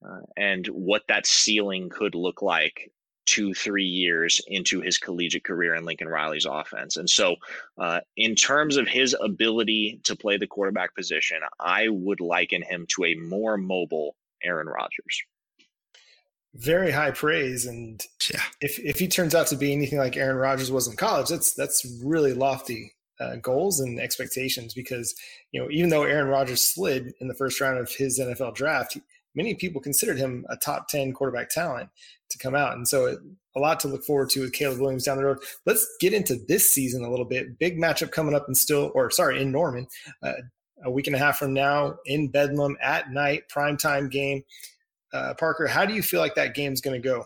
uh, 0.06 0.20
and 0.36 0.66
what 0.66 1.02
that 1.08 1.26
ceiling 1.26 1.88
could 1.88 2.14
look 2.14 2.42
like 2.42 2.90
two, 3.26 3.54
three 3.54 3.84
years 3.84 4.40
into 4.48 4.80
his 4.80 4.98
collegiate 4.98 5.44
career 5.44 5.74
in 5.74 5.84
Lincoln 5.84 6.08
Riley's 6.08 6.46
offense. 6.46 6.96
And 6.96 7.08
so, 7.08 7.36
uh, 7.78 8.00
in 8.16 8.34
terms 8.34 8.76
of 8.76 8.88
his 8.88 9.16
ability 9.20 10.00
to 10.04 10.16
play 10.16 10.36
the 10.36 10.46
quarterback 10.46 10.94
position, 10.94 11.40
I 11.60 11.88
would 11.88 12.20
liken 12.20 12.62
him 12.62 12.86
to 12.96 13.04
a 13.04 13.14
more 13.14 13.56
mobile 13.56 14.16
Aaron 14.42 14.66
Rodgers 14.66 15.22
very 16.54 16.90
high 16.90 17.10
praise. 17.10 17.66
And 17.66 18.04
yeah. 18.32 18.42
if 18.60 18.78
if 18.78 18.98
he 18.98 19.08
turns 19.08 19.34
out 19.34 19.46
to 19.48 19.56
be 19.56 19.72
anything 19.72 19.98
like 19.98 20.16
Aaron 20.16 20.36
Rodgers 20.36 20.70
was 20.70 20.86
in 20.86 20.96
college, 20.96 21.28
that's 21.28 21.54
that's 21.54 21.86
really 22.04 22.34
lofty 22.34 22.92
uh, 23.20 23.36
goals 23.36 23.80
and 23.80 24.00
expectations. 24.00 24.74
Because 24.74 25.14
you 25.52 25.60
know, 25.60 25.70
even 25.70 25.90
though 25.90 26.04
Aaron 26.04 26.28
Rodgers 26.28 26.62
slid 26.62 27.14
in 27.20 27.28
the 27.28 27.34
first 27.34 27.60
round 27.60 27.78
of 27.78 27.90
his 27.90 28.18
NFL 28.18 28.54
draft, 28.54 28.98
many 29.34 29.54
people 29.54 29.80
considered 29.80 30.18
him 30.18 30.44
a 30.48 30.56
top 30.56 30.88
ten 30.88 31.12
quarterback 31.12 31.50
talent 31.50 31.88
to 32.30 32.38
come 32.38 32.54
out, 32.54 32.74
and 32.74 32.86
so 32.86 33.06
it, 33.06 33.18
a 33.54 33.60
lot 33.60 33.80
to 33.80 33.88
look 33.88 34.04
forward 34.04 34.30
to 34.30 34.40
with 34.40 34.52
Caleb 34.52 34.80
Williams 34.80 35.04
down 35.04 35.18
the 35.18 35.24
road. 35.24 35.38
Let's 35.66 35.86
get 36.00 36.14
into 36.14 36.36
this 36.48 36.70
season 36.70 37.04
a 37.04 37.10
little 37.10 37.24
bit. 37.24 37.58
Big 37.58 37.78
matchup 37.78 38.10
coming 38.10 38.34
up 38.34 38.46
in 38.48 38.54
still, 38.54 38.90
or 38.94 39.10
sorry, 39.10 39.40
in 39.40 39.52
Norman. 39.52 39.86
Uh, 40.22 40.32
a 40.84 40.90
week 40.90 41.06
and 41.06 41.16
a 41.16 41.18
half 41.18 41.38
from 41.38 41.52
now 41.52 41.96
in 42.06 42.28
Bedlam 42.28 42.76
at 42.82 43.10
night, 43.10 43.44
primetime 43.48 44.10
game. 44.10 44.42
Uh, 45.12 45.34
Parker, 45.34 45.66
how 45.66 45.84
do 45.84 45.94
you 45.94 46.02
feel 46.02 46.20
like 46.20 46.34
that 46.34 46.54
game's 46.54 46.80
going 46.80 47.00
to 47.00 47.08
go? 47.08 47.24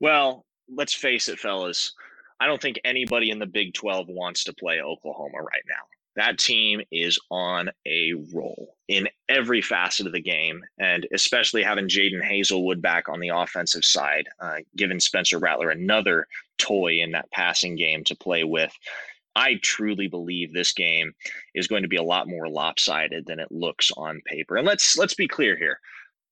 Well, 0.00 0.44
let's 0.74 0.94
face 0.94 1.28
it, 1.28 1.38
fellas. 1.38 1.92
I 2.40 2.46
don't 2.46 2.60
think 2.60 2.80
anybody 2.84 3.30
in 3.30 3.38
the 3.38 3.46
Big 3.46 3.74
12 3.74 4.08
wants 4.08 4.44
to 4.44 4.52
play 4.52 4.80
Oklahoma 4.80 5.38
right 5.38 5.62
now. 5.68 5.82
That 6.16 6.38
team 6.38 6.80
is 6.92 7.18
on 7.30 7.70
a 7.86 8.12
roll 8.32 8.76
in 8.88 9.08
every 9.28 9.60
facet 9.60 10.06
of 10.06 10.12
the 10.12 10.20
game, 10.20 10.62
and 10.78 11.06
especially 11.12 11.62
having 11.62 11.88
Jadon 11.88 12.22
Haselwood 12.22 12.80
back 12.80 13.08
on 13.08 13.20
the 13.20 13.30
offensive 13.30 13.84
side, 13.84 14.28
uh, 14.40 14.58
giving 14.76 15.00
Spencer 15.00 15.38
Rattler 15.38 15.70
another 15.70 16.26
toy 16.58 17.00
in 17.00 17.12
that 17.12 17.30
passing 17.30 17.76
game 17.76 18.04
to 18.04 18.16
play 18.16 18.44
with. 18.44 18.72
I 19.36 19.56
truly 19.62 20.06
believe 20.06 20.52
this 20.52 20.72
game 20.72 21.12
is 21.54 21.66
going 21.66 21.82
to 21.82 21.88
be 21.88 21.96
a 21.96 22.02
lot 22.02 22.28
more 22.28 22.48
lopsided 22.48 23.26
than 23.26 23.40
it 23.40 23.50
looks 23.50 23.90
on 23.96 24.20
paper. 24.26 24.56
And 24.56 24.66
let's 24.66 24.96
let's 24.96 25.14
be 25.14 25.26
clear 25.26 25.56
here. 25.56 25.80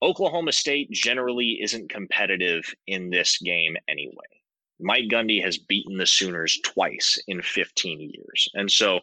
Oklahoma 0.02 0.52
State 0.52 0.90
generally 0.90 1.60
isn't 1.62 1.90
competitive 1.90 2.72
in 2.86 3.10
this 3.10 3.38
game 3.38 3.76
anyway. 3.88 4.14
Mike 4.80 5.08
Gundy 5.08 5.42
has 5.42 5.58
beaten 5.58 5.96
the 5.96 6.06
Sooners 6.06 6.58
twice 6.64 7.18
in 7.28 7.40
15 7.40 8.00
years. 8.00 8.48
And 8.54 8.70
so, 8.70 9.00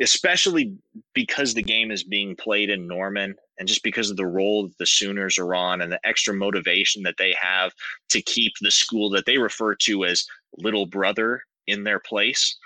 especially 0.00 0.76
because 1.14 1.54
the 1.54 1.62
game 1.62 1.90
is 1.90 2.04
being 2.04 2.36
played 2.36 2.70
in 2.70 2.86
Norman 2.86 3.34
and 3.58 3.66
just 3.66 3.82
because 3.82 4.10
of 4.10 4.16
the 4.16 4.26
roll 4.26 4.68
the 4.78 4.86
Sooners 4.86 5.38
are 5.38 5.54
on 5.54 5.80
and 5.80 5.90
the 5.90 6.00
extra 6.04 6.34
motivation 6.34 7.02
that 7.04 7.16
they 7.18 7.34
have 7.40 7.72
to 8.10 8.20
keep 8.22 8.52
the 8.60 8.70
school 8.70 9.10
that 9.10 9.24
they 9.26 9.38
refer 9.38 9.74
to 9.74 10.04
as 10.04 10.26
little 10.58 10.86
brother 10.86 11.42
in 11.66 11.82
their 11.84 12.00
place, 12.00 12.56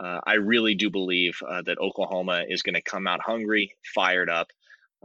uh, 0.00 0.20
I 0.26 0.34
really 0.34 0.74
do 0.74 0.90
believe 0.90 1.38
uh, 1.48 1.62
that 1.62 1.78
Oklahoma 1.78 2.44
is 2.48 2.62
going 2.62 2.74
to 2.74 2.82
come 2.82 3.06
out 3.06 3.20
hungry, 3.20 3.74
fired 3.94 4.30
up, 4.30 4.48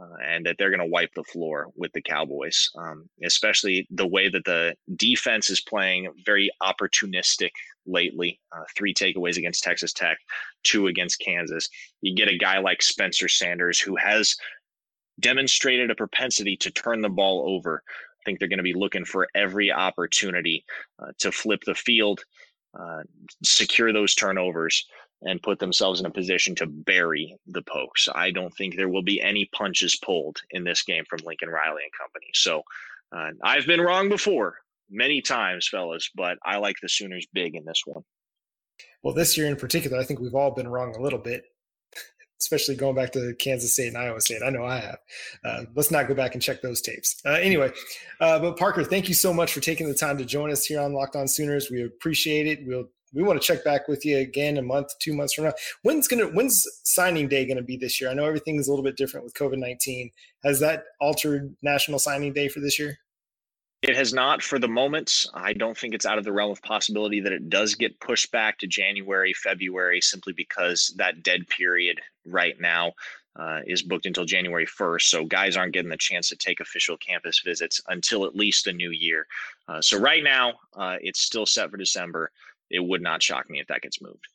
uh, 0.00 0.16
and 0.24 0.44
that 0.44 0.56
they're 0.58 0.70
going 0.70 0.80
to 0.80 0.86
wipe 0.86 1.12
the 1.14 1.24
floor 1.24 1.68
with 1.76 1.92
the 1.92 2.02
Cowboys, 2.02 2.68
um, 2.76 3.08
especially 3.24 3.86
the 3.90 4.06
way 4.06 4.28
that 4.28 4.44
the 4.44 4.74
defense 4.96 5.50
is 5.50 5.60
playing 5.60 6.10
very 6.24 6.50
opportunistic 6.62 7.50
lately. 7.86 8.40
Uh, 8.52 8.64
three 8.76 8.94
takeaways 8.94 9.36
against 9.36 9.62
Texas 9.62 9.92
Tech, 9.92 10.18
two 10.62 10.86
against 10.86 11.20
Kansas. 11.20 11.68
You 12.00 12.14
get 12.14 12.28
a 12.28 12.38
guy 12.38 12.58
like 12.58 12.82
Spencer 12.82 13.28
Sanders 13.28 13.78
who 13.78 13.96
has 13.96 14.36
demonstrated 15.20 15.90
a 15.90 15.94
propensity 15.94 16.56
to 16.58 16.70
turn 16.70 17.00
the 17.00 17.08
ball 17.08 17.44
over. 17.48 17.82
I 17.86 18.22
think 18.24 18.38
they're 18.38 18.48
going 18.48 18.58
to 18.58 18.62
be 18.62 18.74
looking 18.74 19.04
for 19.04 19.28
every 19.34 19.72
opportunity 19.72 20.64
uh, 20.98 21.12
to 21.18 21.32
flip 21.32 21.62
the 21.64 21.74
field, 21.74 22.24
uh, 22.78 23.02
secure 23.42 23.92
those 23.92 24.14
turnovers 24.14 24.84
and 25.22 25.42
put 25.42 25.58
themselves 25.58 26.00
in 26.00 26.06
a 26.06 26.10
position 26.10 26.54
to 26.56 26.66
bury 26.66 27.36
the 27.46 27.62
Pokes. 27.62 28.08
I 28.14 28.30
don't 28.30 28.54
think 28.54 28.76
there 28.76 28.88
will 28.88 29.02
be 29.02 29.22
any 29.22 29.46
punches 29.46 29.96
pulled 29.96 30.38
in 30.50 30.64
this 30.64 30.82
game 30.82 31.04
from 31.08 31.20
Lincoln 31.24 31.48
Riley 31.48 31.82
and 31.84 31.92
company. 31.98 32.30
So 32.34 32.62
uh, 33.16 33.30
I've 33.42 33.66
been 33.66 33.80
wrong 33.80 34.08
before 34.08 34.58
many 34.90 35.20
times, 35.20 35.68
fellas, 35.68 36.10
but 36.14 36.38
I 36.44 36.58
like 36.58 36.76
the 36.82 36.88
Sooners 36.88 37.26
big 37.32 37.54
in 37.54 37.64
this 37.64 37.82
one. 37.84 38.02
Well, 39.02 39.14
this 39.14 39.36
year 39.36 39.46
in 39.46 39.56
particular, 39.56 39.98
I 39.98 40.04
think 40.04 40.20
we've 40.20 40.34
all 40.34 40.50
been 40.50 40.68
wrong 40.68 40.94
a 40.96 41.00
little 41.00 41.18
bit 41.18 41.44
especially 42.40 42.74
going 42.74 42.94
back 42.94 43.12
to 43.12 43.34
Kansas 43.38 43.72
State 43.72 43.88
and 43.88 43.98
Iowa 43.98 44.20
State. 44.20 44.42
I 44.44 44.50
know 44.50 44.64
I 44.64 44.78
have. 44.78 44.98
Uh, 45.44 45.64
let's 45.74 45.90
not 45.90 46.08
go 46.08 46.14
back 46.14 46.34
and 46.34 46.42
check 46.42 46.62
those 46.62 46.80
tapes. 46.80 47.20
Uh, 47.24 47.30
anyway, 47.30 47.72
uh, 48.20 48.38
but 48.38 48.56
Parker, 48.56 48.84
thank 48.84 49.08
you 49.08 49.14
so 49.14 49.32
much 49.32 49.52
for 49.52 49.60
taking 49.60 49.88
the 49.88 49.94
time 49.94 50.18
to 50.18 50.24
join 50.24 50.50
us 50.50 50.64
here 50.64 50.80
on 50.80 50.92
Locked 50.92 51.16
On 51.16 51.26
Sooners. 51.26 51.70
We 51.70 51.84
appreciate 51.84 52.46
it. 52.46 52.66
We'll 52.66 52.88
we 53.14 53.22
want 53.22 53.40
to 53.40 53.46
check 53.46 53.64
back 53.64 53.88
with 53.88 54.04
you 54.04 54.18
again 54.18 54.58
a 54.58 54.62
month, 54.62 54.88
two 54.98 55.14
months 55.14 55.32
from 55.32 55.44
now. 55.44 55.52
When's 55.82 56.08
gonna 56.08 56.26
when's 56.26 56.66
signing 56.82 57.28
day 57.28 57.46
gonna 57.46 57.62
be 57.62 57.76
this 57.76 58.00
year? 58.00 58.10
I 58.10 58.14
know 58.14 58.26
everything 58.26 58.56
is 58.56 58.68
a 58.68 58.70
little 58.70 58.84
bit 58.84 58.96
different 58.96 59.24
with 59.24 59.34
COVID 59.34 59.58
nineteen. 59.58 60.10
Has 60.44 60.60
that 60.60 60.84
altered 61.00 61.54
National 61.62 61.98
Signing 61.98 62.32
Day 62.32 62.48
for 62.48 62.60
this 62.60 62.78
year? 62.78 62.98
It 63.86 63.96
has 63.96 64.12
not 64.12 64.42
for 64.42 64.58
the 64.58 64.66
moment. 64.66 65.26
I 65.32 65.52
don't 65.52 65.78
think 65.78 65.94
it's 65.94 66.06
out 66.06 66.18
of 66.18 66.24
the 66.24 66.32
realm 66.32 66.50
of 66.50 66.60
possibility 66.60 67.20
that 67.20 67.32
it 67.32 67.48
does 67.48 67.76
get 67.76 68.00
pushed 68.00 68.32
back 68.32 68.58
to 68.58 68.66
January, 68.66 69.32
February, 69.32 70.00
simply 70.00 70.32
because 70.32 70.92
that 70.96 71.22
dead 71.22 71.46
period 71.46 72.00
right 72.24 72.60
now 72.60 72.94
uh, 73.36 73.60
is 73.64 73.82
booked 73.82 74.06
until 74.06 74.24
January 74.24 74.66
1st. 74.66 75.02
So 75.02 75.24
guys 75.24 75.56
aren't 75.56 75.72
getting 75.72 75.90
the 75.90 75.96
chance 75.96 76.28
to 76.30 76.36
take 76.36 76.58
official 76.58 76.96
campus 76.96 77.42
visits 77.44 77.80
until 77.86 78.24
at 78.24 78.34
least 78.34 78.64
the 78.64 78.72
new 78.72 78.90
year. 78.90 79.24
Uh, 79.68 79.80
so 79.80 80.00
right 80.00 80.24
now, 80.24 80.54
uh, 80.74 80.96
it's 81.00 81.20
still 81.20 81.46
set 81.46 81.70
for 81.70 81.76
December. 81.76 82.32
It 82.70 82.80
would 82.80 83.02
not 83.02 83.22
shock 83.22 83.48
me 83.48 83.60
if 83.60 83.68
that 83.68 83.82
gets 83.82 84.02
moved. 84.02 84.26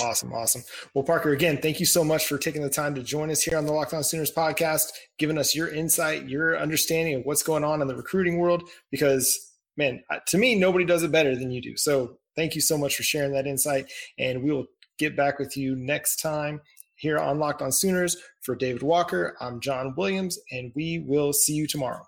Awesome, 0.00 0.32
awesome. 0.32 0.62
Well, 0.94 1.04
Parker, 1.04 1.32
again, 1.32 1.58
thank 1.58 1.80
you 1.80 1.86
so 1.86 2.04
much 2.04 2.26
for 2.26 2.38
taking 2.38 2.62
the 2.62 2.70
time 2.70 2.94
to 2.94 3.02
join 3.02 3.30
us 3.30 3.42
here 3.42 3.58
on 3.58 3.66
the 3.66 3.72
Locked 3.72 3.94
On 3.94 4.04
Sooners 4.04 4.32
podcast, 4.32 4.90
giving 5.18 5.38
us 5.38 5.54
your 5.54 5.68
insight, 5.68 6.28
your 6.28 6.58
understanding 6.58 7.16
of 7.16 7.22
what's 7.24 7.42
going 7.42 7.64
on 7.64 7.82
in 7.82 7.88
the 7.88 7.96
recruiting 7.96 8.38
world. 8.38 8.62
Because, 8.90 9.54
man, 9.76 10.02
to 10.26 10.38
me, 10.38 10.54
nobody 10.54 10.84
does 10.84 11.02
it 11.02 11.10
better 11.10 11.34
than 11.34 11.50
you 11.50 11.60
do. 11.60 11.76
So, 11.76 12.18
thank 12.36 12.54
you 12.54 12.60
so 12.60 12.78
much 12.78 12.96
for 12.96 13.02
sharing 13.02 13.32
that 13.32 13.46
insight, 13.46 13.90
and 14.18 14.42
we 14.44 14.52
will 14.52 14.66
get 14.98 15.16
back 15.16 15.38
with 15.38 15.56
you 15.56 15.74
next 15.74 16.16
time 16.16 16.60
here 16.94 17.18
on 17.18 17.38
Locked 17.38 17.62
On 17.62 17.72
Sooners. 17.72 18.16
For 18.40 18.54
David 18.54 18.82
Walker, 18.82 19.36
I'm 19.40 19.60
John 19.60 19.94
Williams, 19.96 20.38
and 20.50 20.72
we 20.74 21.04
will 21.06 21.32
see 21.32 21.52
you 21.52 21.66
tomorrow. 21.66 22.07